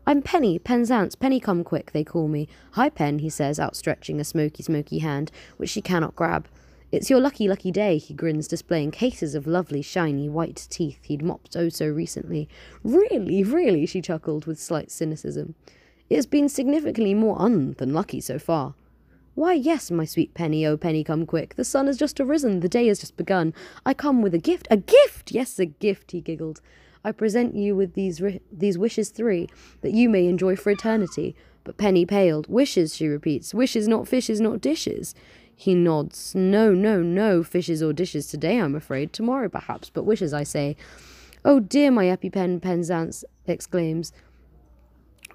I'm 0.05 0.21
Penny, 0.21 0.57
Penzance, 0.57 1.15
Penny 1.15 1.39
come 1.39 1.63
quick, 1.65 1.91
they 1.91 2.03
call 2.03 2.29
me. 2.29 2.47
Hi, 2.71 2.89
Pen, 2.89 3.19
he 3.19 3.29
says, 3.29 3.59
outstretching 3.59 4.21
a 4.21 4.23
smoky, 4.23 4.63
smoky 4.63 4.99
hand, 4.99 5.31
which 5.57 5.69
she 5.69 5.81
cannot 5.81 6.15
grab. 6.15 6.47
It's 6.89 7.09
your 7.09 7.19
lucky, 7.19 7.49
lucky 7.49 7.71
day, 7.71 7.97
he 7.97 8.13
grins, 8.13 8.47
displaying 8.47 8.91
cases 8.91 9.35
of 9.35 9.45
lovely, 9.45 9.81
shiny, 9.81 10.29
white 10.29 10.65
teeth 10.69 10.99
he'd 11.03 11.21
mopped 11.21 11.57
oh 11.57 11.67
so 11.67 11.89
recently. 11.89 12.47
Really, 12.85 13.43
really, 13.43 13.85
she 13.85 14.01
chuckled 14.01 14.45
with 14.45 14.61
slight 14.61 14.91
cynicism. 14.91 15.55
It 16.09 16.15
has 16.15 16.25
been 16.25 16.47
significantly 16.47 17.13
more 17.13 17.41
un 17.41 17.73
than 17.77 17.93
lucky 17.93 18.21
so 18.21 18.39
far. 18.39 18.75
Why, 19.37 19.53
yes, 19.53 19.91
my 19.91 20.03
sweet 20.03 20.33
Penny, 20.33 20.65
oh 20.65 20.77
Penny, 20.77 21.03
come 21.03 21.27
quick. 21.27 21.57
The 21.57 21.63
sun 21.63 21.85
has 21.85 21.95
just 21.95 22.19
arisen, 22.19 22.61
the 22.61 22.67
day 22.67 22.87
has 22.87 22.97
just 22.97 23.15
begun. 23.17 23.53
I 23.85 23.93
come 23.93 24.23
with 24.23 24.33
a 24.33 24.39
gift. 24.39 24.67
A 24.71 24.77
gift! 24.77 25.29
Yes, 25.29 25.59
a 25.59 25.67
gift, 25.67 26.09
he 26.09 26.21
giggled. 26.21 26.59
I 27.03 27.11
present 27.11 27.53
you 27.53 27.75
with 27.75 27.93
these 27.93 28.19
these 28.51 28.79
wishes 28.79 29.09
three, 29.09 29.47
that 29.81 29.93
you 29.93 30.09
may 30.09 30.25
enjoy 30.25 30.55
for 30.55 30.71
eternity. 30.71 31.35
But 31.63 31.77
Penny 31.77 32.03
paled. 32.03 32.47
Wishes, 32.47 32.95
she 32.95 33.07
repeats. 33.07 33.53
Wishes, 33.53 33.87
not 33.87 34.07
fishes, 34.07 34.41
not 34.41 34.59
dishes. 34.59 35.13
He 35.55 35.75
nods. 35.75 36.33
No, 36.33 36.73
no, 36.73 37.03
no, 37.03 37.43
fishes 37.43 37.83
or 37.83 37.93
dishes 37.93 38.25
today, 38.25 38.59
I'm 38.59 38.73
afraid. 38.73 39.13
Tomorrow, 39.13 39.49
perhaps, 39.49 39.91
but 39.91 40.03
wishes, 40.03 40.33
I 40.33 40.41
say. 40.41 40.75
Oh 41.45 41.59
dear, 41.59 41.91
my 41.91 42.05
EpiPen, 42.05 42.59
Penzance 42.59 43.23
exclaims. 43.45 44.11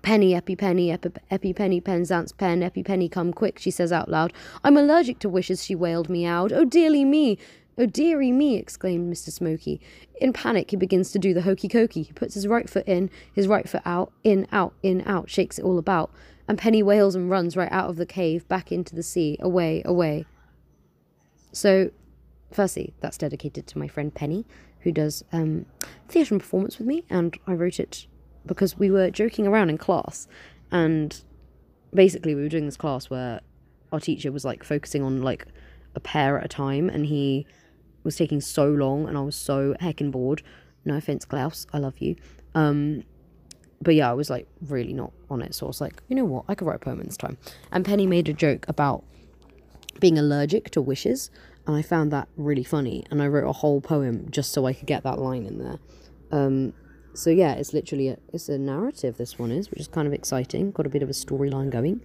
Penny, 0.03 0.35
EpiPenny, 0.35 0.93
Epi, 1.31 1.53
penny, 1.53 1.81
Penzance, 1.81 2.33
pen, 2.33 2.61
EpiPenny, 2.61 3.11
come 3.11 3.33
quick, 3.33 3.59
she 3.59 3.71
says 3.71 3.93
out 3.93 4.09
loud. 4.09 4.33
I'm 4.65 4.77
allergic 4.77 5.21
to 5.21 5.29
wishes, 5.29 5.65
she 5.65 5.75
wailed 5.75 6.09
me 6.09 6.27
out. 6.27 6.53
Oh 6.53 6.65
dearly 6.65 7.05
me, 7.05 7.39
Oh, 7.79 7.87
dearie 7.87 8.33
me, 8.33 8.57
exclaimed 8.57 9.13
Mr. 9.13 9.33
Smoky. 9.33 9.81
In 10.21 10.35
panic, 10.35 10.71
he 10.71 10.77
begins 10.77 11.11
to 11.13 11.19
do 11.19 11.33
the 11.33 11.43
hokey 11.43 11.69
cokey. 11.69 12.05
He 12.05 12.13
puts 12.13 12.35
his 12.35 12.47
right 12.47 12.69
foot 12.69 12.87
in, 12.87 13.11
his 13.33 13.49
right 13.49 13.67
foot 13.67 13.81
out, 13.87 14.13
in, 14.23 14.47
out, 14.53 14.75
in, 14.83 15.03
out, 15.07 15.31
shakes 15.31 15.59
it 15.59 15.65
all 15.65 15.79
about. 15.79 16.11
And 16.47 16.59
Penny 16.59 16.83
wails 16.83 17.15
and 17.15 17.31
runs 17.31 17.57
right 17.57 17.73
out 17.73 17.89
of 17.89 17.97
the 17.97 18.05
cave, 18.05 18.47
back 18.47 18.71
into 18.71 18.95
the 18.95 19.03
sea, 19.03 19.39
away, 19.41 19.81
away. 19.87 20.27
So, 21.53 21.91
firstly, 22.51 22.93
that's 23.01 23.17
dedicated 23.17 23.67
to 23.69 23.79
my 23.79 23.89
friend 23.89 24.15
Penny, 24.15 24.45
who 24.81 24.93
does 24.93 25.25
um, 25.33 25.65
theatre 26.09 26.35
and 26.35 26.43
performance 26.43 26.79
with 26.79 26.87
me, 26.87 27.05
and 27.09 27.39
I 27.47 27.55
wrote 27.55 27.81
it 27.81 28.07
because 28.47 28.79
we 28.79 28.91
were 28.91 29.11
joking 29.11 29.47
around 29.47 29.71
in 29.71 29.79
class, 29.79 30.27
and 30.71 31.23
basically 31.95 32.35
we 32.35 32.43
were 32.43 32.49
doing 32.49 32.67
this 32.67 32.77
class 32.77 33.11
where 33.11 33.41
our 33.93 34.01
teacher 34.01 34.33
was 34.33 34.45
like 34.45 34.65
focusing 34.65 35.03
on 35.03 35.23
like 35.23 35.47
a 35.95 36.01
pair 36.01 36.39
at 36.39 36.45
a 36.45 36.49
time, 36.49 36.89
and 36.89 37.07
he 37.07 37.47
was 38.05 38.17
taking 38.17 38.41
so 38.41 38.67
long 38.67 39.09
and 39.09 39.17
I 39.17 39.21
was 39.21 39.37
so 39.37 39.75
heckin' 39.81 40.11
bored. 40.11 40.43
No 40.85 40.97
offense, 40.97 41.25
Klaus, 41.25 41.67
I 41.73 41.79
love 41.79 41.99
you. 41.99 42.17
Um, 42.55 43.05
but 43.81 43.95
yeah, 43.95 44.11
I 44.11 44.15
was 44.15 44.31
like 44.31 44.47
really 44.69 44.93
not 44.93 45.13
on 45.31 45.43
it. 45.43 45.55
So 45.55 45.67
I 45.67 45.69
was 45.69 45.81
like, 45.81 46.03
you 46.09 46.17
know 46.17 46.25
what, 46.25 46.45
I 46.49 46.55
could 46.55 46.67
write 46.67 46.77
a 46.77 46.81
poem 46.81 47.01
in 47.01 47.07
this 47.07 47.17
time. 47.17 47.37
And 47.71 47.85
Penny 47.85 48.07
made 48.07 48.29
a 48.29 48.33
joke 48.33 48.67
about 48.69 49.05
being 50.01 50.19
allergic 50.19 50.71
to 50.71 50.81
wishes, 50.81 51.31
and 51.67 51.77
I 51.77 51.83
found 51.83 52.13
that 52.13 52.29
really 52.37 52.65
funny. 52.65 53.05
And 53.11 53.23
I 53.23 53.29
wrote 53.29 53.49
a 53.49 53.53
whole 53.53 53.81
poem 53.81 54.27
just 54.31 54.53
so 54.53 54.67
I 54.67 54.73
could 54.73 54.87
get 54.87 55.05
that 55.05 55.19
line 55.19 55.45
in 55.47 55.59
there. 55.59 55.79
Um, 56.31 56.73
so 57.15 57.31
yeah, 57.31 57.53
it's 57.55 57.73
literally 57.73 58.09
a, 58.09 58.19
it's 58.33 58.49
a 58.49 58.59
narrative. 58.59 59.17
This 59.17 59.39
one 59.39 59.51
is, 59.51 59.71
which 59.71 59.81
is 59.81 59.89
kind 59.89 60.07
of 60.07 60.15
exciting. 60.15 60.71
Got 60.73 60.87
a 60.87 60.91
bit 60.91 61.03
of 61.03 61.11
a 61.11 61.13
storyline 61.13 61.71
going, 61.71 62.01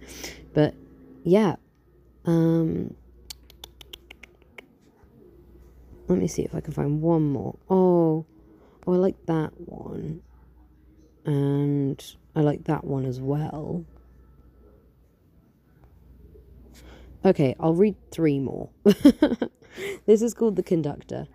but 0.54 0.74
yeah. 1.24 1.56
Um, 2.24 2.94
let 6.08 6.18
me 6.18 6.26
see 6.26 6.42
if 6.42 6.54
I 6.54 6.60
can 6.60 6.72
find 6.72 7.00
one 7.00 7.30
more. 7.30 7.56
Oh, 7.70 8.26
oh, 8.86 8.92
I 8.92 8.96
like 8.96 9.16
that 9.26 9.52
one. 9.60 10.22
And 11.24 12.02
I 12.34 12.40
like 12.40 12.64
that 12.64 12.84
one 12.84 13.04
as 13.04 13.20
well. 13.20 13.84
Okay, 17.24 17.54
I'll 17.58 17.74
read 17.74 17.96
three 18.10 18.38
more. 18.38 18.70
this 20.06 20.22
is 20.22 20.34
called 20.34 20.56
The 20.56 20.62
Conductor. 20.62 21.26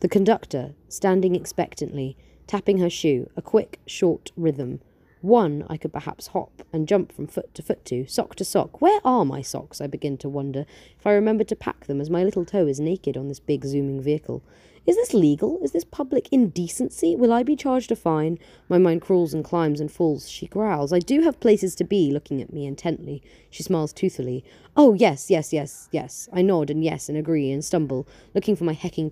The 0.00 0.08
conductor, 0.08 0.74
standing 0.88 1.34
expectantly, 1.34 2.18
tapping 2.46 2.78
her 2.78 2.90
shoe, 2.90 3.30
a 3.34 3.40
quick, 3.40 3.80
short 3.86 4.30
rhythm, 4.36 4.80
one 5.22 5.64
I 5.70 5.78
could 5.78 5.92
perhaps 5.92 6.28
hop 6.28 6.62
and 6.70 6.86
jump 6.86 7.12
from 7.12 7.26
foot 7.26 7.54
to 7.54 7.62
foot 7.62 7.82
to, 7.86 8.06
sock 8.06 8.34
to 8.36 8.44
sock. 8.44 8.82
Where 8.82 9.00
are 9.04 9.24
my 9.24 9.40
socks? 9.40 9.80
I 9.80 9.86
begin 9.86 10.18
to 10.18 10.28
wonder, 10.28 10.66
if 10.98 11.06
I 11.06 11.12
remember 11.12 11.44
to 11.44 11.56
pack 11.56 11.86
them, 11.86 12.00
as 12.00 12.10
my 12.10 12.22
little 12.22 12.44
toe 12.44 12.66
is 12.66 12.78
naked 12.78 13.16
on 13.16 13.28
this 13.28 13.40
big 13.40 13.64
zooming 13.64 14.02
vehicle. 14.02 14.42
Is 14.86 14.96
this 14.96 15.14
legal? 15.14 15.60
Is 15.64 15.72
this 15.72 15.82
public 15.82 16.28
indecency? 16.30 17.16
Will 17.16 17.32
I 17.32 17.42
be 17.42 17.56
charged 17.56 17.90
a 17.90 17.96
fine? 17.96 18.38
My 18.68 18.76
mind 18.76 19.00
crawls 19.00 19.32
and 19.32 19.42
climbs 19.42 19.80
and 19.80 19.90
falls. 19.90 20.28
She 20.28 20.46
growls. 20.46 20.92
I 20.92 20.98
do 20.98 21.22
have 21.22 21.40
places 21.40 21.74
to 21.76 21.84
be, 21.84 22.12
looking 22.12 22.42
at 22.42 22.52
me 22.52 22.66
intently. 22.66 23.22
She 23.50 23.62
smiles 23.62 23.94
toothily. 23.94 24.44
Oh, 24.76 24.92
yes, 24.92 25.30
yes, 25.30 25.54
yes, 25.54 25.88
yes. 25.90 26.28
I 26.32 26.42
nod 26.42 26.68
and 26.68 26.84
yes 26.84 27.08
and 27.08 27.16
agree 27.16 27.50
and 27.50 27.64
stumble, 27.64 28.06
looking 28.34 28.54
for 28.54 28.64
my 28.64 28.74
hecking 28.74 29.08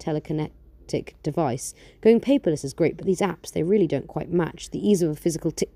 device. 1.22 1.74
Going 2.00 2.20
paperless 2.20 2.64
is 2.64 2.74
great, 2.74 2.96
but 2.96 3.06
these 3.06 3.20
apps, 3.20 3.52
they 3.52 3.62
really 3.62 3.86
don't 3.86 4.06
quite 4.06 4.30
match. 4.30 4.70
The 4.70 4.86
ease 4.86 5.02
of 5.02 5.10
a 5.10 5.16
physical 5.16 5.50
tick 5.50 5.70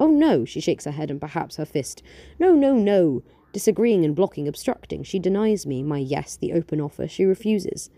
Oh 0.00 0.08
no, 0.08 0.44
she 0.44 0.60
shakes 0.60 0.84
her 0.84 0.90
head 0.90 1.10
and 1.10 1.20
perhaps 1.20 1.56
her 1.56 1.64
fist. 1.64 2.02
No, 2.38 2.54
no, 2.54 2.74
no. 2.74 3.22
Disagreeing 3.52 4.04
and 4.04 4.16
blocking, 4.16 4.48
obstructing. 4.48 5.04
She 5.04 5.18
denies 5.18 5.66
me 5.66 5.82
my 5.82 5.98
yes, 5.98 6.36
the 6.36 6.52
open 6.52 6.80
offer. 6.80 7.06
She 7.06 7.24
refuses. 7.24 7.90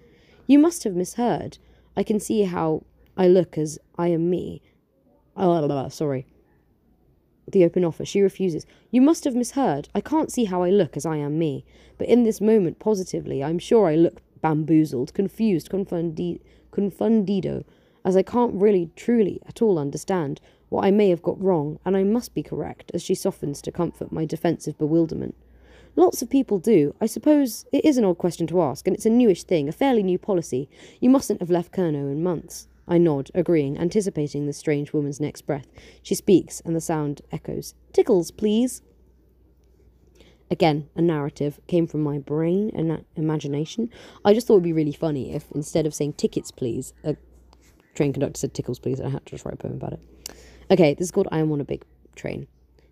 You 0.47 0.59
must 0.59 0.85
have 0.85 0.95
misheard. 0.95 1.59
I 1.97 2.03
can 2.03 2.21
see 2.21 2.43
how 2.43 2.85
I 3.17 3.27
look 3.27 3.57
as 3.57 3.79
I 3.97 4.09
am 4.09 4.29
me. 4.29 4.61
Oh, 5.37 5.89
sorry. 5.89 6.27
The 7.51 7.65
open 7.65 7.85
offer. 7.85 8.05
She 8.05 8.21
refuses. 8.21 8.67
You 8.91 9.01
must 9.01 9.25
have 9.25 9.35
misheard. 9.35 9.89
I 9.95 10.01
can't 10.03 10.31
see 10.31 10.45
how 10.45 10.63
I 10.63 10.71
look 10.71 10.97
as 10.97 11.07
I 11.07 11.17
am 11.17 11.39
me. 11.39 11.65
But 11.97 12.09
in 12.09 12.25
this 12.25 12.41
moment, 12.41 12.79
positively, 12.79 13.43
I'm 13.43 13.59
sure 13.59 13.87
I 13.87 13.97
look 13.97 14.21
bamboozled, 14.47 15.13
confused, 15.13 15.69
confundi- 15.71 16.39
confundido, 16.71 17.65
as 18.05 18.17
I 18.17 18.23
can't 18.23 18.55
really, 18.55 18.91
truly, 18.95 19.41
at 19.49 19.61
all 19.61 19.77
understand 19.77 20.41
what 20.69 20.85
I 20.85 20.93
may 20.93 21.09
have 21.09 21.21
got 21.21 21.43
wrong, 21.43 21.81
and 21.85 21.97
I 21.97 22.05
must 22.05 22.33
be 22.33 22.45
correct, 22.45 22.93
as 22.95 23.03
she 23.03 23.17
softens 23.17 23.61
to 23.63 23.73
comfort 23.73 24.13
my 24.13 24.25
defensive 24.25 24.79
bewilderment. 24.79 25.35
Lots 25.97 26.23
of 26.23 26.31
people 26.31 26.61
do. 26.61 26.95
I 27.01 27.07
suppose 27.07 27.67
it 27.73 27.85
is 27.85 27.99
an 27.99 28.05
odd 28.05 28.19
question 28.19 28.47
to 28.47 28.63
ask, 28.63 28.87
and 28.87 28.95
it's 28.95 29.07
a 29.07 29.11
newish 29.11 29.43
thing, 29.43 29.69
a 29.69 29.73
fairly 29.73 30.05
new 30.05 30.19
policy. 30.19 30.69
You 31.01 31.11
mustn't 31.11 31.41
have 31.41 31.51
left 31.51 31.73
Kernow 31.73 32.13
in 32.13 32.23
months. 32.23 32.69
I 32.87 32.99
nod, 32.99 33.33
agreeing, 33.35 33.77
anticipating 33.77 34.47
the 34.47 34.53
strange 34.53 34.93
woman's 34.93 35.19
next 35.19 35.43
breath. 35.43 35.67
She 36.05 36.15
speaks, 36.15 36.61
and 36.61 36.77
the 36.77 36.81
sound 36.81 37.23
echoes. 37.33 37.75
Tickles, 37.93 38.31
please. 38.31 38.81
Again, 40.51 40.89
a 40.95 41.03
narrative 41.03 41.61
came 41.67 41.87
from 41.87 42.03
my 42.03 42.19
brain 42.19 42.71
and 42.75 43.05
imagination. 43.17 43.91
I 44.25 44.33
just 44.33 44.47
thought 44.47 44.55
it 44.55 44.59
would 44.59 44.65
be 44.65 44.73
really 44.73 44.93
funny 44.93 45.35
if, 45.35 45.51
instead 45.53 45.87
of 45.87 45.95
saying 45.95 46.15
tickets, 46.15 46.51
please, 46.51 46.93
a 47.03 47.17
train 47.95 48.13
conductor 48.13 48.39
said 48.39 48.55
tickles, 48.55 48.79
please, 48.79 49.01
and 49.01 49.09
I 49.09 49.11
had 49.11 49.27
to 49.27 49.31
just 49.31 49.45
write 49.45 49.55
a 49.55 49.57
poem 49.57 49.75
about 49.75 49.95
it. 49.95 50.01
Okay, 50.71 50.95
this 50.95 51.07
is 51.07 51.11
called 51.11 51.29
I 51.33 51.39
Am 51.39 51.51
on 51.51 51.61
a 51.61 51.65
Big 51.65 51.85
Train. 52.15 52.47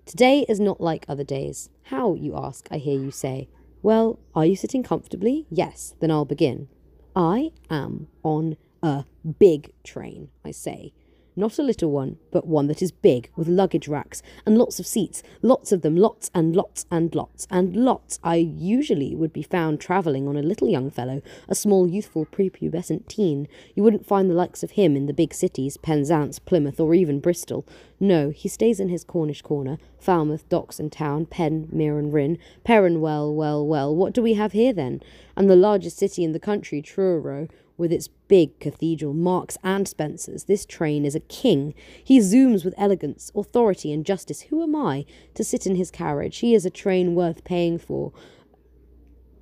Today 0.07 0.45
is 0.49 0.61
not 0.61 0.81
like 0.81 1.07
other 1.09 1.25
days. 1.25 1.71
How, 1.85 2.15
you 2.15 2.37
ask, 2.37 2.67
I 2.71 2.79
hear 2.79 2.99
you 2.99 3.11
say. 3.11 3.49
Well, 3.83 4.19
are 4.35 4.47
you 4.47 4.57
sitting 4.57 4.83
comfortably? 4.83 5.47
Yes, 5.51 5.95
then 6.01 6.11
I'll 6.11 6.25
begin. 6.25 6.69
I 7.15 7.53
am 7.71 8.09
on 8.23 8.57
a 8.83 9.05
big 9.39 9.73
train, 9.83 10.31
I 10.45 10.51
say. 10.51 10.93
Not 11.37 11.59
a 11.59 11.63
little 11.63 11.91
one, 11.91 12.19
but 12.31 12.47
one 12.47 12.69
that 12.69 12.81
is 12.81 12.93
big, 12.93 13.29
with 13.35 13.49
luggage 13.49 13.89
racks 13.89 14.23
and 14.47 14.57
lots 14.57 14.79
of 14.79 14.87
seats, 14.87 15.21
lots 15.43 15.73
of 15.73 15.83
them, 15.83 15.97
lots 15.97 16.31
and 16.33 16.55
lots 16.55 16.87
and 16.93 17.13
lots 17.13 17.49
and 17.51 17.77
lots. 17.77 18.21
I 18.23 18.37
usually 18.37 19.17
would 19.17 19.33
be 19.33 19.43
found 19.43 19.81
travelling 19.81 20.29
on 20.29 20.37
a 20.37 20.43
little 20.43 20.69
young 20.69 20.91
fellow, 20.91 21.23
a 21.49 21.57
small, 21.57 21.89
youthful, 21.89 22.27
prepubescent 22.27 23.09
teen. 23.09 23.49
You 23.75 23.83
wouldn't 23.83 24.07
find 24.07 24.31
the 24.31 24.35
likes 24.35 24.63
of 24.63 24.73
him 24.73 24.97
in 24.97 25.07
the 25.07 25.13
big 25.13 25.35
cities, 25.35 25.77
Penzance, 25.77 26.39
Plymouth, 26.39 26.79
or 26.79 26.95
even 26.95 27.19
Bristol. 27.19 27.67
No, 27.99 28.31
he 28.31 28.49
stays 28.49 28.79
in 28.79 28.89
his 28.89 29.03
Cornish 29.03 29.43
corner, 29.43 29.79
Falmouth, 29.99 30.49
Docks 30.49 30.79
and 30.79 30.93
Town, 30.93 31.27
Penn, 31.27 31.69
Mere 31.73 31.99
and 31.99 32.13
Ryn, 32.13 32.39
Perrin, 32.63 33.01
well, 33.01 33.35
well, 33.35 33.67
well, 33.67 33.95
what 33.95 34.13
do 34.13 34.23
we 34.23 34.35
have 34.35 34.53
here 34.53 34.73
then? 34.73 35.03
And 35.37 35.51
the 35.51 35.57
largest 35.57 35.99
city 35.99 36.23
in 36.23 36.33
the 36.33 36.39
country, 36.39 36.81
Truro, 36.81 37.49
with 37.77 37.93
its 37.93 38.09
big 38.29 38.59
cathedral, 38.61 39.13
Marks 39.13 39.59
and 39.65 39.89
Spencer's, 39.89 40.45
this 40.45 40.65
train 40.65 41.05
is 41.05 41.15
a 41.15 41.21
king. 41.21 41.75
He 42.03 42.19
zooms 42.21 42.65
with 42.65 42.75
elegance, 42.77 43.33
authority, 43.35 43.93
and 43.93 44.07
justice. 44.07 44.43
Who 44.43 44.63
am 44.63 44.77
I 44.77 45.05
to 45.35 45.45
sit 45.45 45.67
in 45.67 45.75
his 45.75 45.91
carriage? 45.91 46.39
He 46.39 46.55
is 46.55 46.65
a 46.65 46.71
train 46.71 47.15
worth 47.15 47.45
paying 47.45 47.79
for. 47.79 48.13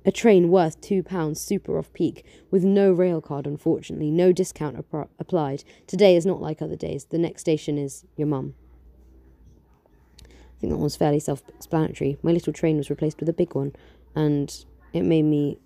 A 0.05 0.11
train 0.11 0.49
worth 0.49 0.81
two 0.81 1.01
pounds 1.01 1.39
super 1.39 1.77
off 1.77 1.93
peak, 1.93 2.25
with 2.51 2.65
no 2.65 2.91
rail 2.91 3.21
card, 3.21 3.47
unfortunately, 3.47 4.11
no 4.11 4.33
discount 4.33 4.77
ap- 4.77 5.09
applied. 5.17 5.63
Today 5.87 6.17
is 6.17 6.25
not 6.25 6.41
like 6.41 6.61
other 6.61 6.75
days. 6.75 7.05
The 7.05 7.17
next 7.17 7.39
station 7.39 7.77
is 7.77 8.03
your 8.17 8.27
mum. 8.27 8.55
I 10.25 10.59
think 10.59 10.73
that 10.73 10.77
was 10.77 10.97
fairly 10.97 11.21
self 11.21 11.41
explanatory. 11.47 12.17
My 12.21 12.31
little 12.31 12.51
train 12.51 12.75
was 12.75 12.89
replaced 12.89 13.21
with 13.21 13.29
a 13.29 13.33
big 13.33 13.55
one, 13.55 13.73
and 14.13 14.65
it 14.91 15.03
made 15.03 15.23
me 15.23 15.57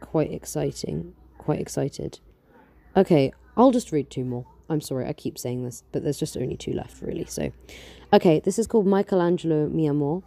quite 0.00 0.30
exciting 0.30 1.14
quite 1.48 1.62
excited. 1.66 2.20
Okay, 2.94 3.32
I'll 3.56 3.70
just 3.78 3.90
read 3.90 4.10
two 4.10 4.24
more. 4.32 4.44
I'm 4.68 4.82
sorry, 4.82 5.06
I 5.06 5.14
keep 5.14 5.38
saying 5.38 5.64
this, 5.64 5.82
but 5.92 6.02
there's 6.02 6.18
just 6.18 6.36
only 6.36 6.58
two 6.58 6.74
left, 6.74 7.00
really. 7.00 7.24
So, 7.24 7.50
okay, 8.12 8.38
this 8.46 8.58
is 8.58 8.66
called 8.66 8.86
Michelangelo 8.86 9.66
Mi 9.66 9.88
Amor. 9.88 10.22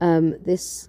Um, 0.00 0.24
this, 0.50 0.88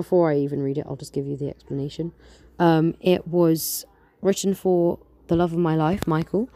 before 0.00 0.32
I 0.32 0.36
even 0.38 0.60
read 0.68 0.78
it, 0.78 0.84
I'll 0.88 1.02
just 1.04 1.12
give 1.12 1.28
you 1.28 1.36
the 1.36 1.48
explanation. 1.48 2.10
Um, 2.58 2.96
it 3.00 3.28
was 3.28 3.84
written 4.20 4.52
for 4.52 4.98
the 5.28 5.36
love 5.36 5.52
of 5.52 5.60
my 5.60 5.76
life, 5.76 6.08
Michael, 6.08 6.48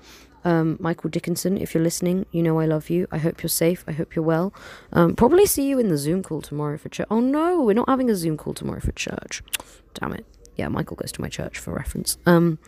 Um, 0.44 0.76
Michael 0.78 1.10
Dickinson, 1.10 1.56
if 1.56 1.74
you're 1.74 1.82
listening, 1.90 2.26
you 2.30 2.42
know 2.42 2.60
I 2.60 2.66
love 2.66 2.90
you. 2.90 3.06
I 3.10 3.18
hope 3.18 3.42
you're 3.42 3.48
safe. 3.48 3.84
I 3.86 3.92
hope 3.92 4.14
you're 4.14 4.24
well. 4.34 4.52
Um, 4.92 5.14
probably 5.14 5.46
see 5.46 5.66
you 5.70 5.78
in 5.78 5.88
the 5.88 5.96
Zoom 5.96 6.22
call 6.22 6.42
tomorrow 6.42 6.76
for 6.76 6.90
church. 6.90 7.06
Oh 7.10 7.20
no, 7.20 7.62
we're 7.62 7.80
not 7.80 7.88
having 7.88 8.10
a 8.10 8.16
Zoom 8.16 8.36
call 8.36 8.52
tomorrow 8.52 8.80
for 8.80 8.92
church. 8.92 9.42
Damn 9.94 10.12
it. 10.12 10.26
Yeah, 10.56 10.68
Michael 10.68 10.96
goes 10.96 11.12
to 11.12 11.20
my 11.20 11.28
church 11.28 11.58
for 11.58 11.72
reference. 11.72 12.18
Um, 12.26 12.58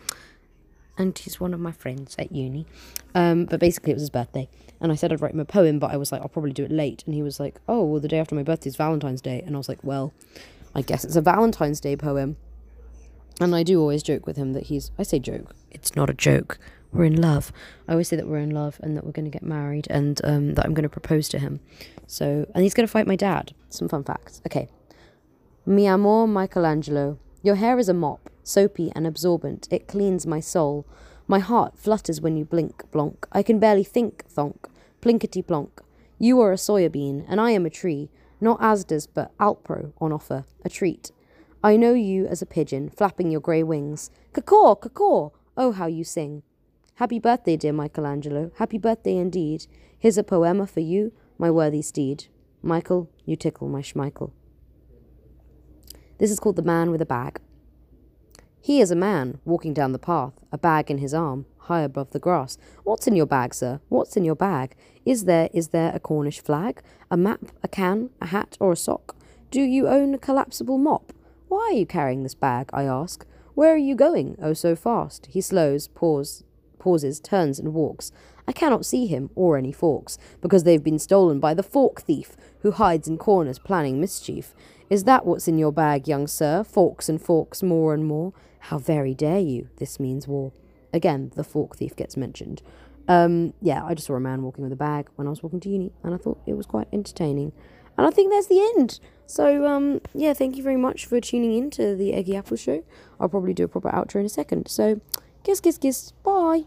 and 0.97 1.17
he's 1.17 1.39
one 1.39 1.53
of 1.53 1.59
my 1.59 1.71
friends 1.71 2.15
at 2.17 2.31
uni. 2.31 2.65
Um, 3.13 3.45
but 3.45 3.59
basically, 3.59 3.91
it 3.91 3.95
was 3.95 4.01
his 4.01 4.09
birthday, 4.09 4.49
and 4.81 4.91
I 4.91 4.95
said 4.95 5.13
I'd 5.13 5.21
write 5.21 5.33
him 5.33 5.39
a 5.39 5.45
poem, 5.45 5.79
but 5.79 5.91
I 5.91 5.97
was 5.97 6.11
like, 6.11 6.21
I'll 6.21 6.27
probably 6.27 6.51
do 6.53 6.65
it 6.65 6.71
late. 6.71 7.03
And 7.05 7.13
he 7.15 7.21
was 7.23 7.39
like, 7.39 7.59
Oh, 7.67 7.83
well, 7.83 8.01
the 8.01 8.07
day 8.07 8.19
after 8.19 8.35
my 8.35 8.43
birthday 8.43 8.69
is 8.69 8.75
Valentine's 8.75 9.21
Day, 9.21 9.41
and 9.45 9.55
I 9.55 9.57
was 9.57 9.69
like, 9.69 9.83
Well, 9.83 10.13
I 10.75 10.81
guess 10.81 11.03
it's 11.03 11.15
a 11.15 11.21
Valentine's 11.21 11.79
Day 11.79 11.95
poem. 11.95 12.37
And 13.39 13.55
I 13.55 13.63
do 13.63 13.79
always 13.79 14.01
joke 14.01 14.25
with 14.25 14.35
him 14.35 14.53
that 14.53 14.63
he's. 14.63 14.91
I 14.97 15.03
say 15.03 15.19
joke. 15.19 15.55
It's 15.69 15.95
not 15.95 16.09
a 16.09 16.13
joke. 16.13 16.57
We're 16.91 17.05
in 17.05 17.21
love. 17.21 17.51
I 17.87 17.91
always 17.91 18.07
say 18.07 18.15
that 18.15 18.27
we're 18.27 18.39
in 18.39 18.49
love 18.51 18.79
and 18.81 18.97
that 18.97 19.05
we're 19.05 19.11
going 19.11 19.25
to 19.25 19.31
get 19.31 19.43
married 19.43 19.87
and 19.89 20.19
um, 20.23 20.53
that 20.55 20.65
I'm 20.65 20.73
going 20.73 20.83
to 20.83 20.89
propose 20.89 21.27
to 21.29 21.39
him. 21.39 21.59
So, 22.07 22.49
and 22.55 22.63
he's 22.63 22.73
going 22.73 22.87
to 22.87 22.91
fight 22.91 23.05
my 23.05 23.15
dad. 23.15 23.53
Some 23.69 23.87
fun 23.89 24.03
facts. 24.03 24.41
Okay. 24.47 24.67
Mi 25.65 25.85
amor 25.85 26.27
Michelangelo, 26.27 27.19
your 27.43 27.55
hair 27.55 27.77
is 27.79 27.89
a 27.89 27.93
mop, 27.93 28.29
soapy 28.43 28.91
and 28.95 29.05
absorbent. 29.05 29.67
It 29.71 29.87
cleans 29.87 30.25
my 30.25 30.39
soul. 30.39 30.85
My 31.27 31.39
heart 31.39 31.77
flutters 31.77 32.21
when 32.21 32.37
you 32.37 32.45
blink, 32.45 32.83
blonk. 32.91 33.25
I 33.31 33.43
can 33.43 33.59
barely 33.59 33.83
think, 33.83 34.23
thonk. 34.27 34.69
Plinkety 35.01 35.45
plonk. 35.45 35.81
You 36.19 36.39
are 36.41 36.51
a 36.51 36.55
soya 36.55 36.91
bean, 36.91 37.25
and 37.27 37.39
I 37.39 37.51
am 37.51 37.65
a 37.65 37.69
tree. 37.69 38.09
Not 38.41 38.59
Asda's, 38.59 39.07
but 39.07 39.37
Alpro 39.37 39.93
on 39.99 40.11
offer. 40.11 40.45
A 40.63 40.69
treat. 40.69 41.11
I 41.63 41.75
know 41.75 41.93
you 41.93 42.27
as 42.27 42.41
a 42.41 42.45
pigeon, 42.45 42.89
flapping 42.89 43.31
your 43.31 43.41
grey 43.41 43.63
wings. 43.63 44.09
Caw, 44.33 44.75
caw, 44.75 45.29
oh, 45.55 45.71
how 45.71 45.87
you 45.87 46.03
sing. 46.03 46.43
Happy 46.95 47.19
birthday, 47.19 47.57
dear 47.57 47.73
Michelangelo. 47.73 48.51
Happy 48.55 48.77
birthday 48.77 49.17
indeed. 49.17 49.67
Here's 49.99 50.17
a 50.17 50.23
poema 50.23 50.65
for 50.65 50.79
you, 50.79 51.11
my 51.37 51.51
worthy 51.51 51.81
steed. 51.81 52.25
Michael, 52.61 53.09
you 53.25 53.35
tickle 53.35 53.67
my 53.67 53.81
schmeichel. 53.81 54.31
This 56.19 56.31
is 56.31 56.39
called 56.39 56.55
The 56.55 56.63
Man 56.63 56.89
with 56.89 57.01
a 57.01 57.05
Bag. 57.05 57.39
He 58.59 58.81
is 58.81 58.89
a 58.89 58.95
man 58.95 59.39
walking 59.45 59.71
down 59.71 59.91
the 59.91 59.99
path, 59.99 60.33
a 60.51 60.57
bag 60.57 60.89
in 60.89 60.97
his 60.97 61.13
arm, 61.13 61.45
high 61.57 61.81
above 61.81 62.09
the 62.09 62.19
grass. 62.19 62.57
What's 62.83 63.05
in 63.05 63.15
your 63.15 63.27
bag, 63.27 63.53
sir? 63.53 63.81
What's 63.89 64.17
in 64.17 64.25
your 64.25 64.35
bag? 64.35 64.75
Is 65.05 65.25
there 65.25 65.47
is 65.53 65.67
there 65.67 65.91
a 65.93 65.99
Cornish 65.99 66.39
flag, 66.39 66.81
a 67.11 67.17
map, 67.17 67.51
a 67.61 67.67
can, 67.67 68.09
a 68.19 68.25
hat, 68.27 68.57
or 68.59 68.71
a 68.71 68.75
sock? 68.75 69.15
Do 69.51 69.61
you 69.61 69.87
own 69.87 70.15
a 70.15 70.17
collapsible 70.17 70.79
mop? 70.79 71.13
Why 71.49 71.69
are 71.69 71.77
you 71.77 71.85
carrying 71.85 72.23
this 72.23 72.35
bag? 72.35 72.71
I 72.73 72.83
ask. 72.83 73.23
Where 73.53 73.75
are 73.75 73.77
you 73.77 73.95
going? 73.95 74.37
Oh, 74.41 74.53
so 74.53 74.75
fast. 74.75 75.27
He 75.27 75.39
slows, 75.39 75.87
pause, 75.87 76.43
pauses, 76.79 77.19
turns, 77.19 77.59
and 77.59 77.75
walks. 77.75 78.11
I 78.47 78.53
cannot 78.53 78.85
see 78.85 79.07
him 79.07 79.29
or 79.35 79.57
any 79.57 79.71
forks, 79.71 80.17
because 80.41 80.63
they've 80.63 80.83
been 80.83 80.99
stolen 80.99 81.39
by 81.39 81.53
the 81.53 81.63
fork 81.63 82.01
thief, 82.01 82.35
who 82.61 82.71
hides 82.71 83.07
in 83.07 83.17
corners 83.17 83.59
planning 83.59 83.99
mischief. 84.01 84.55
Is 84.89 85.03
that 85.03 85.25
what's 85.25 85.47
in 85.47 85.57
your 85.57 85.71
bag, 85.71 86.07
young 86.07 86.27
sir? 86.27 86.63
Forks 86.63 87.09
and 87.09 87.21
forks, 87.21 87.61
more 87.61 87.93
and 87.93 88.05
more. 88.05 88.33
How 88.59 88.77
very 88.77 89.13
dare 89.13 89.39
you? 89.39 89.69
This 89.77 89.99
means 89.99 90.27
war. 90.27 90.53
Again, 90.93 91.31
the 91.35 91.43
fork 91.43 91.75
thief 91.75 91.95
gets 91.95 92.15
mentioned. 92.15 92.61
Um, 93.07 93.53
yeah, 93.61 93.83
I 93.83 93.93
just 93.93 94.07
saw 94.07 94.15
a 94.15 94.19
man 94.19 94.43
walking 94.43 94.63
with 94.63 94.73
a 94.73 94.77
bag 94.77 95.09
when 95.15 95.27
I 95.27 95.29
was 95.29 95.43
walking 95.43 95.59
to 95.61 95.69
uni, 95.69 95.91
and 96.03 96.13
I 96.13 96.17
thought 96.17 96.39
it 96.45 96.53
was 96.53 96.65
quite 96.65 96.87
entertaining. 96.91 97.51
And 97.97 98.05
I 98.05 98.11
think 98.11 98.31
that's 98.31 98.47
the 98.47 98.61
end. 98.77 98.99
So, 99.25 99.65
um, 99.65 100.01
yeah, 100.13 100.33
thank 100.33 100.55
you 100.55 100.63
very 100.63 100.77
much 100.77 101.05
for 101.05 101.19
tuning 101.19 101.53
in 101.53 101.69
to 101.71 101.95
the 101.95 102.13
Eggy 102.13 102.35
Apple 102.35 102.57
Show. 102.57 102.83
I'll 103.19 103.29
probably 103.29 103.53
do 103.53 103.65
a 103.65 103.67
proper 103.67 103.89
outro 103.89 104.19
in 104.19 104.25
a 104.25 104.29
second. 104.29 104.67
So, 104.69 105.01
kiss, 105.43 105.59
kiss, 105.59 105.77
kiss. 105.77 106.11
Bye. 106.23 106.63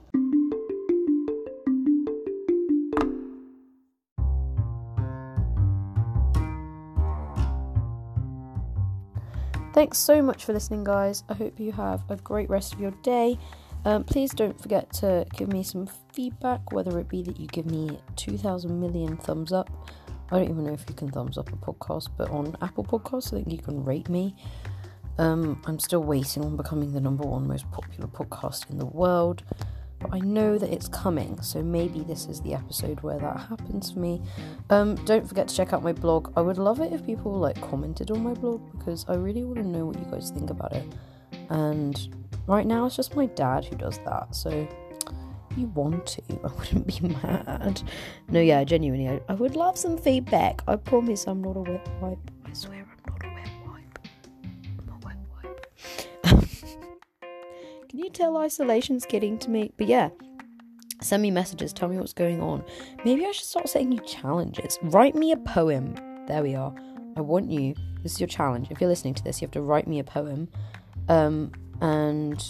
Thanks 9.73 9.99
so 9.99 10.21
much 10.21 10.45
for 10.45 10.53
listening, 10.53 10.83
guys. 10.83 11.23
I 11.29 11.35
hope 11.35 11.61
you 11.61 11.71
have 11.71 12.03
a 12.11 12.16
great 12.16 12.51
rest 12.51 12.75
of 12.75 12.81
your 12.81 12.91
day. 13.03 13.39
Um, 13.85 14.03
please 14.03 14.33
don't 14.33 14.61
forget 14.61 14.93
to 14.95 15.25
give 15.37 15.53
me 15.53 15.62
some 15.62 15.89
feedback, 16.12 16.73
whether 16.73 16.99
it 16.99 17.09
be 17.09 17.23
that 17.23 17.39
you 17.39 17.47
give 17.47 17.66
me 17.66 18.01
2,000 18.16 18.81
million 18.81 19.16
thumbs 19.16 19.53
up. 19.53 19.71
I 20.33 20.39
don't 20.39 20.51
even 20.51 20.64
know 20.64 20.73
if 20.73 20.85
you 20.89 20.97
can 20.97 21.09
thumbs 21.09 21.39
up 21.39 21.53
a 21.53 21.57
podcast, 21.57 22.09
but 22.18 22.31
on 22.31 22.57
Apple 22.61 22.83
Podcasts, 22.85 23.29
I 23.29 23.37
think 23.37 23.53
you 23.53 23.59
can 23.59 23.85
rate 23.85 24.09
me. 24.09 24.35
Um, 25.18 25.62
I'm 25.66 25.79
still 25.79 26.03
waiting 26.03 26.45
on 26.45 26.57
becoming 26.57 26.93
the 26.93 27.01
number 27.01 27.25
one 27.25 27.47
most 27.47 27.71
popular 27.71 28.09
podcast 28.09 28.71
in 28.71 28.79
the 28.79 28.87
world, 28.87 29.45
I 30.13 30.19
know 30.19 30.59
that 30.59 30.71
it's 30.71 30.89
coming, 30.89 31.41
so 31.41 31.63
maybe 31.63 32.01
this 32.01 32.27
is 32.27 32.41
the 32.41 32.55
episode 32.55 33.01
where 33.01 33.19
that 33.19 33.41
happens 33.49 33.93
for 33.93 34.01
me. 34.01 34.23
Um, 34.69 34.97
don't 35.05 35.27
forget 35.27 35.49
to 35.49 35.55
check 35.55 35.73
out 35.73 35.83
my 35.83 35.93
blog. 35.93 36.33
I 36.37 36.41
would 36.41 36.59
love 36.59 36.81
it 36.81 36.93
if 36.93 37.05
people 37.07 37.33
like 37.33 37.61
commented 37.61 38.11
on 38.11 38.23
my 38.23 38.35
blog 38.35 38.61
because 38.77 39.05
I 39.09 39.15
really 39.15 39.45
want 39.45 39.59
to 39.59 39.67
know 39.67 39.87
what 39.87 39.99
you 39.99 40.07
guys 40.11 40.31
think 40.31 40.51
about 40.51 40.73
it. 40.73 40.87
And 41.49 42.15
right 42.47 42.67
now, 42.67 42.87
it's 42.87 42.97
just 42.97 43.15
my 43.15 43.27
dad 43.27 43.65
who 43.65 43.77
does 43.77 43.99
that, 44.05 44.35
so 44.35 44.69
you 45.57 45.67
want 45.69 46.07
to, 46.07 46.23
I 46.45 46.53
wouldn't 46.59 46.87
be 46.87 47.09
mad. 47.23 47.83
No, 48.29 48.41
yeah, 48.41 48.65
genuinely, 48.65 49.09
I, 49.09 49.21
I 49.29 49.35
would 49.35 49.57
love 49.57 49.79
some 49.79 49.97
feedback. 49.97 50.63
I 50.67 50.77
promise 50.77 51.27
I'm 51.27 51.43
not 51.43 51.57
a 51.57 51.61
wet 51.61 51.89
wipe. 52.01 52.19
I 52.45 52.53
swear 52.53 52.89
Can 57.91 57.99
you 57.99 58.09
tell 58.09 58.36
isolation's 58.36 59.05
getting 59.05 59.36
to 59.41 59.51
me? 59.51 59.72
But 59.76 59.88
yeah, 59.88 60.11
send 61.03 61.22
me 61.22 61.32
messages. 61.32 61.72
Tell 61.72 61.88
me 61.88 61.99
what's 61.99 62.12
going 62.12 62.41
on. 62.41 62.62
Maybe 63.05 63.26
I 63.26 63.32
should 63.32 63.47
start 63.47 63.68
setting 63.68 63.91
you 63.91 63.99
challenges. 64.07 64.78
Write 64.82 65.16
me 65.16 65.32
a 65.32 65.36
poem. 65.36 65.97
There 66.28 66.41
we 66.41 66.55
are. 66.55 66.72
I 67.16 67.20
want 67.20 67.51
you. 67.51 67.74
This 68.05 68.12
is 68.12 68.20
your 68.20 68.28
challenge. 68.28 68.68
If 68.70 68.80
you're 68.80 68.88
listening 68.88 69.14
to 69.14 69.24
this, 69.24 69.43
you 69.43 69.47
have 69.47 69.53
to 69.55 69.61
write 69.61 69.88
me 69.88 69.99
a 69.99 70.05
poem. 70.05 70.49
Um, 71.09 71.51
and 71.80 72.41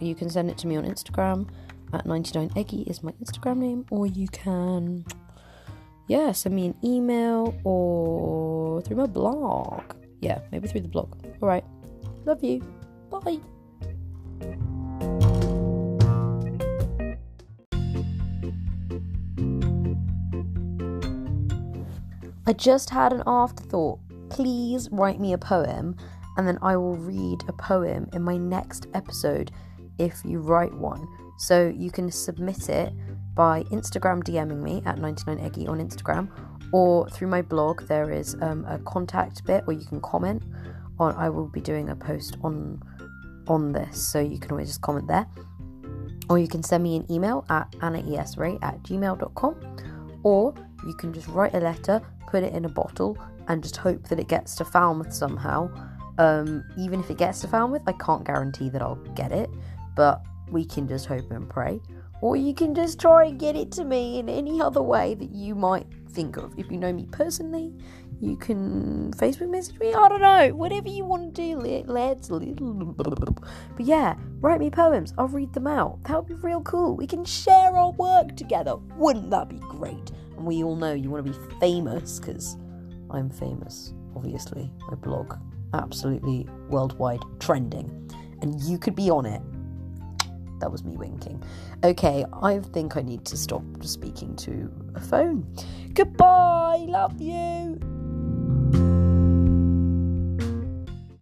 you 0.00 0.14
can 0.14 0.30
send 0.30 0.48
it 0.48 0.56
to 0.56 0.66
me 0.66 0.76
on 0.76 0.84
Instagram 0.84 1.50
at 1.92 2.06
99eggy 2.06 2.88
is 2.88 3.02
my 3.02 3.12
Instagram 3.22 3.58
name, 3.58 3.84
or 3.90 4.06
you 4.06 4.26
can, 4.28 5.04
yeah, 6.06 6.32
send 6.32 6.54
me 6.54 6.64
an 6.64 6.74
email 6.82 7.54
or 7.64 8.80
through 8.80 8.96
my 8.96 9.06
blog. 9.06 9.82
Yeah, 10.22 10.40
maybe 10.50 10.66
through 10.66 10.80
the 10.80 10.88
blog. 10.88 11.14
All 11.42 11.48
right. 11.48 11.64
Love 12.24 12.42
you. 12.42 12.62
Bye. 13.10 13.38
I 22.48 22.54
just 22.54 22.88
had 22.88 23.12
an 23.12 23.22
afterthought. 23.26 23.98
Please 24.30 24.88
write 24.90 25.20
me 25.20 25.34
a 25.34 25.38
poem, 25.38 25.94
and 26.38 26.48
then 26.48 26.58
I 26.62 26.78
will 26.78 26.96
read 26.96 27.40
a 27.46 27.52
poem 27.52 28.08
in 28.14 28.22
my 28.22 28.38
next 28.38 28.86
episode 28.94 29.50
if 29.98 30.22
you 30.24 30.40
write 30.40 30.72
one. 30.72 31.06
So 31.36 31.68
you 31.76 31.90
can 31.90 32.10
submit 32.10 32.70
it 32.70 32.94
by 33.34 33.64
Instagram 33.64 34.22
DMing 34.22 34.62
me 34.62 34.82
at 34.86 34.96
99eggy 34.96 35.68
on 35.68 35.78
Instagram 35.78 36.30
or 36.72 37.08
through 37.10 37.28
my 37.28 37.42
blog. 37.42 37.86
There 37.86 38.10
is 38.10 38.34
um, 38.40 38.64
a 38.64 38.78
contact 38.78 39.44
bit 39.44 39.66
where 39.66 39.76
you 39.76 39.84
can 39.84 40.00
comment 40.00 40.42
on. 40.98 41.14
I 41.16 41.28
will 41.28 41.48
be 41.48 41.60
doing 41.60 41.90
a 41.90 41.96
post 41.96 42.38
on 42.42 42.82
on 43.48 43.72
this, 43.72 44.00
so 44.00 44.20
you 44.20 44.38
can 44.38 44.52
always 44.52 44.68
just 44.68 44.80
comment 44.82 45.08
there. 45.08 45.26
Or 46.30 46.38
you 46.38 46.48
can 46.48 46.62
send 46.62 46.82
me 46.82 46.96
an 46.96 47.10
email 47.10 47.44
at 47.48 47.70
annaesray 47.72 48.62
at 48.62 48.82
gmail.com 48.82 49.76
or 50.22 50.54
you 50.86 50.94
can 50.94 51.12
just 51.12 51.28
write 51.28 51.54
a 51.54 51.60
letter, 51.60 52.00
put 52.26 52.42
it 52.42 52.52
in 52.52 52.64
a 52.64 52.68
bottle, 52.68 53.16
and 53.48 53.62
just 53.62 53.76
hope 53.76 54.08
that 54.08 54.18
it 54.18 54.28
gets 54.28 54.54
to 54.56 54.64
Falmouth 54.64 55.12
somehow. 55.12 55.70
Um, 56.18 56.64
even 56.76 57.00
if 57.00 57.10
it 57.10 57.18
gets 57.18 57.40
to 57.40 57.48
Falmouth, 57.48 57.82
I 57.86 57.92
can't 57.92 58.24
guarantee 58.24 58.68
that 58.70 58.82
I'll 58.82 58.96
get 59.14 59.32
it, 59.32 59.48
but 59.96 60.22
we 60.50 60.64
can 60.64 60.86
just 60.88 61.06
hope 61.06 61.30
and 61.30 61.48
pray. 61.48 61.80
Or 62.20 62.36
you 62.36 62.52
can 62.52 62.74
just 62.74 63.00
try 63.00 63.26
and 63.26 63.38
get 63.38 63.54
it 63.54 63.70
to 63.72 63.84
me 63.84 64.18
in 64.18 64.28
any 64.28 64.60
other 64.60 64.82
way 64.82 65.14
that 65.14 65.30
you 65.30 65.54
might 65.54 65.86
think 66.10 66.36
of. 66.36 66.52
If 66.58 66.70
you 66.70 66.76
know 66.76 66.92
me 66.92 67.06
personally, 67.10 67.72
you 68.20 68.36
can 68.36 69.12
Facebook 69.12 69.50
message 69.50 69.78
me. 69.78 69.94
I 69.94 70.08
don't 70.08 70.20
know. 70.20 70.54
Whatever 70.54 70.88
you 70.88 71.04
want 71.04 71.34
to 71.34 71.42
do, 71.42 71.58
lads. 71.86 72.28
But 72.28 73.86
yeah, 73.86 74.16
write 74.40 74.60
me 74.60 74.70
poems. 74.70 75.14
I'll 75.18 75.28
read 75.28 75.52
them 75.52 75.66
out. 75.66 76.02
That 76.04 76.16
would 76.16 76.26
be 76.26 76.34
real 76.34 76.62
cool. 76.62 76.96
We 76.96 77.06
can 77.06 77.24
share 77.24 77.76
our 77.76 77.92
work 77.92 78.36
together. 78.36 78.76
Wouldn't 78.96 79.30
that 79.30 79.48
be 79.48 79.58
great? 79.58 80.10
And 80.36 80.44
we 80.44 80.62
all 80.64 80.76
know 80.76 80.92
you 80.94 81.10
want 81.10 81.26
to 81.26 81.32
be 81.32 81.38
famous 81.60 82.18
because 82.18 82.56
I'm 83.10 83.30
famous, 83.30 83.94
obviously. 84.16 84.70
My 84.88 84.96
blog, 84.96 85.34
absolutely 85.74 86.48
worldwide 86.68 87.22
trending. 87.38 88.10
And 88.42 88.60
you 88.62 88.78
could 88.78 88.94
be 88.94 89.10
on 89.10 89.26
it 89.26 89.42
that 90.60 90.72
was 90.72 90.84
me 90.84 90.96
winking. 90.96 91.42
Okay, 91.84 92.24
I 92.42 92.58
think 92.58 92.96
I 92.96 93.02
need 93.02 93.24
to 93.26 93.36
stop 93.36 93.62
speaking 93.82 94.34
to 94.36 94.68
a 94.96 95.00
phone. 95.00 95.46
Goodbye, 95.94 96.84
love 96.88 97.20
you. 97.20 97.97